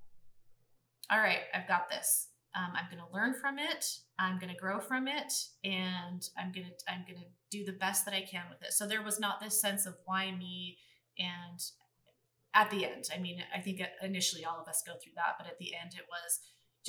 all 1.09 1.19
right, 1.19 1.39
I've 1.53 1.67
got 1.67 1.89
this. 1.89 2.27
Um, 2.55 2.73
I'm 2.75 2.85
going 2.89 3.03
to 3.03 3.13
learn 3.13 3.33
from 3.39 3.57
it. 3.59 3.85
I'm 4.19 4.39
going 4.39 4.53
to 4.53 4.59
grow 4.59 4.79
from 4.79 5.07
it, 5.07 5.33
and 5.63 6.21
I'm 6.37 6.51
going 6.51 6.67
to 6.67 6.91
I'm 6.91 7.05
going 7.07 7.19
to 7.19 7.29
do 7.51 7.65
the 7.65 7.77
best 7.77 8.05
that 8.05 8.13
I 8.13 8.21
can 8.21 8.43
with 8.49 8.61
it. 8.61 8.73
So 8.73 8.87
there 8.87 9.03
was 9.03 9.19
not 9.19 9.39
this 9.39 9.59
sense 9.59 9.85
of 9.85 9.95
why 10.05 10.31
me, 10.31 10.77
and 11.17 11.59
at 12.53 12.69
the 12.69 12.85
end, 12.85 13.05
I 13.15 13.19
mean, 13.19 13.43
I 13.55 13.59
think 13.59 13.81
initially 14.01 14.45
all 14.45 14.59
of 14.59 14.67
us 14.67 14.83
go 14.85 14.93
through 14.93 15.13
that, 15.15 15.35
but 15.37 15.47
at 15.47 15.57
the 15.59 15.73
end, 15.75 15.93
it 15.95 16.05
was 16.09 16.39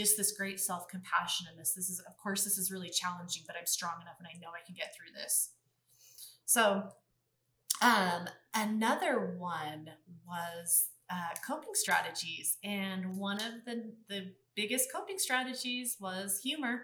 just 0.01 0.17
this 0.17 0.33
great 0.33 0.59
self 0.59 0.89
compassion 0.89 1.47
and 1.51 1.59
this. 1.59 1.75
This 1.75 1.91
is, 1.91 2.01
of 2.01 2.17
course, 2.17 2.45
this 2.45 2.57
is 2.57 2.71
really 2.71 2.91
challenging, 2.91 3.43
but 3.47 3.57
I'm 3.59 3.67
strong 3.67 4.01
enough 4.01 4.17
and 4.19 4.27
I 4.27 4.39
know 4.41 4.49
I 4.49 4.65
can 4.65 4.75
get 4.75 4.95
through 4.97 5.13
this. 5.15 5.51
So, 6.47 6.85
um, 7.83 8.29
another 8.55 9.37
one 9.39 9.91
was 10.27 10.89
uh, 11.11 11.35
coping 11.47 11.75
strategies, 11.75 12.57
and 12.65 13.17
one 13.17 13.37
of 13.37 13.65
the 13.67 13.93
the 14.09 14.33
biggest 14.55 14.93
coping 14.93 15.19
strategies 15.19 15.97
was 16.01 16.41
humor. 16.43 16.83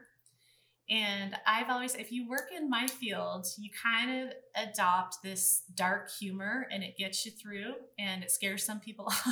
And 0.89 1.37
I've 1.45 1.69
always, 1.69 1.97
if 1.97 2.12
you 2.12 2.29
work 2.29 2.51
in 2.57 2.71
my 2.71 2.87
field, 2.87 3.47
you 3.59 3.71
kind 3.83 4.23
of 4.23 4.35
adopt 4.55 5.17
this 5.21 5.64
dark 5.75 6.09
humor 6.12 6.69
and 6.71 6.85
it 6.85 6.97
gets 6.97 7.27
you 7.27 7.33
through 7.33 7.75
and 7.99 8.23
it 8.23 8.31
scares 8.31 8.62
some 8.62 8.79
people 8.79 9.07
off. 9.09 9.27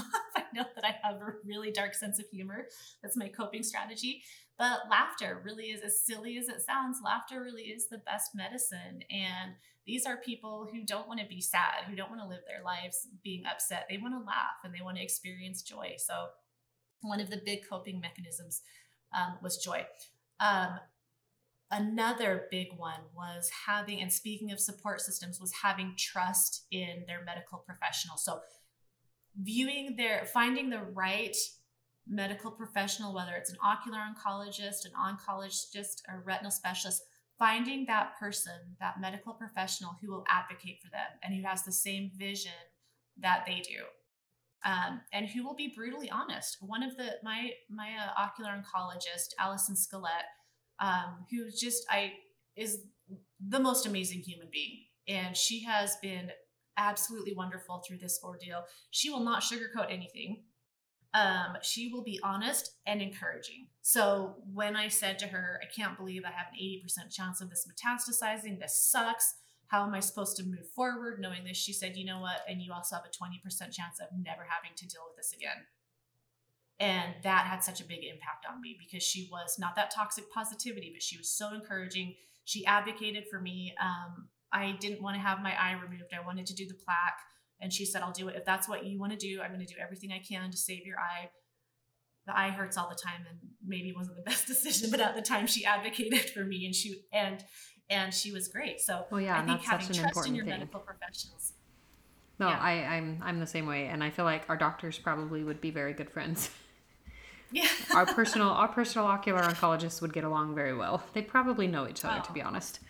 Know 0.54 0.64
that 0.74 0.84
I 0.84 0.96
have 1.06 1.16
a 1.16 1.34
really 1.44 1.70
dark 1.70 1.94
sense 1.94 2.18
of 2.18 2.26
humor. 2.30 2.66
That's 3.02 3.16
my 3.16 3.28
coping 3.28 3.62
strategy. 3.62 4.22
But 4.58 4.82
laughter 4.88 5.42
really 5.44 5.66
is, 5.66 5.82
as 5.82 6.00
silly 6.00 6.38
as 6.38 6.48
it 6.48 6.62
sounds, 6.62 7.00
laughter 7.04 7.42
really 7.42 7.62
is 7.62 7.88
the 7.88 7.98
best 7.98 8.30
medicine. 8.34 9.02
And 9.10 9.54
these 9.86 10.06
are 10.06 10.16
people 10.18 10.68
who 10.72 10.84
don't 10.84 11.08
want 11.08 11.20
to 11.20 11.26
be 11.26 11.40
sad, 11.40 11.84
who 11.88 11.96
don't 11.96 12.08
want 12.08 12.22
to 12.22 12.28
live 12.28 12.42
their 12.46 12.64
lives 12.64 13.08
being 13.22 13.44
upset. 13.46 13.86
They 13.90 13.98
want 13.98 14.14
to 14.14 14.24
laugh 14.24 14.62
and 14.64 14.72
they 14.72 14.82
want 14.82 14.96
to 14.96 15.02
experience 15.02 15.62
joy. 15.62 15.94
So, 15.98 16.28
one 17.02 17.20
of 17.20 17.28
the 17.28 17.42
big 17.44 17.68
coping 17.68 18.00
mechanisms 18.00 18.62
um, 19.12 19.36
was 19.42 19.58
joy. 19.58 19.84
Um, 20.40 20.78
another 21.70 22.46
big 22.50 22.68
one 22.76 23.00
was 23.14 23.50
having 23.66 24.00
and 24.00 24.12
speaking 24.12 24.52
of 24.52 24.60
support 24.60 25.00
systems 25.00 25.40
was 25.40 25.52
having 25.62 25.94
trust 25.98 26.66
in 26.70 27.04
their 27.06 27.24
medical 27.24 27.58
professional 27.58 28.16
so 28.16 28.40
viewing 29.36 29.96
their 29.96 30.26
finding 30.32 30.70
the 30.70 30.82
right 30.92 31.36
medical 32.06 32.50
professional 32.50 33.14
whether 33.14 33.32
it's 33.32 33.50
an 33.50 33.56
ocular 33.64 33.98
oncologist 33.98 34.84
an 34.84 34.92
oncologist 34.98 36.02
or 36.08 36.22
retinal 36.24 36.50
specialist 36.50 37.02
finding 37.38 37.86
that 37.86 38.12
person 38.18 38.52
that 38.78 39.00
medical 39.00 39.32
professional 39.32 39.96
who 40.00 40.10
will 40.10 40.24
advocate 40.28 40.78
for 40.82 40.90
them 40.90 41.18
and 41.22 41.34
who 41.34 41.42
has 41.42 41.64
the 41.64 41.72
same 41.72 42.10
vision 42.16 42.52
that 43.18 43.44
they 43.46 43.60
do 43.60 43.84
um, 44.64 45.00
and 45.12 45.28
who 45.28 45.44
will 45.44 45.54
be 45.54 45.72
brutally 45.76 46.10
honest. 46.10 46.56
One 46.60 46.82
of 46.82 46.96
the 46.96 47.16
my 47.22 47.50
my 47.70 47.90
uh, 47.90 48.20
ocular 48.20 48.50
oncologist 48.50 49.34
Alison 49.38 49.74
Skalet 49.74 50.24
um, 50.80 51.26
who 51.30 51.50
just 51.50 51.84
I 51.90 52.12
is 52.56 52.80
the 53.46 53.60
most 53.60 53.86
amazing 53.86 54.20
human 54.20 54.48
being, 54.52 54.84
and 55.08 55.36
she 55.36 55.62
has 55.64 55.96
been 56.02 56.30
absolutely 56.76 57.34
wonderful 57.34 57.82
through 57.86 57.98
this 57.98 58.20
ordeal. 58.22 58.64
She 58.90 59.10
will 59.10 59.20
not 59.24 59.42
sugarcoat 59.42 59.90
anything. 59.90 60.44
um, 61.14 61.56
she 61.62 61.88
will 61.92 62.02
be 62.02 62.18
honest 62.24 62.72
and 62.86 63.00
encouraging. 63.00 63.68
So 63.82 64.36
when 64.52 64.74
I 64.74 64.88
said 64.88 65.18
to 65.20 65.26
her, 65.28 65.60
I 65.62 65.66
can't 65.72 65.96
believe 65.96 66.22
I 66.24 66.32
have 66.32 66.48
an 66.52 66.58
80% 66.58 67.14
chance 67.14 67.40
of 67.40 67.50
this 67.50 67.68
metastasizing, 67.70 68.58
this 68.60 68.76
sucks. 68.76 69.36
How 69.68 69.84
am 69.86 69.94
I 69.94 70.00
supposed 70.00 70.36
to 70.38 70.42
move 70.44 70.68
forward 70.74 71.20
knowing 71.20 71.44
this? 71.44 71.56
She 71.56 71.72
said, 71.72 71.96
you 71.96 72.04
know 72.04 72.20
what? 72.20 72.40
And 72.48 72.60
you 72.60 72.72
also 72.72 72.96
have 72.96 73.04
a 73.04 73.08
20% 73.08 73.72
chance 73.72 74.00
of 74.00 74.08
never 74.18 74.42
having 74.48 74.76
to 74.76 74.86
deal 74.88 75.02
with 75.06 75.16
this 75.16 75.32
again. 75.32 75.66
And 76.80 77.14
that 77.22 77.46
had 77.46 77.62
such 77.62 77.80
a 77.80 77.84
big 77.84 78.04
impact 78.04 78.44
on 78.52 78.60
me 78.60 78.76
because 78.78 79.02
she 79.02 79.28
was 79.30 79.56
not 79.58 79.76
that 79.76 79.92
toxic 79.94 80.30
positivity, 80.32 80.90
but 80.92 81.02
she 81.02 81.16
was 81.16 81.30
so 81.30 81.54
encouraging. 81.54 82.14
She 82.44 82.66
advocated 82.66 83.24
for 83.30 83.40
me. 83.40 83.74
Um, 83.80 84.28
I 84.54 84.76
didn't 84.78 85.02
want 85.02 85.16
to 85.16 85.20
have 85.20 85.42
my 85.42 85.52
eye 85.60 85.72
removed. 85.72 86.14
I 86.16 86.24
wanted 86.24 86.46
to 86.46 86.54
do 86.54 86.66
the 86.66 86.74
plaque. 86.74 87.18
And 87.60 87.72
she 87.72 87.84
said, 87.84 88.02
I'll 88.02 88.12
do 88.12 88.28
it. 88.28 88.36
If 88.36 88.44
that's 88.44 88.68
what 88.68 88.84
you 88.86 88.98
want 88.98 89.12
to 89.12 89.18
do, 89.18 89.40
I'm 89.42 89.52
going 89.52 89.64
to 89.64 89.72
do 89.72 89.80
everything 89.80 90.12
I 90.12 90.20
can 90.20 90.50
to 90.50 90.56
save 90.56 90.86
your 90.86 90.98
eye. 90.98 91.30
The 92.26 92.38
eye 92.38 92.50
hurts 92.50 92.78
all 92.78 92.88
the 92.88 92.94
time 92.94 93.26
and 93.28 93.38
maybe 93.66 93.92
wasn't 93.92 94.16
the 94.16 94.22
best 94.30 94.46
decision, 94.46 94.90
but 94.90 95.00
at 95.00 95.16
the 95.16 95.22
time 95.22 95.46
she 95.46 95.64
advocated 95.64 96.30
for 96.30 96.44
me 96.44 96.66
and 96.66 96.74
she, 96.74 97.02
and, 97.12 97.44
and 97.90 98.14
she 98.14 98.32
was 98.32 98.48
great. 98.48 98.80
So 98.80 99.06
well, 99.10 99.20
yeah, 99.20 99.40
I 99.40 99.44
think 99.44 99.60
having 99.62 99.86
trust 99.86 100.00
important 100.00 100.28
in 100.28 100.34
your 100.36 100.44
thing. 100.44 100.60
medical 100.60 100.80
professionals. 100.80 101.52
No, 102.38 102.48
yeah. 102.48 102.58
I, 102.58 102.72
I'm, 102.72 103.20
I'm 103.24 103.40
the 103.40 103.46
same 103.46 103.66
way. 103.66 103.86
And 103.86 104.02
I 104.02 104.10
feel 104.10 104.24
like 104.24 104.44
our 104.48 104.56
doctors 104.56 104.98
probably 104.98 105.42
would 105.44 105.60
be 105.60 105.70
very 105.70 105.92
good 105.92 106.10
friends. 106.10 106.50
Yeah. 107.52 107.68
our 107.94 108.04
personal 108.04 108.48
our 108.62 108.66
personal 108.66 109.06
ocular 109.06 109.40
oncologists 109.40 110.02
would 110.02 110.12
get 110.12 110.24
along 110.24 110.56
very 110.56 110.74
well. 110.74 111.04
They 111.12 111.22
probably 111.22 111.68
know 111.68 111.86
each 111.88 112.04
other, 112.04 112.18
oh. 112.20 112.26
to 112.26 112.32
be 112.32 112.42
honest. 112.42 112.80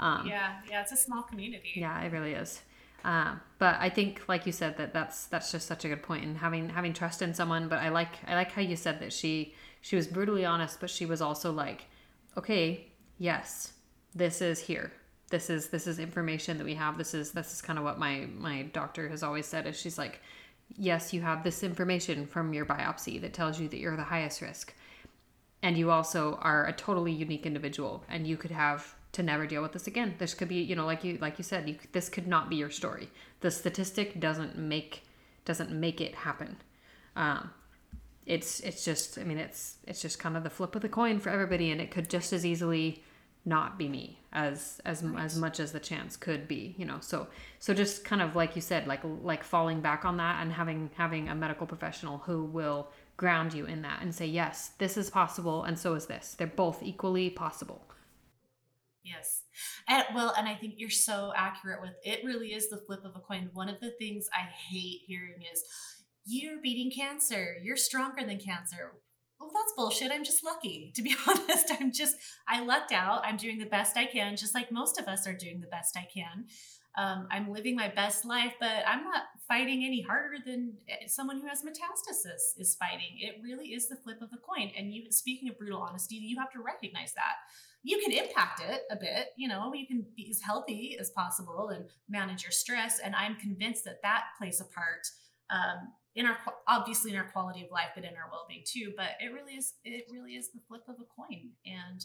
Um, 0.00 0.26
yeah, 0.26 0.56
yeah, 0.68 0.82
it's 0.82 0.92
a 0.92 0.96
small 0.96 1.22
community. 1.22 1.72
Yeah, 1.74 2.00
it 2.02 2.12
really 2.12 2.32
is. 2.32 2.62
Uh, 3.04 3.34
but 3.58 3.76
I 3.80 3.90
think, 3.90 4.22
like 4.28 4.46
you 4.46 4.52
said, 4.52 4.78
that 4.78 4.92
that's 4.92 5.26
that's 5.26 5.52
just 5.52 5.66
such 5.66 5.84
a 5.84 5.88
good 5.88 6.02
point, 6.02 6.24
and 6.24 6.38
having 6.38 6.70
having 6.70 6.92
trust 6.92 7.22
in 7.22 7.34
someone. 7.34 7.68
But 7.68 7.80
I 7.80 7.90
like 7.90 8.14
I 8.26 8.34
like 8.34 8.52
how 8.52 8.62
you 8.62 8.76
said 8.76 9.00
that 9.00 9.12
she 9.12 9.54
she 9.82 9.96
was 9.96 10.06
brutally 10.06 10.44
honest, 10.44 10.80
but 10.80 10.90
she 10.90 11.04
was 11.04 11.20
also 11.20 11.52
like, 11.52 11.84
okay, 12.36 12.86
yes, 13.18 13.74
this 14.14 14.40
is 14.40 14.58
here. 14.58 14.92
This 15.30 15.50
is 15.50 15.68
this 15.68 15.86
is 15.86 15.98
information 15.98 16.56
that 16.58 16.64
we 16.64 16.74
have. 16.74 16.96
This 16.96 17.12
is 17.12 17.32
this 17.32 17.52
is 17.52 17.60
kind 17.60 17.78
of 17.78 17.84
what 17.84 17.98
my 17.98 18.26
my 18.38 18.62
doctor 18.72 19.08
has 19.08 19.22
always 19.22 19.46
said. 19.46 19.66
Is 19.66 19.78
she's 19.78 19.98
like, 19.98 20.20
yes, 20.76 21.12
you 21.12 21.20
have 21.20 21.44
this 21.44 21.62
information 21.62 22.26
from 22.26 22.54
your 22.54 22.66
biopsy 22.66 23.20
that 23.20 23.34
tells 23.34 23.60
you 23.60 23.68
that 23.68 23.78
you're 23.78 23.96
the 23.96 24.02
highest 24.02 24.40
risk. 24.40 24.74
And 25.62 25.78
you 25.78 25.90
also 25.90 26.38
are 26.42 26.66
a 26.66 26.72
totally 26.72 27.12
unique 27.12 27.46
individual 27.46 28.04
and 28.08 28.26
you 28.26 28.36
could 28.36 28.50
have 28.50 28.94
to 29.14 29.22
never 29.22 29.46
deal 29.46 29.62
with 29.62 29.72
this 29.72 29.86
again. 29.86 30.14
This 30.18 30.34
could 30.34 30.48
be, 30.48 30.56
you 30.56 30.76
know, 30.76 30.86
like 30.86 31.04
you 31.04 31.18
like 31.20 31.38
you 31.38 31.44
said, 31.44 31.68
you, 31.68 31.76
this 31.92 32.08
could 32.08 32.26
not 32.26 32.50
be 32.50 32.56
your 32.56 32.70
story. 32.70 33.10
The 33.40 33.50
statistic 33.50 34.20
doesn't 34.20 34.56
make 34.56 35.02
doesn't 35.44 35.70
make 35.70 36.00
it 36.00 36.14
happen. 36.14 36.56
Um, 37.16 37.50
it's 38.26 38.60
it's 38.60 38.84
just 38.84 39.18
I 39.18 39.24
mean 39.24 39.38
it's 39.38 39.76
it's 39.86 40.00
just 40.00 40.18
kind 40.18 40.36
of 40.36 40.44
the 40.44 40.50
flip 40.50 40.74
of 40.74 40.82
the 40.82 40.88
coin 40.88 41.20
for 41.20 41.30
everybody 41.30 41.70
and 41.70 41.80
it 41.80 41.90
could 41.90 42.08
just 42.08 42.32
as 42.32 42.44
easily 42.46 43.02
not 43.44 43.78
be 43.78 43.88
me 43.88 44.18
as 44.32 44.80
as 44.86 45.02
right. 45.02 45.22
as 45.22 45.38
much 45.38 45.60
as 45.60 45.72
the 45.72 45.80
chance 45.80 46.16
could 46.16 46.48
be 46.48 46.74
you 46.78 46.86
know 46.86 46.96
so 47.00 47.26
so 47.58 47.74
just 47.74 48.04
kind 48.04 48.22
of 48.22 48.34
like 48.34 48.56
you 48.56 48.62
said 48.62 48.86
like 48.86 49.00
like 49.22 49.44
falling 49.44 49.80
back 49.80 50.04
on 50.06 50.16
that 50.16 50.40
and 50.40 50.52
having 50.52 50.88
having 50.96 51.28
a 51.28 51.34
medical 51.34 51.66
professional 51.66 52.18
who 52.18 52.44
will 52.44 52.88
ground 53.18 53.52
you 53.52 53.66
in 53.66 53.82
that 53.82 54.00
and 54.00 54.14
say 54.14 54.26
yes 54.26 54.70
this 54.78 54.96
is 54.96 55.10
possible 55.10 55.64
and 55.64 55.78
so 55.78 55.94
is 55.94 56.06
this 56.06 56.34
they're 56.38 56.46
both 56.46 56.82
equally 56.82 57.28
possible 57.28 57.82
yes 59.04 59.42
and 59.88 60.04
well 60.14 60.34
and 60.36 60.48
i 60.48 60.54
think 60.54 60.74
you're 60.76 60.90
so 60.90 61.32
accurate 61.36 61.80
with 61.80 61.94
it 62.04 62.24
really 62.24 62.48
is 62.48 62.68
the 62.70 62.82
flip 62.86 63.04
of 63.04 63.14
a 63.16 63.20
coin 63.20 63.50
one 63.52 63.68
of 63.68 63.80
the 63.80 63.92
things 63.98 64.28
i 64.34 64.42
hate 64.70 65.00
hearing 65.06 65.36
is 65.52 65.62
you're 66.26 66.60
beating 66.62 66.90
cancer 66.90 67.56
you're 67.62 67.76
stronger 67.76 68.24
than 68.24 68.38
cancer 68.38 68.92
well, 69.40 69.50
that's 69.52 69.74
bullshit. 69.76 70.12
I'm 70.12 70.24
just 70.24 70.44
lucky. 70.44 70.92
To 70.94 71.02
be 71.02 71.14
honest, 71.28 71.66
I'm 71.78 71.92
just, 71.92 72.16
I 72.48 72.62
lucked 72.62 72.92
out. 72.92 73.22
I'm 73.24 73.36
doing 73.36 73.58
the 73.58 73.66
best 73.66 73.96
I 73.96 74.06
can, 74.06 74.36
just 74.36 74.54
like 74.54 74.72
most 74.72 74.98
of 74.98 75.06
us 75.06 75.26
are 75.26 75.34
doing 75.34 75.60
the 75.60 75.66
best 75.66 75.96
I 75.96 76.06
can. 76.12 76.46
Um, 76.96 77.26
I'm 77.30 77.50
living 77.50 77.74
my 77.74 77.88
best 77.88 78.24
life, 78.24 78.54
but 78.60 78.84
I'm 78.86 79.02
not 79.02 79.24
fighting 79.48 79.84
any 79.84 80.00
harder 80.00 80.36
than 80.46 80.74
eh, 80.88 81.06
someone 81.08 81.40
who 81.40 81.48
has 81.48 81.62
metastasis 81.62 82.56
is 82.56 82.76
fighting. 82.76 83.18
It 83.18 83.42
really 83.42 83.68
is 83.68 83.88
the 83.88 83.96
flip 83.96 84.22
of 84.22 84.30
the 84.30 84.38
coin. 84.38 84.70
And 84.78 84.94
you, 84.94 85.10
speaking 85.10 85.48
of 85.48 85.58
brutal 85.58 85.82
honesty, 85.82 86.14
you 86.14 86.38
have 86.38 86.52
to 86.52 86.62
recognize 86.62 87.12
that. 87.14 87.34
You 87.86 88.00
can 88.02 88.12
impact 88.12 88.62
it 88.66 88.82
a 88.90 88.96
bit, 88.96 89.28
you 89.36 89.46
know, 89.46 89.72
you 89.74 89.86
can 89.86 90.04
be 90.16 90.28
as 90.30 90.40
healthy 90.40 90.96
as 90.98 91.10
possible 91.10 91.68
and 91.68 91.84
manage 92.08 92.42
your 92.42 92.50
stress. 92.50 92.98
And 92.98 93.14
I'm 93.14 93.36
convinced 93.36 93.84
that 93.84 94.00
that 94.02 94.24
plays 94.38 94.60
a 94.60 94.64
part 94.64 95.06
um, 95.50 95.92
in 96.14 96.24
our 96.26 96.38
obviously 96.66 97.10
in 97.10 97.16
our 97.18 97.28
quality 97.30 97.62
of 97.62 97.70
life 97.70 97.90
but 97.94 98.04
in 98.04 98.10
our 98.16 98.30
well-being 98.30 98.64
too. 98.66 98.92
But 98.96 99.10
it 99.20 99.32
really 99.32 99.52
is 99.52 99.74
it 99.84 100.06
really 100.10 100.32
is 100.32 100.50
the 100.50 100.60
flip 100.66 100.82
of 100.88 100.96
a 100.96 101.04
coin. 101.14 101.50
And 101.66 102.04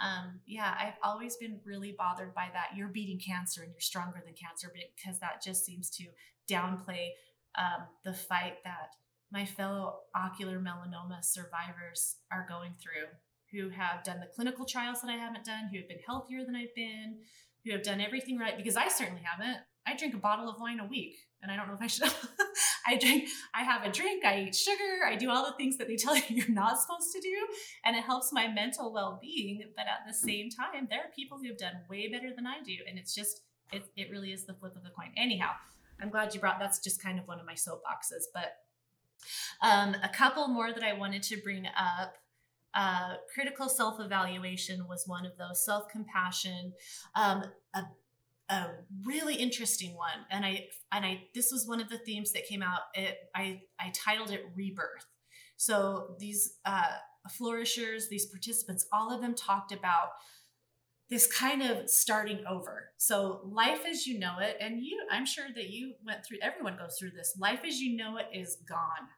um, 0.00 0.38
yeah 0.46 0.74
i've 0.78 0.94
always 1.02 1.36
been 1.36 1.60
really 1.64 1.94
bothered 1.96 2.34
by 2.34 2.48
that. 2.52 2.76
You're 2.76 2.88
beating 2.88 3.20
cancer 3.20 3.62
and 3.62 3.72
you're 3.72 3.80
stronger 3.80 4.22
than 4.24 4.34
cancer 4.34 4.72
because 4.72 5.18
that 5.20 5.42
just 5.44 5.66
seems 5.66 5.90
to 5.90 6.04
downplay 6.50 7.10
um, 7.56 7.86
the 8.04 8.14
fight 8.14 8.62
that 8.64 8.94
my 9.30 9.44
fellow 9.44 10.00
ocular 10.14 10.58
melanoma 10.58 11.22
survivors 11.22 12.16
are 12.32 12.46
going 12.48 12.72
through 12.80 13.08
who 13.52 13.68
have 13.70 14.02
done 14.04 14.20
the 14.20 14.26
clinical 14.34 14.64
trials 14.64 15.00
that 15.00 15.10
i 15.10 15.16
haven't 15.16 15.44
done 15.44 15.68
who 15.70 15.78
have 15.78 15.88
been 15.88 15.98
healthier 16.06 16.44
than 16.44 16.56
i've 16.56 16.74
been 16.74 17.18
who 17.64 17.72
have 17.72 17.82
done 17.82 18.00
everything 18.00 18.38
right 18.38 18.56
because 18.56 18.76
i 18.76 18.88
certainly 18.88 19.22
haven't 19.24 19.58
i 19.86 19.96
drink 19.96 20.14
a 20.14 20.18
bottle 20.18 20.48
of 20.48 20.60
wine 20.60 20.80
a 20.80 20.86
week 20.86 21.16
and 21.42 21.50
i 21.50 21.56
don't 21.56 21.68
know 21.68 21.74
if 21.74 21.82
i 21.82 21.86
should 21.86 22.08
I 22.88 22.96
drink, 22.96 23.28
I 23.54 23.64
have 23.64 23.84
a 23.84 23.92
drink, 23.92 24.24
I 24.24 24.40
eat 24.40 24.54
sugar, 24.54 25.04
I 25.06 25.14
do 25.14 25.30
all 25.30 25.44
the 25.44 25.56
things 25.58 25.76
that 25.76 25.88
they 25.88 25.96
tell 25.96 26.16
you 26.16 26.22
you're 26.28 26.48
not 26.48 26.80
supposed 26.80 27.12
to 27.12 27.20
do, 27.20 27.36
and 27.84 27.94
it 27.94 28.02
helps 28.02 28.32
my 28.32 28.48
mental 28.48 28.92
well 28.92 29.18
being. 29.20 29.62
But 29.76 29.86
at 29.86 30.06
the 30.06 30.14
same 30.14 30.48
time, 30.48 30.88
there 30.88 31.00
are 31.00 31.10
people 31.14 31.38
who 31.38 31.48
have 31.48 31.58
done 31.58 31.74
way 31.90 32.08
better 32.08 32.30
than 32.34 32.46
I 32.46 32.62
do, 32.64 32.74
and 32.88 32.98
it's 32.98 33.14
just, 33.14 33.42
it, 33.72 33.84
it 33.96 34.10
really 34.10 34.32
is 34.32 34.46
the 34.46 34.54
flip 34.54 34.74
of 34.74 34.84
the 34.84 34.90
coin. 34.90 35.12
Anyhow, 35.18 35.50
I'm 36.00 36.08
glad 36.08 36.34
you 36.34 36.40
brought 36.40 36.58
that's 36.58 36.78
just 36.78 37.02
kind 37.02 37.18
of 37.18 37.28
one 37.28 37.38
of 37.38 37.44
my 37.44 37.52
soapboxes. 37.54 38.24
But 38.32 38.56
um, 39.60 39.94
a 40.02 40.08
couple 40.08 40.48
more 40.48 40.72
that 40.72 40.82
I 40.82 40.94
wanted 40.94 41.22
to 41.24 41.36
bring 41.42 41.66
up. 41.66 42.16
Uh, 42.78 43.16
critical 43.34 43.68
self 43.68 43.98
evaluation 43.98 44.86
was 44.88 45.02
one 45.08 45.26
of 45.26 45.32
those, 45.36 45.64
self 45.64 45.88
compassion, 45.88 46.72
um, 47.16 47.42
a 47.74 47.82
a 48.50 48.66
really 49.04 49.34
interesting 49.34 49.96
one. 49.96 50.24
And 50.30 50.44
i 50.44 50.68
and 50.92 51.04
i 51.04 51.22
this 51.34 51.50
was 51.52 51.66
one 51.66 51.80
of 51.80 51.88
the 51.88 51.98
themes 51.98 52.32
that 52.32 52.46
came 52.46 52.62
out. 52.62 52.80
It 52.94 53.18
i 53.34 53.62
i 53.80 53.92
titled 53.94 54.30
it 54.30 54.44
rebirth. 54.54 55.06
So 55.56 56.16
these 56.18 56.54
uh 56.64 56.96
flourishers 57.30 58.08
these 58.08 58.26
participants 58.26 58.86
all 58.92 59.12
of 59.12 59.20
them 59.20 59.34
talked 59.34 59.72
about 59.72 60.10
this 61.10 61.26
kind 61.26 61.62
of 61.62 61.90
starting 61.90 62.44
over. 62.48 62.90
So 62.96 63.40
life 63.44 63.80
as 63.90 64.06
you 64.06 64.18
know 64.18 64.36
it 64.40 64.56
and 64.60 64.82
you 64.82 65.00
i'm 65.10 65.26
sure 65.26 65.48
that 65.54 65.68
you 65.70 65.94
went 66.06 66.24
through 66.24 66.38
everyone 66.40 66.76
goes 66.78 66.96
through 66.98 67.10
this. 67.10 67.36
Life 67.38 67.60
as 67.66 67.80
you 67.80 67.96
know 67.96 68.16
it 68.18 68.28
is 68.32 68.56
gone 68.68 69.08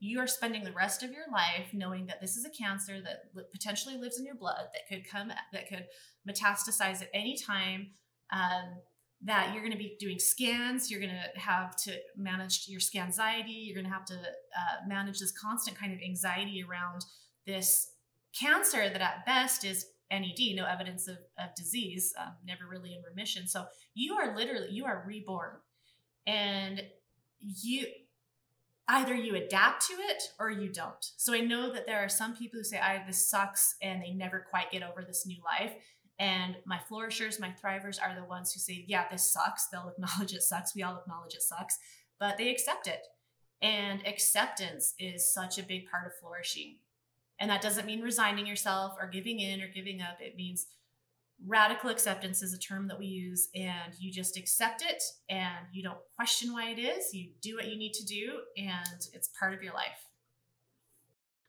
you 0.00 0.18
are 0.18 0.26
spending 0.26 0.64
the 0.64 0.72
rest 0.72 1.02
of 1.02 1.12
your 1.12 1.26
life 1.32 1.68
knowing 1.72 2.06
that 2.06 2.20
this 2.20 2.36
is 2.36 2.44
a 2.44 2.50
cancer 2.50 3.00
that 3.02 3.32
potentially 3.52 3.96
lives 3.96 4.18
in 4.18 4.24
your 4.24 4.34
blood 4.34 4.66
that 4.72 4.88
could 4.88 5.08
come 5.08 5.32
that 5.52 5.68
could 5.68 5.86
metastasize 6.28 7.02
at 7.02 7.10
any 7.14 7.36
time 7.36 7.88
um, 8.32 8.78
that 9.22 9.52
you're 9.52 9.62
going 9.62 9.72
to 9.72 9.78
be 9.78 9.96
doing 10.00 10.18
scans 10.18 10.90
you're 10.90 11.00
going 11.00 11.12
to 11.12 11.40
have 11.40 11.76
to 11.76 11.92
manage 12.16 12.66
your 12.68 12.80
anxiety 12.96 13.52
you're 13.52 13.74
going 13.74 13.86
to 13.86 13.92
have 13.92 14.06
to 14.06 14.14
uh, 14.14 14.86
manage 14.88 15.20
this 15.20 15.32
constant 15.32 15.78
kind 15.78 15.92
of 15.92 15.98
anxiety 16.00 16.64
around 16.68 17.04
this 17.46 17.92
cancer 18.38 18.88
that 18.88 19.00
at 19.00 19.26
best 19.26 19.64
is 19.64 19.86
ned 20.10 20.56
no 20.56 20.64
evidence 20.64 21.08
of, 21.08 21.18
of 21.38 21.54
disease 21.56 22.12
um, 22.18 22.32
never 22.44 22.66
really 22.68 22.94
in 22.94 23.02
remission. 23.02 23.46
So 23.46 23.66
you 23.94 24.14
are 24.14 24.36
literally 24.36 24.68
you 24.70 24.84
are 24.84 25.04
reborn. 25.06 25.56
And 26.26 26.82
you 27.40 27.86
either 28.90 29.14
you 29.14 29.34
adapt 29.36 29.86
to 29.86 29.94
it 29.94 30.22
or 30.38 30.50
you 30.50 30.68
don't 30.68 31.12
so 31.16 31.32
i 31.32 31.40
know 31.40 31.72
that 31.72 31.86
there 31.86 31.98
are 31.98 32.08
some 32.08 32.36
people 32.36 32.58
who 32.58 32.64
say 32.64 32.78
i 32.78 33.02
this 33.06 33.28
sucks 33.28 33.76
and 33.82 34.02
they 34.02 34.12
never 34.12 34.46
quite 34.50 34.70
get 34.70 34.82
over 34.82 35.02
this 35.02 35.26
new 35.26 35.38
life 35.44 35.72
and 36.20 36.56
my 36.66 36.78
flourishers, 36.78 37.40
my 37.40 37.48
thrivers 37.64 37.98
are 37.98 38.14
the 38.14 38.26
ones 38.26 38.52
who 38.52 38.60
say, 38.60 38.84
yeah, 38.86 39.06
this 39.10 39.32
sucks. 39.32 39.68
They'll 39.68 39.88
acknowledge 39.88 40.34
it 40.34 40.42
sucks. 40.42 40.74
We 40.74 40.82
all 40.82 40.98
acknowledge 40.98 41.34
it 41.34 41.42
sucks, 41.42 41.78
but 42.20 42.36
they 42.36 42.50
accept 42.50 42.86
it. 42.86 43.06
And 43.62 44.06
acceptance 44.06 44.94
is 44.98 45.32
such 45.32 45.58
a 45.58 45.62
big 45.62 45.90
part 45.90 46.06
of 46.06 46.12
flourishing. 46.20 46.76
And 47.38 47.50
that 47.50 47.62
doesn't 47.62 47.86
mean 47.86 48.02
resigning 48.02 48.46
yourself 48.46 48.96
or 49.00 49.08
giving 49.08 49.40
in 49.40 49.62
or 49.62 49.68
giving 49.68 50.02
up. 50.02 50.18
It 50.20 50.36
means 50.36 50.66
radical 51.46 51.90
acceptance 51.90 52.42
is 52.42 52.52
a 52.52 52.58
term 52.58 52.88
that 52.88 52.98
we 52.98 53.06
use, 53.06 53.48
and 53.54 53.94
you 53.98 54.12
just 54.12 54.36
accept 54.36 54.82
it 54.82 55.02
and 55.28 55.66
you 55.72 55.82
don't 55.82 55.98
question 56.16 56.52
why 56.52 56.70
it 56.70 56.78
is. 56.78 57.12
You 57.14 57.30
do 57.40 57.56
what 57.56 57.68
you 57.68 57.76
need 57.78 57.92
to 57.94 58.04
do, 58.04 58.40
and 58.56 59.06
it's 59.12 59.30
part 59.38 59.54
of 59.54 59.62
your 59.62 59.74
life. 59.74 60.06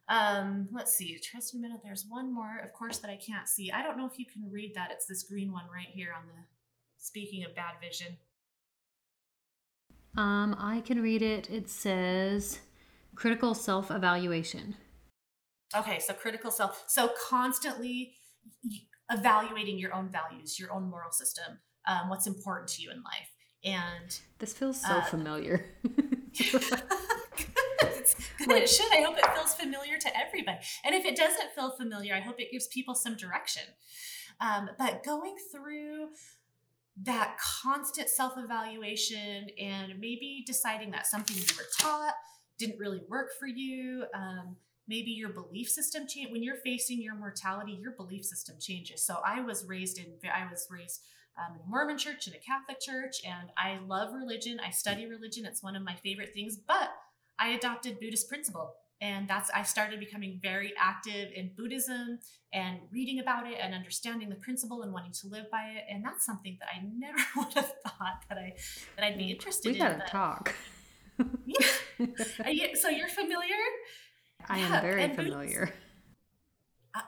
Um, 0.10 0.68
let's 0.72 0.94
see, 0.94 1.18
trust 1.20 1.54
a 1.54 1.58
minute. 1.58 1.80
There's 1.84 2.06
one 2.10 2.34
more, 2.34 2.60
of 2.64 2.74
course, 2.74 2.98
that 3.00 3.10
I 3.10 3.18
can't 3.18 3.48
see. 3.48 3.72
I 3.72 3.82
don't 3.82 3.98
know 3.98 4.08
if 4.08 4.20
you 4.20 4.26
can 4.26 4.50
read 4.52 4.74
that. 4.76 4.90
It's 4.92 5.06
this 5.06 5.24
green 5.24 5.52
one 5.52 5.66
right 5.74 5.88
here 5.94 6.14
on 6.16 6.28
the 6.28 6.44
speaking 6.98 7.46
of 7.46 7.56
bad 7.56 7.76
vision. 7.82 8.18
Um, 10.18 10.56
I 10.60 10.82
can 10.82 11.02
read 11.02 11.22
it. 11.22 11.50
It 11.50 11.70
says 11.70 12.60
Critical 13.16 13.54
self 13.54 13.92
evaluation. 13.92 14.76
Okay, 15.76 16.00
so 16.00 16.14
critical 16.14 16.52
self. 16.52 16.84
So 16.88 17.12
constantly 17.30 18.16
evaluating 19.12 19.78
your 19.78 19.94
own 19.94 20.10
values, 20.10 20.60
your 20.60 20.74
own 20.74 20.90
moral 20.90 21.12
system, 21.12 21.60
um, 21.88 22.10
what's 22.10 22.28
important 22.28 22.68
to 22.70 22.82
you 22.82 22.92
in 22.92 23.04
life. 23.04 23.30
And 23.64 24.20
this 24.40 24.54
feels 24.54 24.82
so 24.82 24.90
uh, 24.90 25.02
familiar. 25.02 25.66
it 26.34 26.50
should. 28.70 28.92
I 28.92 29.04
hope 29.06 29.18
it 29.18 29.26
feels 29.36 29.54
familiar 29.54 30.00
to 30.00 30.18
everybody. 30.18 30.58
And 30.84 30.96
if 30.96 31.06
it 31.06 31.16
doesn't 31.16 31.52
feel 31.56 31.70
familiar, 31.72 32.16
I 32.16 32.22
hope 32.22 32.40
it 32.40 32.52
gives 32.52 32.66
people 32.68 32.96
some 32.96 33.16
direction. 33.16 33.64
Um, 34.40 34.72
but 34.80 35.04
going 35.04 35.36
through 35.52 36.08
that 37.04 37.38
constant 37.38 38.10
self 38.10 38.34
evaluation 38.38 39.48
and 39.60 40.00
maybe 40.00 40.44
deciding 40.46 40.92
that 40.92 41.08
something 41.08 41.38
you 41.38 41.44
were 41.58 41.66
taught 41.80 42.14
didn't 42.58 42.80
really 42.80 43.02
work 43.08 43.30
for 43.40 43.48
you. 43.48 44.06
Um, 44.14 44.58
maybe 44.88 45.12
your 45.12 45.30
belief 45.30 45.70
system 45.70 46.08
change 46.08 46.32
when 46.32 46.44
you're 46.44 46.58
facing 46.58 47.02
your 47.02 47.16
mortality 47.16 47.78
your 47.80 47.92
belief 47.92 48.26
system 48.26 48.56
changes. 48.60 49.06
So 49.06 49.18
i 49.26 49.42
was 49.42 49.66
raised 49.66 49.98
in 49.98 50.06
i 50.34 50.50
was 50.50 50.68
raised 50.70 51.02
um, 51.38 51.56
in 51.56 51.62
a 51.62 51.70
mormon 51.70 51.98
church 51.98 52.28
and 52.28 52.36
a 52.36 52.40
catholic 52.40 52.80
church 52.80 53.18
and 53.26 53.50
i 53.58 53.80
love 53.88 54.14
religion. 54.14 54.60
I 54.66 54.72
study 54.72 55.08
religion. 55.08 55.46
It's 55.46 55.64
one 55.64 55.76
of 55.76 55.84
my 55.84 55.96
favorite 55.96 56.34
things 56.34 56.58
but 56.58 56.92
i 57.40 57.50
adopted 57.50 58.00
buddhist 58.00 58.28
principle 58.30 58.76
and 59.02 59.28
that's 59.28 59.50
i 59.54 59.64
started 59.64 60.00
becoming 60.00 60.40
very 60.42 60.74
active 60.80 61.30
in 61.36 61.52
buddhism 61.58 62.20
and 62.54 62.80
reading 62.92 63.20
about 63.20 63.48
it 63.48 63.58
and 63.62 63.74
understanding 63.74 64.30
the 64.30 64.36
principle 64.36 64.84
and 64.84 64.94
wanting 64.94 65.12
to 65.12 65.28
live 65.28 65.50
by 65.52 65.64
it 65.76 65.84
and 65.90 66.06
that's 66.06 66.26
something 66.26 66.58
that 66.60 66.70
i 66.74 66.82
never 66.98 67.18
would 67.36 67.54
have 67.54 67.74
thought 67.86 68.24
that 68.30 68.38
i 68.38 68.54
that 68.96 69.06
i'd 69.06 69.18
be 69.18 69.32
interested 69.32 69.74
we 69.74 69.80
in 69.80 69.86
we 69.86 69.92
gotta 69.98 70.10
talk. 70.10 70.56
Yeah. 71.46 72.68
so 72.74 72.90
you're 72.90 73.08
familiar 73.08 73.56
I 74.50 74.60
yeah, 74.60 74.76
am 74.76 74.82
very 74.82 75.14
familiar. 75.16 75.74
Uh, 76.96 77.02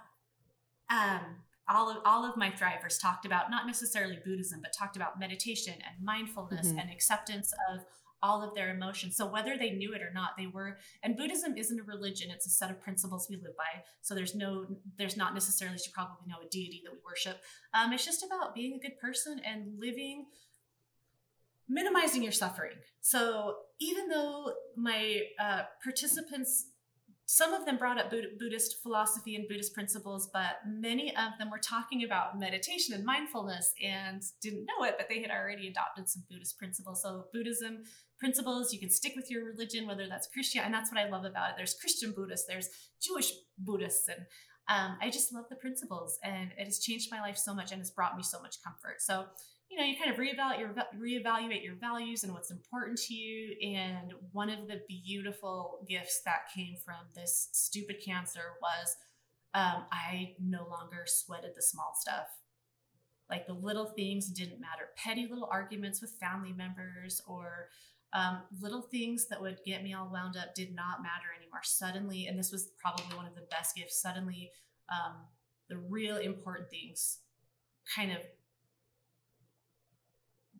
um, 0.94 1.22
all 1.68 1.90
of 1.90 1.98
all 2.06 2.26
of 2.26 2.38
my 2.38 2.50
thrivers 2.52 3.00
talked 3.02 3.26
about 3.26 3.50
not 3.50 3.66
necessarily 3.66 4.20
Buddhism, 4.24 4.60
but 4.62 4.72
talked 4.78 4.96
about 4.96 5.20
meditation 5.20 5.74
and 5.74 6.06
mindfulness 6.06 6.68
mm-hmm. 6.68 6.80
and 6.80 6.92
acceptance 6.92 7.54
of 7.72 7.82
all 8.22 8.42
of 8.42 8.56
their 8.56 8.74
emotions. 8.74 9.18
So 9.18 9.26
whether 9.26 9.58
they 9.58 9.72
knew 9.72 9.94
it 9.94 10.02
or 10.02 10.12
not, 10.14 10.32
they 10.38 10.48
were. 10.48 10.78
And 11.04 11.18
Buddhism 11.18 11.58
isn't 11.58 11.80
a 11.80 11.84
religion; 11.84 12.32
it's 12.32 12.48
a 12.48 12.50
set 12.50 12.72
of 12.72 12.82
principles 12.82 13.28
we 13.30 13.38
live 13.38 13.56
by. 13.58 13.84
So 14.02 14.16
there's 14.16 14.36
no, 14.36 14.66
there's 14.98 15.18
not 15.18 15.34
necessarily 15.34 15.78
to 15.78 15.92
probably 15.92 16.28
know 16.28 16.38
a 16.46 16.50
deity 16.50 16.82
that 16.86 16.94
we 16.94 17.00
worship. 17.06 17.42
Um, 17.74 17.94
it's 17.94 18.06
just 18.06 18.24
about 18.24 18.56
being 18.56 18.74
a 18.74 18.80
good 18.80 19.00
person 19.00 19.40
and 19.46 19.80
living 19.80 20.26
minimizing 21.70 22.24
your 22.24 22.32
suffering. 22.32 22.76
So 23.02 23.56
even 23.80 24.10
though 24.10 24.54
my 24.76 25.22
uh, 25.42 25.62
participants 25.84 26.68
some 27.26 27.54
of 27.54 27.66
them 27.66 27.78
brought 27.78 28.00
up 28.00 28.12
Buddhist 28.12 28.82
philosophy 28.84 29.36
and 29.36 29.48
Buddhist 29.48 29.74
principles, 29.74 30.30
but 30.34 30.58
many 30.68 31.16
of 31.16 31.38
them 31.40 31.50
were 31.50 31.60
talking 31.60 32.04
about 32.04 32.38
meditation 32.38 32.94
and 32.94 33.06
mindfulness 33.06 33.74
and 33.82 34.22
didn't 34.42 34.66
know 34.66 34.86
it, 34.86 34.96
but 34.98 35.08
they 35.08 35.22
had 35.22 35.32
already 35.32 35.68
adopted 35.68 36.10
some 36.10 36.24
Buddhist 36.30 36.58
principles. 36.58 37.02
So, 37.02 37.26
Buddhism 37.32 37.84
principles, 38.20 38.74
you 38.74 38.80
can 38.80 38.90
stick 38.90 39.14
with 39.16 39.32
your 39.32 39.46
religion, 39.46 39.88
whether 39.88 40.08
that's 40.08 40.28
Christian, 40.28 40.64
and 40.64 40.74
that's 40.74 40.92
what 40.92 41.00
I 41.00 41.10
love 41.10 41.26
about 41.26 41.52
it. 41.52 41.56
There's 41.58 41.76
Christian 41.76 42.12
Buddhists, 42.12 42.46
there's 42.48 42.70
Jewish 43.02 43.32
Buddhists, 43.58 44.08
and 44.10 44.26
um, 44.70 44.98
I 45.02 45.10
just 45.10 45.34
love 45.34 45.46
the 45.50 45.56
principles, 45.56 46.20
and 46.24 46.52
it 46.58 46.66
has 46.66 46.80
changed 46.80 47.10
my 47.12 47.22
life 47.22 47.38
so 47.38 47.54
much 47.54 47.72
and 47.72 47.80
has 47.80 47.92
brought 47.92 48.18
me 48.18 48.24
so 48.24 48.42
much 48.42 48.62
comfort. 48.64 49.02
So, 49.02 49.26
you 49.74 49.80
know, 49.80 49.86
you 49.86 49.98
kind 49.98 50.12
of 50.12 50.18
reevaluate 50.18 50.60
your 50.60 50.76
reevaluate 51.00 51.64
your 51.64 51.74
values 51.74 52.24
and 52.24 52.32
what's 52.32 52.52
important 52.52 53.00
to 53.00 53.16
you. 53.16 53.56
And 53.76 54.14
one 54.32 54.52
of 54.52 54.68
the 54.68 54.82
beautiful 54.88 55.80
gifts 55.90 56.22
that 56.26 56.42
came 56.54 56.76
from 56.86 56.98
this 57.16 57.50
stupid 57.54 57.96
cancer 58.06 58.54
was 58.62 58.96
um, 59.56 59.86
I 59.92 60.36
no 60.40 60.68
longer 60.70 61.06
sweated 61.08 61.54
the 61.56 61.64
small 61.64 61.94
stuff. 62.00 62.28
Like 63.32 63.48
the 63.48 63.54
little 63.54 63.88
things 63.88 64.28
didn't 64.28 64.62
matter. 64.62 64.90
Petty 64.96 65.26
little 65.28 65.50
arguments 65.52 66.02
with 66.02 66.12
family 66.12 66.54
members 66.54 67.20
or 67.28 67.70
um, 68.14 68.44
little 68.62 68.84
things 68.84 69.28
that 69.30 69.42
would 69.42 69.58
get 69.66 69.82
me 69.82 69.96
all 69.96 70.12
wound 70.14 70.38
up 70.38 70.54
did 70.54 70.76
not 70.76 71.02
matter 71.02 71.34
anymore. 71.36 71.62
Suddenly, 71.64 72.28
and 72.28 72.38
this 72.38 72.52
was 72.52 72.70
probably 72.78 73.18
one 73.18 73.26
of 73.26 73.34
the 73.34 73.48
best 73.50 73.76
gifts, 73.76 74.00
suddenly 74.00 74.52
um, 74.92 75.16
the 75.68 75.78
real 75.78 76.18
important 76.18 76.70
things 76.70 77.22
kind 77.96 78.12
of 78.12 78.20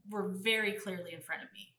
were 0.10 0.30
very 0.30 0.74
clearly 0.74 1.14
in 1.14 1.22
front 1.22 1.44
of 1.44 1.50
me. 1.54 1.70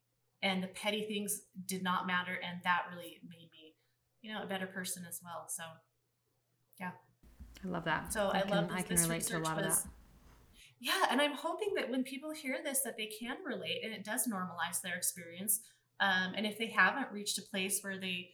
And 0.43 0.63
the 0.63 0.69
petty 0.69 1.05
things 1.07 1.43
did 1.67 1.83
not 1.83 2.07
matter. 2.07 2.39
And 2.47 2.61
that 2.65 2.83
really 2.91 3.19
made 3.29 3.51
me, 3.53 3.75
you 4.21 4.33
know, 4.33 4.43
a 4.43 4.47
better 4.47 4.67
person 4.67 5.05
as 5.09 5.21
well. 5.25 5.47
So, 5.49 5.63
yeah. 6.79 6.91
I 7.65 7.69
love 7.69 7.85
that. 7.85 8.13
So 8.13 8.29
I, 8.29 8.39
I 8.39 8.41
can, 8.43 8.51
love 8.51 8.71
I 8.73 8.83
can 8.83 8.97
relate 8.97 9.23
to 9.23 9.39
a 9.39 9.41
lot 9.41 9.57
was, 9.57 9.67
of 9.67 9.83
that. 9.85 9.91
Yeah, 10.81 11.07
and 11.11 11.21
I'm 11.23 11.33
hoping 11.33 11.73
that 11.77 11.91
when 11.91 12.05
people 12.05 12.31
hear 12.31 12.59
this, 12.63 12.81
that 12.81 12.99
they 12.99 13.07
can 13.07 13.37
relate 13.45 13.81
and 13.85 13.93
it 13.93 14.05
does 14.05 14.27
normalize 14.27 14.83
their 14.83 14.97
experience. 14.97 15.61
Um, 16.01 16.35
and 16.37 16.45
if 16.45 16.59
they 16.59 16.67
haven't 16.67 17.11
reached 17.11 17.39
a 17.39 17.43
place 17.43 17.81
where 17.81 17.99
they 17.99 18.31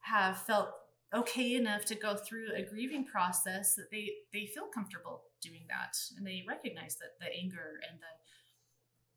have 0.00 0.38
felt 0.38 0.68
okay 1.14 1.54
enough 1.54 1.84
to 1.86 1.94
go 1.94 2.16
through 2.16 2.48
a 2.54 2.62
grieving 2.62 3.06
process, 3.06 3.74
that 3.76 3.90
they 3.90 4.10
they 4.32 4.46
feel 4.46 4.66
comfortable 4.66 5.22
doing 5.40 5.64
that 5.68 5.96
and 6.16 6.26
they 6.26 6.44
recognize 6.46 6.96
that 6.96 7.18
the 7.20 7.32
anger 7.32 7.80
and 7.88 7.98
the 8.00 8.12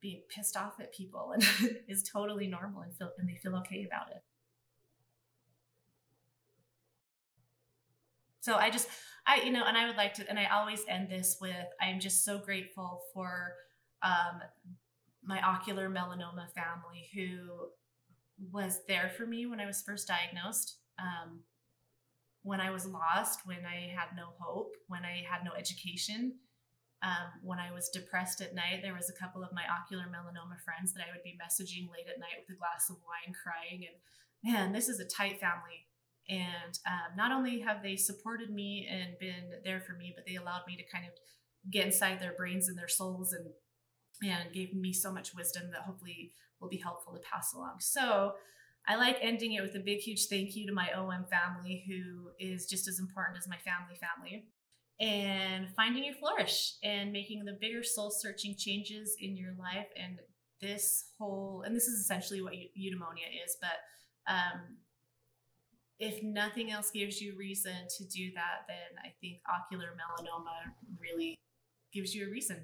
being 0.01 0.21
pissed 0.29 0.55
off 0.55 0.79
at 0.79 0.93
people 0.93 1.31
and 1.33 1.43
is 1.87 2.03
totally 2.03 2.47
normal 2.47 2.81
and 2.81 2.95
feel 2.95 3.11
and 3.17 3.27
they 3.27 3.35
feel 3.35 3.55
okay 3.57 3.85
about 3.85 4.09
it. 4.09 4.23
So 8.41 8.55
I 8.55 8.69
just 8.69 8.87
I 9.27 9.41
you 9.41 9.51
know 9.51 9.63
and 9.65 9.77
I 9.77 9.87
would 9.87 9.97
like 9.97 10.13
to 10.15 10.29
and 10.29 10.39
I 10.39 10.45
always 10.45 10.83
end 10.87 11.09
this 11.09 11.37
with 11.41 11.67
I'm 11.81 11.99
just 11.99 12.23
so 12.23 12.37
grateful 12.37 13.01
for 13.13 13.53
um, 14.01 14.41
my 15.23 15.41
ocular 15.41 15.89
melanoma 15.89 16.49
family 16.53 17.09
who 17.13 17.69
was 18.51 18.79
there 18.87 19.11
for 19.15 19.25
me 19.25 19.45
when 19.45 19.59
I 19.59 19.65
was 19.65 19.81
first 19.81 20.07
diagnosed. 20.07 20.77
Um, 20.97 21.41
when 22.43 22.61
I 22.61 22.71
was 22.71 22.85
lost, 22.85 23.45
when 23.45 23.65
I 23.65 23.93
had 23.93 24.15
no 24.15 24.29
hope, 24.39 24.75
when 24.87 25.03
I 25.03 25.23
had 25.29 25.43
no 25.43 25.51
education, 25.57 26.35
um, 27.01 27.39
when 27.43 27.59
I 27.59 27.71
was 27.71 27.89
depressed 27.89 28.41
at 28.41 28.55
night, 28.55 28.81
there 28.81 28.93
was 28.93 29.09
a 29.09 29.19
couple 29.19 29.43
of 29.43 29.53
my 29.53 29.63
ocular 29.71 30.03
melanoma 30.03 30.59
friends 30.63 30.93
that 30.93 31.03
I 31.07 31.11
would 31.15 31.23
be 31.23 31.39
messaging 31.39 31.89
late 31.91 32.11
at 32.11 32.19
night 32.19 32.43
with 32.43 32.55
a 32.55 32.59
glass 32.59 32.89
of 32.89 32.97
wine, 33.07 33.33
crying. 33.33 33.87
And 33.87 34.53
man, 34.53 34.73
this 34.73 34.89
is 34.89 34.99
a 34.99 35.05
tight 35.05 35.39
family. 35.39 35.87
And 36.27 36.77
um, 36.85 37.15
not 37.15 37.31
only 37.31 37.61
have 37.61 37.81
they 37.81 37.95
supported 37.95 38.51
me 38.51 38.87
and 38.89 39.17
been 39.19 39.61
there 39.63 39.79
for 39.79 39.93
me, 39.93 40.13
but 40.15 40.25
they 40.27 40.35
allowed 40.35 40.67
me 40.67 40.75
to 40.75 40.83
kind 40.91 41.05
of 41.05 41.11
get 41.71 41.85
inside 41.85 42.19
their 42.19 42.33
brains 42.33 42.67
and 42.67 42.77
their 42.77 42.87
souls 42.87 43.33
and 43.33 43.47
and 44.21 44.51
gave 44.53 44.73
me 44.73 44.91
so 44.91 45.13
much 45.13 45.33
wisdom 45.33 45.71
that 45.71 45.83
hopefully 45.83 46.33
will 46.59 46.67
be 46.67 46.77
helpful 46.83 47.13
to 47.13 47.19
pass 47.19 47.53
along. 47.53 47.75
So 47.79 48.33
I 48.85 48.97
like 48.97 49.17
ending 49.21 49.53
it 49.53 49.61
with 49.61 49.75
a 49.75 49.79
big, 49.79 49.99
huge 49.99 50.27
thank 50.27 50.57
you 50.57 50.67
to 50.67 50.73
my 50.73 50.91
OM 50.91 51.25
family, 51.31 51.85
who 51.87 52.31
is 52.37 52.65
just 52.65 52.89
as 52.89 52.99
important 52.99 53.37
as 53.37 53.47
my 53.47 53.55
family 53.57 53.95
family 53.95 54.45
and 54.99 55.67
finding 55.75 56.03
your 56.03 56.15
flourish 56.15 56.73
and 56.83 57.11
making 57.11 57.45
the 57.45 57.57
bigger 57.59 57.83
soul 57.83 58.11
searching 58.11 58.55
changes 58.57 59.15
in 59.19 59.37
your 59.37 59.53
life. 59.57 59.87
And 59.95 60.19
this 60.61 61.11
whole, 61.17 61.63
and 61.65 61.75
this 61.75 61.87
is 61.87 61.99
essentially 62.01 62.41
what 62.41 62.53
eudaimonia 62.53 63.29
is, 63.45 63.57
but 63.61 64.31
um, 64.31 64.77
if 65.99 66.21
nothing 66.23 66.71
else 66.71 66.91
gives 66.91 67.21
you 67.21 67.35
reason 67.37 67.73
to 67.97 68.03
do 68.05 68.31
that, 68.35 68.65
then 68.67 68.99
I 69.03 69.13
think 69.21 69.39
ocular 69.49 69.95
melanoma 69.95 70.73
really 70.99 71.37
gives 71.93 72.13
you 72.13 72.27
a 72.27 72.29
reason 72.29 72.63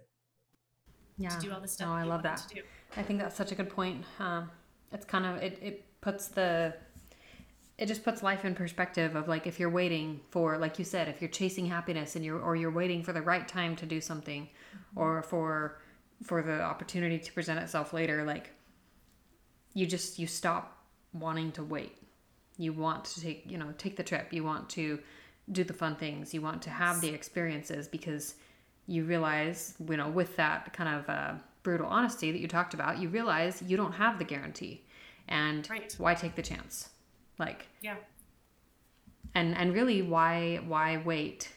yeah. 1.17 1.29
to 1.29 1.39
do 1.39 1.53
all 1.53 1.61
the 1.61 1.67
stuff. 1.67 1.89
Oh, 1.89 1.93
I 1.93 2.03
love 2.03 2.23
that. 2.23 2.45
I 2.95 3.03
think 3.03 3.19
that's 3.19 3.35
such 3.35 3.51
a 3.51 3.55
good 3.55 3.69
point. 3.69 4.03
Um, 4.19 4.51
it's 4.91 5.05
kind 5.05 5.25
of 5.25 5.41
it, 5.41 5.59
it 5.61 5.85
puts 6.01 6.27
the 6.27 6.75
it 7.77 7.87
just 7.87 8.03
puts 8.03 8.23
life 8.23 8.45
in 8.45 8.55
perspective 8.55 9.15
of 9.15 9.27
like 9.27 9.47
if 9.47 9.59
you're 9.59 9.69
waiting 9.69 10.21
for 10.29 10.57
like 10.57 10.79
you 10.79 10.85
said 10.85 11.07
if 11.07 11.21
you're 11.21 11.29
chasing 11.29 11.65
happiness 11.65 12.15
and 12.15 12.23
you're 12.23 12.39
or 12.39 12.55
you're 12.55 12.71
waiting 12.71 13.03
for 13.03 13.13
the 13.13 13.21
right 13.21 13.47
time 13.47 13.75
to 13.75 13.85
do 13.85 13.99
something 13.99 14.43
mm-hmm. 14.43 14.99
or 14.99 15.21
for 15.23 15.79
for 16.23 16.41
the 16.41 16.61
opportunity 16.61 17.19
to 17.19 17.33
present 17.33 17.59
itself 17.59 17.91
later 17.93 18.23
like 18.23 18.51
you 19.75 19.85
just 19.85 20.17
you 20.17 20.25
stop 20.25 20.75
wanting 21.13 21.51
to 21.51 21.63
wait. 21.63 21.95
You 22.57 22.73
want 22.73 23.05
to 23.05 23.21
take 23.21 23.43
you 23.45 23.59
know 23.59 23.73
take 23.77 23.95
the 23.95 24.03
trip. 24.03 24.33
You 24.33 24.43
want 24.43 24.69
to 24.71 24.99
do 25.51 25.63
the 25.63 25.73
fun 25.73 25.95
things. 25.95 26.33
You 26.33 26.41
want 26.41 26.63
to 26.63 26.71
have 26.71 27.01
the 27.01 27.09
experiences 27.09 27.87
because 27.87 28.35
you 28.87 29.03
realize 29.03 29.75
you 29.87 29.97
know 29.97 30.09
with 30.09 30.35
that 30.37 30.73
kind 30.73 30.97
of 30.97 31.09
uh, 31.09 31.33
brutal 31.61 31.87
honesty 31.87 32.31
that 32.31 32.39
you 32.39 32.47
talked 32.47 32.73
about 32.73 32.99
you 32.99 33.09
realize 33.09 33.61
you 33.65 33.77
don't 33.77 33.93
have 33.93 34.17
the 34.17 34.25
guarantee. 34.25 34.81
And 35.27 35.67
right. 35.69 35.93
why 35.97 36.13
take 36.13 36.35
the 36.35 36.43
chance 36.43 36.89
like 37.37 37.67
yeah. 37.81 37.95
And 39.33 39.55
and 39.55 39.73
really 39.73 40.01
why 40.01 40.57
why 40.65 40.97
wait? 40.97 41.51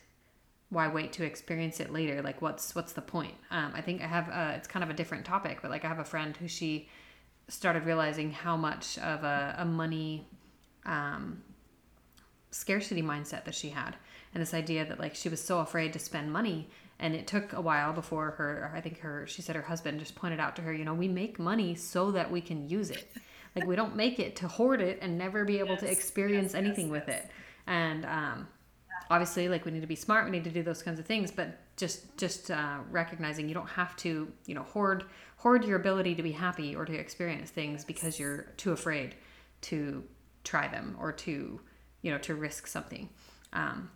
Why 0.70 0.89
wait 0.89 1.12
to 1.14 1.24
experience 1.24 1.81
it 1.81 1.93
later? 1.93 2.20
Like 2.22 2.43
what's 2.43 2.74
what's 2.74 2.93
the 2.93 3.01
point? 3.03 3.35
Um, 3.51 3.72
I 3.74 3.81
think 3.81 4.03
I 4.03 4.07
have 4.07 4.29
a, 4.29 4.55
it's 4.57 4.68
kind 4.68 4.83
of 4.83 4.91
a 4.91 4.95
different 4.95 5.24
topic, 5.24 5.61
but 5.62 5.70
like 5.70 5.85
I 5.85 5.89
have 5.89 5.99
a 5.99 6.05
friend 6.05 6.37
who 6.37 6.49
she 6.49 6.89
started 7.49 7.85
realizing 7.85 8.31
how 8.31 8.57
much 8.57 8.99
of 8.99 9.24
a, 9.24 9.55
a 9.59 9.64
money 9.64 10.26
um, 10.85 11.43
scarcity 12.51 13.03
mindset 13.03 13.45
that 13.45 13.55
she 13.55 13.70
had 13.70 13.97
and 14.33 14.43
this 14.43 14.55
idea 14.55 14.85
that 14.85 14.99
like 14.99 15.14
she 15.14 15.29
was 15.29 15.43
so 15.43 15.61
afraid 15.61 15.93
to 15.93 15.99
spend 15.99 16.33
money 16.33 16.68
and 16.99 17.14
it 17.14 17.26
took 17.26 17.53
a 17.53 17.61
while 17.61 17.93
before 17.93 18.33
her 18.33 18.70
i 18.74 18.81
think 18.81 19.01
her 19.01 19.26
she 19.26 19.43
said 19.43 19.57
her 19.57 19.62
husband 19.62 19.99
just 19.99 20.14
pointed 20.14 20.41
out 20.41 20.57
to 20.57 20.62
her 20.62 20.72
you 20.72 20.85
know 20.85 20.95
we 20.95 21.09
make 21.09 21.39
money 21.39 21.74
so 21.74 22.11
that 22.11 22.31
we 22.31 22.41
can 22.41 22.68
use 22.68 22.91
it 22.91 23.11
like 23.61 23.69
we 23.69 23.77
don't 23.77 23.97
make 23.97 24.19
it 24.19 24.37
to 24.37 24.49
hoard 24.49 24.81
it 24.81 24.99
and 25.03 25.19
never 25.19 25.45
be 25.45 25.59
able 25.59 25.71
yes, 25.71 25.81
to 25.81 25.91
experience 25.91 26.53
yes, 26.53 26.55
anything 26.55 26.87
yes, 26.87 26.93
with 26.93 27.09
it. 27.09 27.31
And 27.67 28.05
um, 28.07 28.49
obviously 29.11 29.49
like 29.49 29.65
we 29.65 29.71
need 29.71 29.81
to 29.81 29.87
be 29.87 29.97
smart 29.97 30.25
we 30.25 30.31
need 30.31 30.45
to 30.45 30.51
do 30.51 30.63
those 30.63 30.83
kinds 30.83 30.99
of 30.99 31.07
things 31.07 31.31
but 31.31 31.59
just 31.77 32.17
just 32.19 32.51
uh, 32.51 32.79
recognizing 32.91 33.49
you 33.49 33.55
don't 33.55 33.69
have 33.69 33.97
to 33.97 34.31
you 34.47 34.55
know 34.55 34.63
hoard 34.63 35.05
hoard 35.37 35.65
your 35.65 35.79
ability 35.79 36.15
to 36.15 36.23
be 36.23 36.33
happy 36.33 36.75
or 36.75 36.85
to 36.85 36.95
experience 36.95 37.51
things 37.51 37.85
because 37.85 38.19
you're 38.19 38.53
too 38.57 38.73
afraid 38.73 39.15
to 39.61 40.03
try 40.45 40.69
them 40.69 40.97
or 41.01 41.13
to 41.13 41.61
you 42.03 42.11
know 42.11 42.19
to 42.19 42.35
risk 42.35 42.67
something. 42.67 43.09
Um, 43.53 43.91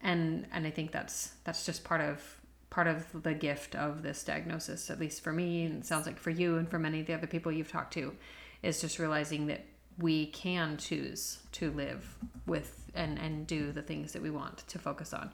and 0.00 0.46
and 0.52 0.64
i 0.64 0.70
think 0.70 0.92
that's 0.92 1.32
that's 1.42 1.66
just 1.66 1.82
part 1.82 2.00
of 2.00 2.22
part 2.70 2.86
of 2.86 3.04
the 3.22 3.34
gift 3.34 3.74
of 3.74 4.02
this 4.02 4.22
diagnosis 4.22 4.90
at 4.90 5.00
least 5.00 5.22
for 5.22 5.32
me 5.32 5.64
and 5.64 5.82
it 5.82 5.86
sounds 5.86 6.06
like 6.06 6.18
for 6.18 6.30
you 6.30 6.56
and 6.56 6.68
for 6.68 6.78
many 6.78 7.00
of 7.00 7.06
the 7.06 7.14
other 7.14 7.26
people 7.26 7.50
you've 7.50 7.70
talked 7.70 7.92
to 7.92 8.14
is 8.62 8.80
just 8.80 8.98
realizing 8.98 9.46
that 9.46 9.64
we 9.98 10.26
can 10.26 10.76
choose 10.76 11.40
to 11.52 11.70
live 11.72 12.16
with 12.46 12.90
and 12.94 13.18
and 13.18 13.46
do 13.46 13.72
the 13.72 13.82
things 13.82 14.12
that 14.12 14.22
we 14.22 14.30
want 14.30 14.58
to 14.68 14.78
focus 14.78 15.12
on. 15.12 15.30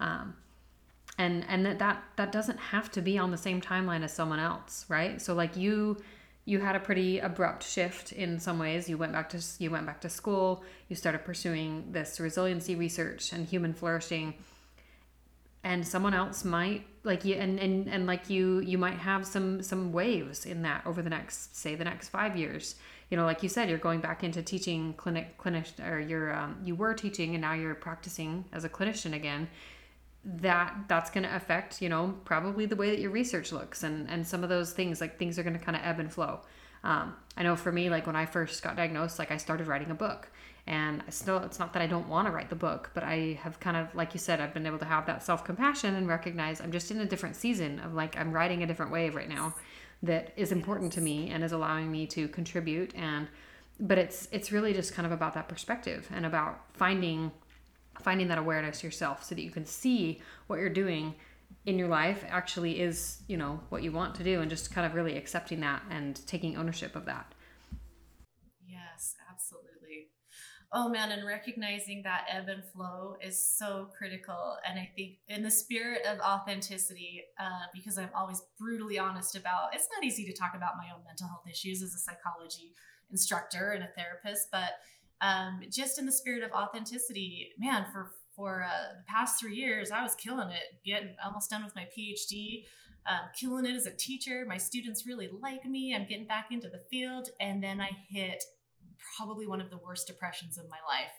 Um, 0.00 0.34
and 1.18 1.44
and 1.48 1.64
that, 1.64 1.78
that 1.78 2.02
that 2.16 2.32
doesn't 2.32 2.58
have 2.58 2.90
to 2.92 3.02
be 3.02 3.18
on 3.18 3.30
the 3.30 3.36
same 3.36 3.60
timeline 3.60 4.02
as 4.02 4.12
someone 4.12 4.38
else 4.38 4.84
right? 4.88 5.20
So 5.20 5.34
like 5.34 5.56
you 5.56 5.98
you 6.44 6.60
had 6.60 6.76
a 6.76 6.80
pretty 6.80 7.18
abrupt 7.18 7.64
shift 7.64 8.12
in 8.12 8.38
some 8.38 8.58
ways. 8.58 8.88
You 8.88 8.96
went 8.96 9.12
back 9.12 9.28
to 9.30 9.42
you 9.58 9.70
went 9.70 9.84
back 9.84 10.00
to 10.02 10.08
school. 10.08 10.64
You 10.88 10.96
started 10.96 11.24
pursuing 11.24 11.90
this 11.90 12.20
resiliency 12.20 12.76
research 12.76 13.32
and 13.32 13.46
human 13.46 13.74
flourishing 13.74 14.34
and 15.64 15.86
someone 15.86 16.14
else 16.14 16.44
might 16.44 16.86
like 17.02 17.24
you 17.24 17.34
and, 17.36 17.58
and 17.58 17.88
and 17.88 18.06
like 18.06 18.28
you 18.28 18.60
you 18.60 18.78
might 18.78 18.98
have 18.98 19.26
some 19.26 19.62
some 19.62 19.92
waves 19.92 20.44
in 20.44 20.62
that 20.62 20.84
over 20.86 21.02
the 21.02 21.10
next 21.10 21.56
say 21.56 21.74
the 21.74 21.84
next 21.84 22.08
five 22.08 22.36
years. 22.36 22.74
You 23.10 23.16
know 23.16 23.24
like 23.24 23.42
you 23.42 23.48
said 23.48 23.68
you're 23.68 23.78
going 23.78 24.00
back 24.00 24.24
into 24.24 24.42
teaching 24.42 24.94
clinic 24.94 25.38
clinician 25.38 25.88
or 25.88 26.00
you're 26.00 26.34
um, 26.34 26.56
you 26.64 26.74
were 26.74 26.94
teaching 26.94 27.34
and 27.34 27.40
now 27.40 27.54
you're 27.54 27.74
practicing 27.74 28.44
as 28.52 28.64
a 28.64 28.68
clinician 28.68 29.14
again. 29.14 29.48
That 30.24 30.74
that's 30.88 31.10
going 31.10 31.22
to 31.22 31.34
affect 31.34 31.80
you 31.80 31.88
know 31.88 32.14
probably 32.24 32.66
the 32.66 32.76
way 32.76 32.90
that 32.90 32.98
your 32.98 33.10
research 33.10 33.52
looks 33.52 33.82
and 33.82 34.10
and 34.10 34.26
some 34.26 34.42
of 34.42 34.48
those 34.48 34.72
things 34.72 35.00
like 35.00 35.18
things 35.18 35.38
are 35.38 35.44
going 35.44 35.58
to 35.58 35.64
kind 35.64 35.76
of 35.76 35.82
ebb 35.84 36.00
and 36.00 36.12
flow. 36.12 36.40
Um, 36.84 37.16
i 37.36 37.42
know 37.42 37.56
for 37.56 37.72
me 37.72 37.90
like 37.90 38.06
when 38.06 38.14
i 38.14 38.26
first 38.26 38.62
got 38.62 38.76
diagnosed 38.76 39.18
like 39.18 39.32
i 39.32 39.38
started 39.38 39.66
writing 39.66 39.90
a 39.90 39.94
book 39.94 40.28
and 40.66 41.02
still 41.08 41.38
it's 41.38 41.58
not 41.58 41.72
that 41.72 41.82
i 41.82 41.86
don't 41.86 42.08
want 42.08 42.26
to 42.26 42.32
write 42.32 42.50
the 42.50 42.56
book 42.56 42.90
but 42.94 43.04
i 43.04 43.38
have 43.42 43.60
kind 43.60 43.76
of 43.76 43.94
like 43.94 44.12
you 44.14 44.18
said 44.18 44.40
i've 44.40 44.54
been 44.54 44.66
able 44.66 44.78
to 44.78 44.84
have 44.84 45.06
that 45.06 45.22
self-compassion 45.22 45.94
and 45.94 46.08
recognize 46.08 46.60
i'm 46.60 46.72
just 46.72 46.90
in 46.90 47.00
a 47.00 47.06
different 47.06 47.36
season 47.36 47.78
of 47.80 47.94
like 47.94 48.16
i'm 48.18 48.32
riding 48.32 48.62
a 48.62 48.66
different 48.66 48.90
wave 48.90 49.14
right 49.14 49.28
now 49.28 49.54
that 50.02 50.32
is 50.36 50.52
important 50.52 50.92
to 50.92 51.00
me 51.00 51.30
and 51.30 51.42
is 51.42 51.52
allowing 51.52 51.90
me 51.90 52.06
to 52.06 52.28
contribute. 52.28 52.94
And 52.94 53.28
but 53.78 53.98
it's 53.98 54.28
it's 54.32 54.52
really 54.52 54.72
just 54.72 54.94
kind 54.94 55.06
of 55.06 55.12
about 55.12 55.34
that 55.34 55.48
perspective 55.48 56.08
and 56.14 56.24
about 56.24 56.60
finding 56.72 57.30
finding 58.00 58.28
that 58.28 58.38
awareness 58.38 58.82
yourself 58.82 59.24
so 59.24 59.34
that 59.34 59.42
you 59.42 59.50
can 59.50 59.66
see 59.66 60.20
what 60.46 60.58
you're 60.58 60.70
doing 60.70 61.14
in 61.64 61.78
your 61.78 61.88
life 61.88 62.24
actually 62.28 62.80
is 62.80 63.22
you 63.26 63.36
know 63.36 63.60
what 63.68 63.82
you 63.82 63.92
want 63.92 64.14
to 64.14 64.24
do 64.24 64.40
and 64.40 64.50
just 64.50 64.72
kind 64.72 64.86
of 64.86 64.94
really 64.94 65.16
accepting 65.16 65.60
that 65.60 65.82
and 65.90 66.26
taking 66.26 66.56
ownership 66.56 66.96
of 66.96 67.04
that 67.04 67.34
yes 68.66 69.14
absolutely 69.30 70.08
oh 70.76 70.88
man 70.88 71.10
and 71.10 71.26
recognizing 71.26 72.02
that 72.02 72.26
ebb 72.30 72.48
and 72.48 72.62
flow 72.64 73.16
is 73.20 73.36
so 73.42 73.88
critical 73.96 74.56
and 74.68 74.78
i 74.78 74.88
think 74.94 75.16
in 75.28 75.42
the 75.42 75.50
spirit 75.50 76.04
of 76.06 76.20
authenticity 76.20 77.22
uh, 77.40 77.66
because 77.74 77.98
i'm 77.98 78.10
always 78.14 78.42
brutally 78.58 78.98
honest 78.98 79.34
about 79.34 79.74
it's 79.74 79.88
not 79.94 80.04
easy 80.04 80.24
to 80.24 80.32
talk 80.32 80.52
about 80.54 80.76
my 80.76 80.84
own 80.94 81.02
mental 81.04 81.26
health 81.26 81.46
issues 81.50 81.82
as 81.82 81.94
a 81.94 81.98
psychology 81.98 82.72
instructor 83.10 83.72
and 83.72 83.82
a 83.82 83.88
therapist 83.96 84.48
but 84.52 84.74
um, 85.20 85.60
just 85.70 85.98
in 85.98 86.06
the 86.06 86.12
spirit 86.12 86.42
of 86.42 86.52
authenticity, 86.52 87.52
man, 87.58 87.86
for 87.92 88.12
for 88.34 88.64
uh, 88.64 88.98
the 88.98 89.04
past 89.08 89.40
three 89.40 89.54
years, 89.54 89.90
I 89.90 90.02
was 90.02 90.14
killing 90.14 90.50
it, 90.50 90.78
getting 90.84 91.16
almost 91.24 91.48
done 91.48 91.64
with 91.64 91.74
my 91.74 91.88
PhD, 91.96 92.64
um, 93.06 93.30
killing 93.34 93.64
it 93.64 93.74
as 93.74 93.86
a 93.86 93.90
teacher. 93.96 94.44
My 94.46 94.58
students 94.58 95.06
really 95.06 95.30
like 95.40 95.64
me. 95.64 95.94
I'm 95.94 96.06
getting 96.06 96.26
back 96.26 96.48
into 96.50 96.68
the 96.68 96.82
field, 96.90 97.30
and 97.40 97.62
then 97.62 97.80
I 97.80 97.90
hit 98.10 98.44
probably 99.16 99.46
one 99.46 99.60
of 99.60 99.70
the 99.70 99.78
worst 99.78 100.06
depressions 100.06 100.58
of 100.58 100.68
my 100.68 100.78
life. 100.88 101.12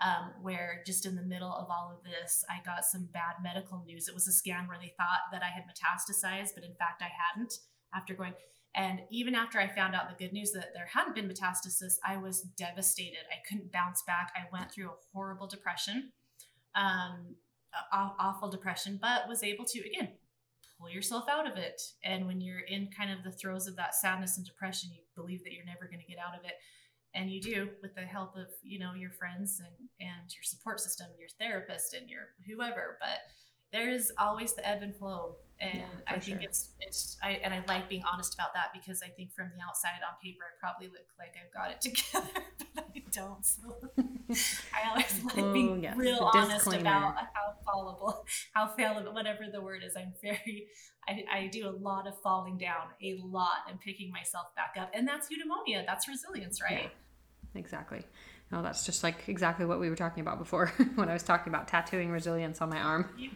Um, 0.00 0.32
where 0.42 0.82
just 0.84 1.06
in 1.06 1.14
the 1.14 1.22
middle 1.22 1.52
of 1.52 1.68
all 1.70 1.94
of 1.94 2.02
this, 2.02 2.42
I 2.50 2.64
got 2.64 2.84
some 2.84 3.08
bad 3.12 3.34
medical 3.42 3.84
news. 3.86 4.08
It 4.08 4.14
was 4.14 4.26
a 4.26 4.32
scan 4.32 4.66
where 4.66 4.78
they 4.78 4.92
thought 4.96 5.30
that 5.30 5.42
I 5.42 5.50
had 5.50 5.64
metastasized, 5.64 6.54
but 6.54 6.64
in 6.64 6.74
fact, 6.74 7.02
I 7.02 7.10
hadn't. 7.12 7.54
After 7.94 8.14
going, 8.14 8.32
and 8.74 9.00
even 9.10 9.34
after 9.34 9.60
I 9.60 9.68
found 9.68 9.94
out 9.94 10.08
the 10.08 10.24
good 10.24 10.32
news 10.32 10.50
that 10.52 10.72
there 10.74 10.88
hadn't 10.92 11.14
been 11.14 11.28
metastasis, 11.28 11.96
I 12.04 12.16
was 12.16 12.40
devastated. 12.40 13.20
I 13.30 13.46
couldn't 13.46 13.70
bounce 13.70 14.02
back. 14.02 14.32
I 14.34 14.48
went 14.50 14.72
through 14.72 14.88
a 14.88 14.94
horrible 15.12 15.46
depression, 15.46 16.10
um, 16.74 17.36
awful 17.92 18.48
depression, 18.50 18.98
but 19.00 19.28
was 19.28 19.42
able 19.42 19.66
to, 19.66 19.80
again, 19.80 20.08
pull 20.80 20.88
yourself 20.88 21.26
out 21.30 21.46
of 21.46 21.58
it. 21.58 21.82
And 22.02 22.26
when 22.26 22.40
you're 22.40 22.60
in 22.60 22.88
kind 22.96 23.12
of 23.12 23.22
the 23.22 23.30
throes 23.30 23.66
of 23.66 23.76
that 23.76 23.94
sadness 23.94 24.38
and 24.38 24.46
depression, 24.46 24.90
you 24.94 25.02
believe 25.14 25.44
that 25.44 25.52
you're 25.52 25.66
never 25.66 25.84
going 25.86 26.00
to 26.00 26.06
get 26.06 26.18
out 26.18 26.38
of 26.38 26.44
it. 26.46 26.54
And 27.14 27.30
you 27.30 27.40
do 27.40 27.68
with 27.82 27.94
the 27.94 28.02
help 28.02 28.36
of, 28.36 28.46
you 28.62 28.78
know, 28.78 28.94
your 28.94 29.10
friends 29.10 29.60
and, 29.60 29.88
and 30.00 30.34
your 30.34 30.42
support 30.42 30.80
system, 30.80 31.08
your 31.18 31.28
therapist 31.38 31.94
and 31.94 32.08
your 32.08 32.28
whoever. 32.46 32.96
But 33.00 33.18
there 33.72 33.90
is 33.90 34.12
always 34.18 34.54
the 34.54 34.66
ebb 34.68 34.82
and 34.82 34.94
flow 34.96 35.36
and 35.62 35.78
yeah, 35.78 35.84
I 36.06 36.18
think 36.18 36.40
sure. 36.40 36.48
it's 36.48 36.70
it's 36.80 37.16
I 37.22 37.40
and 37.44 37.54
I 37.54 37.62
like 37.68 37.88
being 37.88 38.02
honest 38.10 38.34
about 38.34 38.52
that 38.54 38.72
because 38.74 39.00
I 39.02 39.08
think 39.08 39.32
from 39.32 39.50
the 39.56 39.62
outside 39.64 40.00
on 40.06 40.16
paper 40.22 40.42
I 40.44 40.58
probably 40.58 40.88
look 40.88 41.06
like 41.18 41.34
I've 41.38 41.52
got 41.54 41.70
it 41.70 41.80
together, 41.80 42.44
but 42.74 42.84
I 42.94 43.02
don't. 43.12 43.46
So 43.46 43.76
I 44.74 44.88
always 44.90 45.04
mm, 45.04 45.24
like 45.24 45.38
oh, 45.38 45.52
being 45.52 45.82
yes. 45.82 45.96
real 45.96 46.30
honest 46.34 46.66
about 46.66 47.14
how 47.32 47.54
fallible, 47.64 48.24
how 48.54 48.66
failable, 48.76 49.14
whatever 49.14 49.44
the 49.52 49.60
word 49.60 49.82
is. 49.86 49.94
I'm 49.96 50.12
very 50.20 50.66
I, 51.08 51.24
I 51.32 51.46
do 51.46 51.68
a 51.68 51.70
lot 51.70 52.06
of 52.06 52.20
falling 52.22 52.58
down, 52.58 52.86
a 53.02 53.18
lot, 53.24 53.66
and 53.68 53.80
picking 53.80 54.10
myself 54.10 54.46
back 54.56 54.74
up, 54.80 54.90
and 54.94 55.06
that's 55.06 55.28
eudaimonia. 55.28 55.86
That's 55.86 56.08
resilience, 56.08 56.60
right? 56.60 56.90
Yeah, 57.54 57.60
exactly. 57.60 58.04
No, 58.50 58.62
that's 58.62 58.84
just 58.84 59.02
like 59.02 59.28
exactly 59.28 59.64
what 59.64 59.80
we 59.80 59.88
were 59.88 59.96
talking 59.96 60.20
about 60.20 60.38
before 60.38 60.66
when 60.96 61.08
I 61.08 61.12
was 61.12 61.22
talking 61.22 61.52
about 61.52 61.68
tattooing 61.68 62.10
resilience 62.10 62.60
on 62.60 62.68
my 62.68 62.78
arm. 62.78 63.08
yes, 63.16 63.30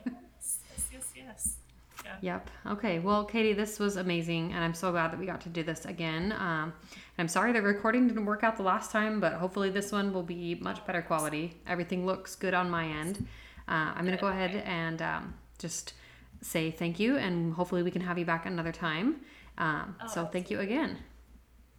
yes, 0.96 1.12
yes. 1.14 1.56
yes. 2.04 2.14
Yep. 2.20 2.50
Okay. 2.66 2.98
Well, 2.98 3.24
Katie, 3.24 3.52
this 3.52 3.78
was 3.78 3.96
amazing, 3.96 4.52
and 4.52 4.62
I'm 4.62 4.74
so 4.74 4.90
glad 4.90 5.12
that 5.12 5.18
we 5.18 5.26
got 5.26 5.40
to 5.42 5.48
do 5.48 5.62
this 5.62 5.84
again. 5.84 6.32
Um, 6.32 6.72
I'm 7.18 7.28
sorry 7.28 7.52
the 7.52 7.62
recording 7.62 8.08
didn't 8.08 8.26
work 8.26 8.42
out 8.42 8.56
the 8.56 8.62
last 8.62 8.90
time, 8.90 9.20
but 9.20 9.34
hopefully 9.34 9.70
this 9.70 9.92
one 9.92 10.12
will 10.12 10.22
be 10.22 10.56
much 10.56 10.84
better 10.86 11.02
quality. 11.02 11.56
Everything 11.66 12.06
looks 12.06 12.34
good 12.34 12.54
on 12.54 12.70
my 12.70 12.86
end. 12.86 13.26
Uh, 13.68 13.92
I'm 13.94 14.04
gonna 14.04 14.16
go 14.16 14.28
ahead 14.28 14.62
and 14.64 15.02
um, 15.02 15.34
just 15.58 15.94
say 16.42 16.70
thank 16.70 17.00
you, 17.00 17.16
and 17.16 17.54
hopefully 17.54 17.82
we 17.82 17.90
can 17.90 18.02
have 18.02 18.18
you 18.18 18.24
back 18.24 18.46
another 18.46 18.72
time. 18.72 19.20
Um, 19.58 19.96
oh, 20.02 20.06
so 20.06 20.26
thank 20.26 20.50
you 20.50 20.60
again. 20.60 20.98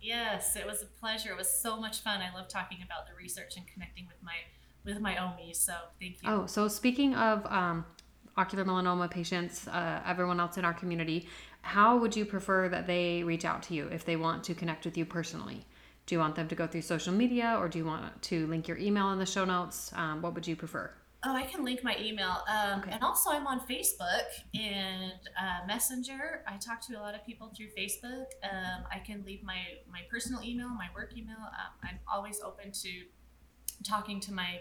Yes, 0.01 0.55
it 0.55 0.65
was 0.65 0.82
a 0.82 0.86
pleasure. 0.86 1.32
It 1.32 1.38
was 1.38 1.49
so 1.49 1.80
much 1.80 1.99
fun. 1.99 2.22
I 2.22 2.34
love 2.36 2.47
talking 2.47 2.80
about 2.84 3.07
the 3.07 3.13
research 3.15 3.57
and 3.57 3.65
connecting 3.68 4.07
with 4.07 4.18
my 4.24 4.36
with 4.86 5.01
my 5.01 5.18
OMI. 5.18 5.53
So 5.53 5.74
thank 5.99 6.24
you. 6.24 6.30
Oh, 6.30 6.45
so 6.45 6.68
speaking 6.68 7.13
of 7.13 7.45
um, 7.45 7.86
ocular 8.38 8.63
melanoma 8.63 9.09
patients, 9.09 9.67
uh, 9.67 10.01
everyone 10.05 10.39
else 10.39 10.57
in 10.57 10.65
our 10.65 10.73
community, 10.73 11.27
how 11.61 11.97
would 11.97 12.15
you 12.15 12.25
prefer 12.25 12.69
that 12.69 12.88
they 12.88 13.23
reach 13.23 13.45
out 13.45 13.63
to 13.63 13.73
you 13.73 13.88
if 13.88 14.05
they 14.05 14.15
want 14.15 14.43
to 14.45 14.53
connect 14.53 14.85
with 14.85 14.97
you 14.97 15.05
personally? 15.05 15.65
Do 16.05 16.15
you 16.15 16.19
want 16.19 16.35
them 16.35 16.47
to 16.47 16.55
go 16.55 16.67
through 16.67 16.83
social 16.83 17.13
media 17.13 17.57
or 17.59 17.67
do 17.67 17.79
you 17.79 17.85
want 17.85 18.21
to 18.23 18.47
link 18.47 18.67
your 18.67 18.77
email 18.77 19.11
in 19.11 19.19
the 19.19 19.25
show 19.25 19.43
notes? 19.43 19.91
Um, 19.93 20.21
what 20.21 20.33
would 20.35 20.47
you 20.47 20.55
prefer? 20.55 20.91
Oh, 21.23 21.33
I 21.33 21.43
can 21.43 21.65
link 21.65 21.83
my 21.83 21.97
email. 21.99 22.38
Um, 22.47 22.79
okay. 22.79 22.91
And 22.91 23.03
also, 23.03 23.31
I'm 23.31 23.47
on 23.47 23.59
Facebook 23.61 24.27
and 24.53 25.13
uh, 25.38 25.65
Messenger. 25.65 26.43
I 26.47 26.57
talk 26.57 26.79
to 26.88 26.93
a 26.97 27.01
lot 27.01 27.15
of 27.15 27.25
people 27.25 27.51
through 27.57 27.69
Facebook. 27.77 28.27
Um, 28.43 28.85
I 28.89 28.99
can 28.99 29.23
leave 29.25 29.43
my, 29.43 29.57
my 29.91 30.01
personal 30.09 30.41
email, 30.43 30.69
my 30.69 30.88
work 30.95 31.17
email. 31.17 31.38
Um, 31.39 31.73
I'm 31.83 31.99
always 32.11 32.39
open 32.39 32.71
to 32.71 32.89
talking 33.83 34.19
to 34.21 34.33
my 34.33 34.59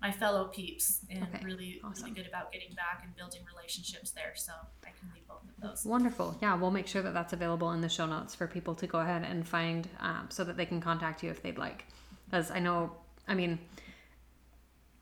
my 0.00 0.12
fellow 0.12 0.44
peeps 0.44 1.00
and 1.10 1.24
okay. 1.24 1.44
really 1.44 1.80
awesome. 1.84 2.04
really 2.04 2.16
good 2.16 2.26
about 2.28 2.52
getting 2.52 2.72
back 2.74 3.02
and 3.04 3.14
building 3.16 3.40
relationships 3.52 4.10
there. 4.10 4.32
So 4.36 4.52
I 4.84 4.90
can 4.98 5.10
leave 5.14 5.26
both 5.26 5.42
of 5.42 5.60
those. 5.60 5.84
Wonderful. 5.84 6.36
Yeah, 6.40 6.54
we'll 6.54 6.70
make 6.70 6.86
sure 6.86 7.02
that 7.02 7.14
that's 7.14 7.32
available 7.32 7.72
in 7.72 7.80
the 7.80 7.88
show 7.88 8.06
notes 8.06 8.34
for 8.34 8.46
people 8.46 8.74
to 8.76 8.86
go 8.86 9.00
ahead 9.00 9.24
and 9.28 9.46
find 9.46 9.88
um, 10.00 10.26
so 10.28 10.44
that 10.44 10.56
they 10.56 10.66
can 10.66 10.80
contact 10.80 11.22
you 11.22 11.30
if 11.30 11.42
they'd 11.42 11.58
like. 11.58 11.84
Because 12.26 12.50
I 12.50 12.60
know, 12.60 12.92
I 13.26 13.34
mean, 13.34 13.58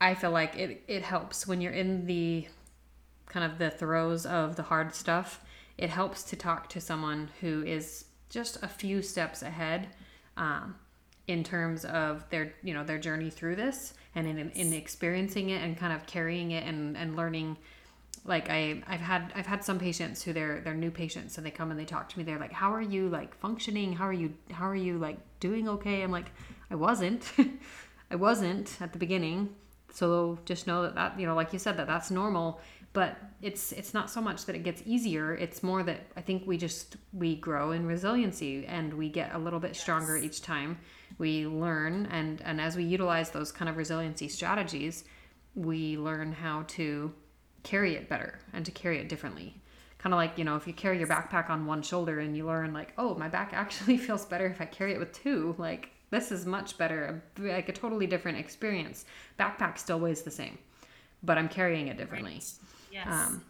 I 0.01 0.15
feel 0.15 0.31
like 0.31 0.57
it, 0.57 0.83
it 0.87 1.03
helps 1.03 1.47
when 1.47 1.61
you're 1.61 1.73
in 1.73 2.05
the 2.05 2.47
kind 3.27 3.51
of 3.51 3.59
the 3.59 3.69
throes 3.69 4.25
of 4.25 4.55
the 4.55 4.63
hard 4.63 4.95
stuff. 4.95 5.43
It 5.77 5.91
helps 5.91 6.23
to 6.23 6.35
talk 6.35 6.69
to 6.69 6.81
someone 6.81 7.29
who 7.41 7.63
is 7.63 8.05
just 8.29 8.63
a 8.63 8.67
few 8.67 9.01
steps 9.01 9.43
ahead. 9.43 9.87
Um, 10.37 10.75
in 11.27 11.43
terms 11.43 11.83
of 11.85 12.27
their 12.29 12.53
you 12.63 12.73
know 12.73 12.83
their 12.83 12.97
journey 12.97 13.29
through 13.29 13.55
this 13.55 13.93
and 14.15 14.27
in, 14.27 14.49
in 14.51 14.73
experiencing 14.73 15.49
it 15.49 15.61
and 15.61 15.77
kind 15.77 15.93
of 15.93 16.05
carrying 16.07 16.51
it 16.51 16.65
and, 16.65 16.97
and 16.97 17.15
learning. 17.15 17.57
Like 18.25 18.49
I 18.49 18.81
I've 18.87 19.01
had 19.01 19.31
I've 19.35 19.45
had 19.45 19.63
some 19.63 19.77
patients 19.77 20.23
who 20.23 20.33
they're 20.33 20.61
they're 20.61 20.73
new 20.73 20.91
patients 20.91 21.37
and 21.37 21.45
they 21.45 21.51
come 21.51 21.69
and 21.71 21.79
they 21.79 21.85
talk 21.85 22.09
to 22.09 22.17
me. 22.17 22.23
They're 22.23 22.39
like 22.39 22.51
how 22.51 22.73
are 22.73 22.81
you 22.81 23.09
like 23.09 23.35
functioning? 23.35 23.93
How 23.93 24.07
are 24.07 24.13
you 24.13 24.33
how 24.51 24.67
are 24.67 24.75
you 24.75 24.97
like 24.97 25.17
doing 25.39 25.69
okay? 25.69 26.01
I'm 26.01 26.11
like 26.11 26.31
I 26.71 26.75
wasn't. 26.75 27.31
I 28.11 28.15
wasn't 28.15 28.77
at 28.81 28.93
the 28.93 28.99
beginning. 28.99 29.49
So 29.91 30.39
just 30.45 30.67
know 30.67 30.81
that 30.83 30.95
that 30.95 31.19
you 31.19 31.27
know 31.27 31.35
like 31.35 31.53
you 31.53 31.59
said 31.59 31.77
that 31.77 31.87
that's 31.87 32.09
normal. 32.09 32.61
But 32.93 33.17
it's 33.41 33.73
it's 33.73 33.93
not 33.93 34.09
so 34.09 34.21
much 34.21 34.45
that 34.45 34.55
it 34.55 34.63
gets 34.63 34.81
easier. 34.85 35.35
It's 35.35 35.61
more 35.61 35.83
that 35.83 36.07
I 36.15 36.21
think 36.21 36.47
we 36.47 36.57
just 36.57 36.95
we 37.13 37.35
grow 37.35 37.71
in 37.71 37.85
resiliency 37.85 38.65
and 38.65 38.93
we 38.93 39.09
get 39.09 39.35
a 39.35 39.37
little 39.37 39.59
bit 39.59 39.75
stronger 39.75 40.17
each 40.17 40.41
time 40.41 40.77
we 41.17 41.47
learn 41.47 42.05
and 42.07 42.41
and 42.41 42.61
as 42.61 42.75
we 42.75 42.83
utilize 42.83 43.31
those 43.31 43.51
kind 43.51 43.69
of 43.69 43.77
resiliency 43.77 44.27
strategies 44.27 45.03
we 45.57 45.97
learn 45.97 46.31
how 46.31 46.63
to 46.67 47.11
carry 47.63 47.95
it 47.95 48.07
better 48.07 48.39
and 48.53 48.63
to 48.65 48.71
carry 48.71 48.99
it 48.99 49.09
differently. 49.09 49.59
Kind 49.97 50.13
of 50.13 50.17
like, 50.17 50.37
you 50.37 50.45
know, 50.45 50.55
if 50.55 50.67
you 50.67 50.73
carry 50.73 50.99
your 50.99 51.07
backpack 51.07 51.49
on 51.49 51.65
one 51.65 51.81
shoulder 51.81 52.19
and 52.19 52.37
you 52.37 52.45
learn, 52.45 52.71
like, 52.71 52.93
oh, 52.97 53.15
my 53.15 53.27
back 53.27 53.51
actually 53.53 53.97
feels 54.07 54.25
better 54.25 54.45
if 54.45 54.61
I 54.61 54.65
carry 54.65 54.93
it 54.93 54.99
with 54.99 55.11
two, 55.11 55.55
like, 55.57 55.89
this 56.11 56.31
is 56.31 56.45
much 56.45 56.77
better, 56.77 57.21
like 57.37 57.67
a 57.67 57.73
totally 57.73 58.07
different 58.07 58.37
experience. 58.37 59.05
Backpack 59.37 59.77
still 59.77 59.99
weighs 59.99 60.21
the 60.21 60.31
same, 60.31 60.57
but 61.23 61.37
I'm 61.37 61.49
carrying 61.49 61.87
it 61.87 61.97
differently. 61.97 62.33
Right. 62.33 62.53
Yes. 62.91 63.07
Um, 63.07 63.43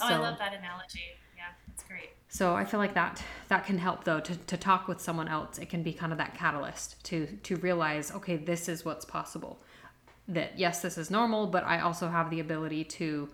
oh, 0.00 0.06
I 0.06 0.16
love 0.16 0.38
that 0.38 0.54
analogy. 0.54 1.02
Yeah, 1.36 1.42
that's 1.66 1.82
great. 1.82 2.10
So 2.32 2.54
I 2.54 2.64
feel 2.64 2.78
like 2.78 2.94
that 2.94 3.22
that 3.48 3.66
can 3.66 3.76
help 3.76 4.04
though 4.04 4.20
to, 4.20 4.36
to 4.36 4.56
talk 4.56 4.86
with 4.86 5.00
someone 5.00 5.28
else. 5.28 5.58
It 5.58 5.68
can 5.68 5.82
be 5.82 5.92
kind 5.92 6.12
of 6.12 6.18
that 6.18 6.34
catalyst 6.34 7.02
to 7.04 7.26
to 7.42 7.56
realize, 7.56 8.12
okay, 8.12 8.36
this 8.36 8.68
is 8.68 8.84
what's 8.84 9.04
possible. 9.04 9.60
That 10.28 10.56
yes, 10.56 10.80
this 10.80 10.96
is 10.96 11.10
normal, 11.10 11.48
but 11.48 11.64
I 11.64 11.80
also 11.80 12.08
have 12.08 12.30
the 12.30 12.40
ability 12.40 12.84
to 12.84 13.28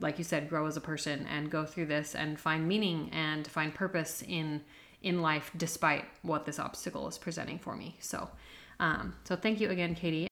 like 0.00 0.16
you 0.16 0.24
said, 0.24 0.48
grow 0.48 0.66
as 0.66 0.78
a 0.78 0.80
person 0.80 1.26
and 1.26 1.50
go 1.50 1.66
through 1.66 1.86
this 1.86 2.14
and 2.14 2.40
find 2.40 2.66
meaning 2.66 3.10
and 3.12 3.46
find 3.46 3.74
purpose 3.74 4.22
in 4.26 4.62
in 5.02 5.20
life 5.20 5.50
despite 5.56 6.06
what 6.22 6.46
this 6.46 6.58
obstacle 6.58 7.06
is 7.08 7.18
presenting 7.18 7.58
for 7.58 7.76
me. 7.76 7.94
So, 8.00 8.30
um, 8.80 9.14
so 9.24 9.36
thank 9.36 9.60
you 9.60 9.68
again, 9.68 9.94
Katie. 9.94 10.28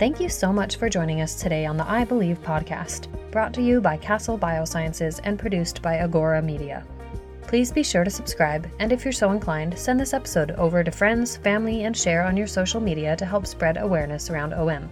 Thank 0.00 0.18
you 0.18 0.30
so 0.30 0.50
much 0.50 0.76
for 0.76 0.88
joining 0.88 1.20
us 1.20 1.34
today 1.34 1.66
on 1.66 1.76
the 1.76 1.86
Eye 1.86 2.06
Believe 2.06 2.42
podcast, 2.42 3.08
brought 3.30 3.52
to 3.52 3.60
you 3.60 3.82
by 3.82 3.98
Castle 3.98 4.38
Biosciences 4.38 5.20
and 5.24 5.38
produced 5.38 5.82
by 5.82 5.98
Agora 5.98 6.40
Media. 6.40 6.86
Please 7.42 7.70
be 7.70 7.82
sure 7.82 8.02
to 8.02 8.08
subscribe, 8.08 8.66
and 8.78 8.92
if 8.92 9.04
you're 9.04 9.12
so 9.12 9.30
inclined, 9.30 9.78
send 9.78 10.00
this 10.00 10.14
episode 10.14 10.52
over 10.52 10.82
to 10.82 10.90
friends, 10.90 11.36
family, 11.36 11.84
and 11.84 11.94
share 11.94 12.24
on 12.24 12.34
your 12.34 12.46
social 12.46 12.80
media 12.80 13.14
to 13.14 13.26
help 13.26 13.46
spread 13.46 13.76
awareness 13.76 14.30
around 14.30 14.54
OM. 14.54 14.88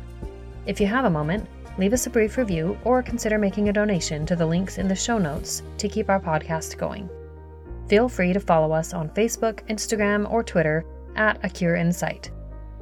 If 0.66 0.78
you 0.78 0.86
have 0.88 1.06
a 1.06 1.10
moment, 1.10 1.48
leave 1.78 1.94
us 1.94 2.06
a 2.06 2.10
brief 2.10 2.36
review 2.36 2.78
or 2.84 3.02
consider 3.02 3.38
making 3.38 3.70
a 3.70 3.72
donation 3.72 4.26
to 4.26 4.36
the 4.36 4.44
links 4.44 4.76
in 4.76 4.88
the 4.88 4.94
show 4.94 5.16
notes 5.16 5.62
to 5.78 5.88
keep 5.88 6.10
our 6.10 6.20
podcast 6.20 6.76
going. 6.76 7.08
Feel 7.88 8.10
free 8.10 8.34
to 8.34 8.40
follow 8.40 8.72
us 8.72 8.92
on 8.92 9.08
Facebook, 9.08 9.66
Instagram, 9.70 10.30
or 10.30 10.44
Twitter 10.44 10.84
at 11.16 11.42
A 11.42 11.48
Cure 11.48 11.76
in 11.76 11.94
Sight. 11.94 12.30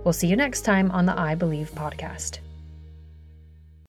We'll 0.06 0.12
see 0.12 0.28
you 0.28 0.36
next 0.36 0.60
time 0.60 0.92
on 0.92 1.06
the 1.06 1.18
Eye 1.18 1.34
Believe 1.34 1.72
podcast. 1.74 2.38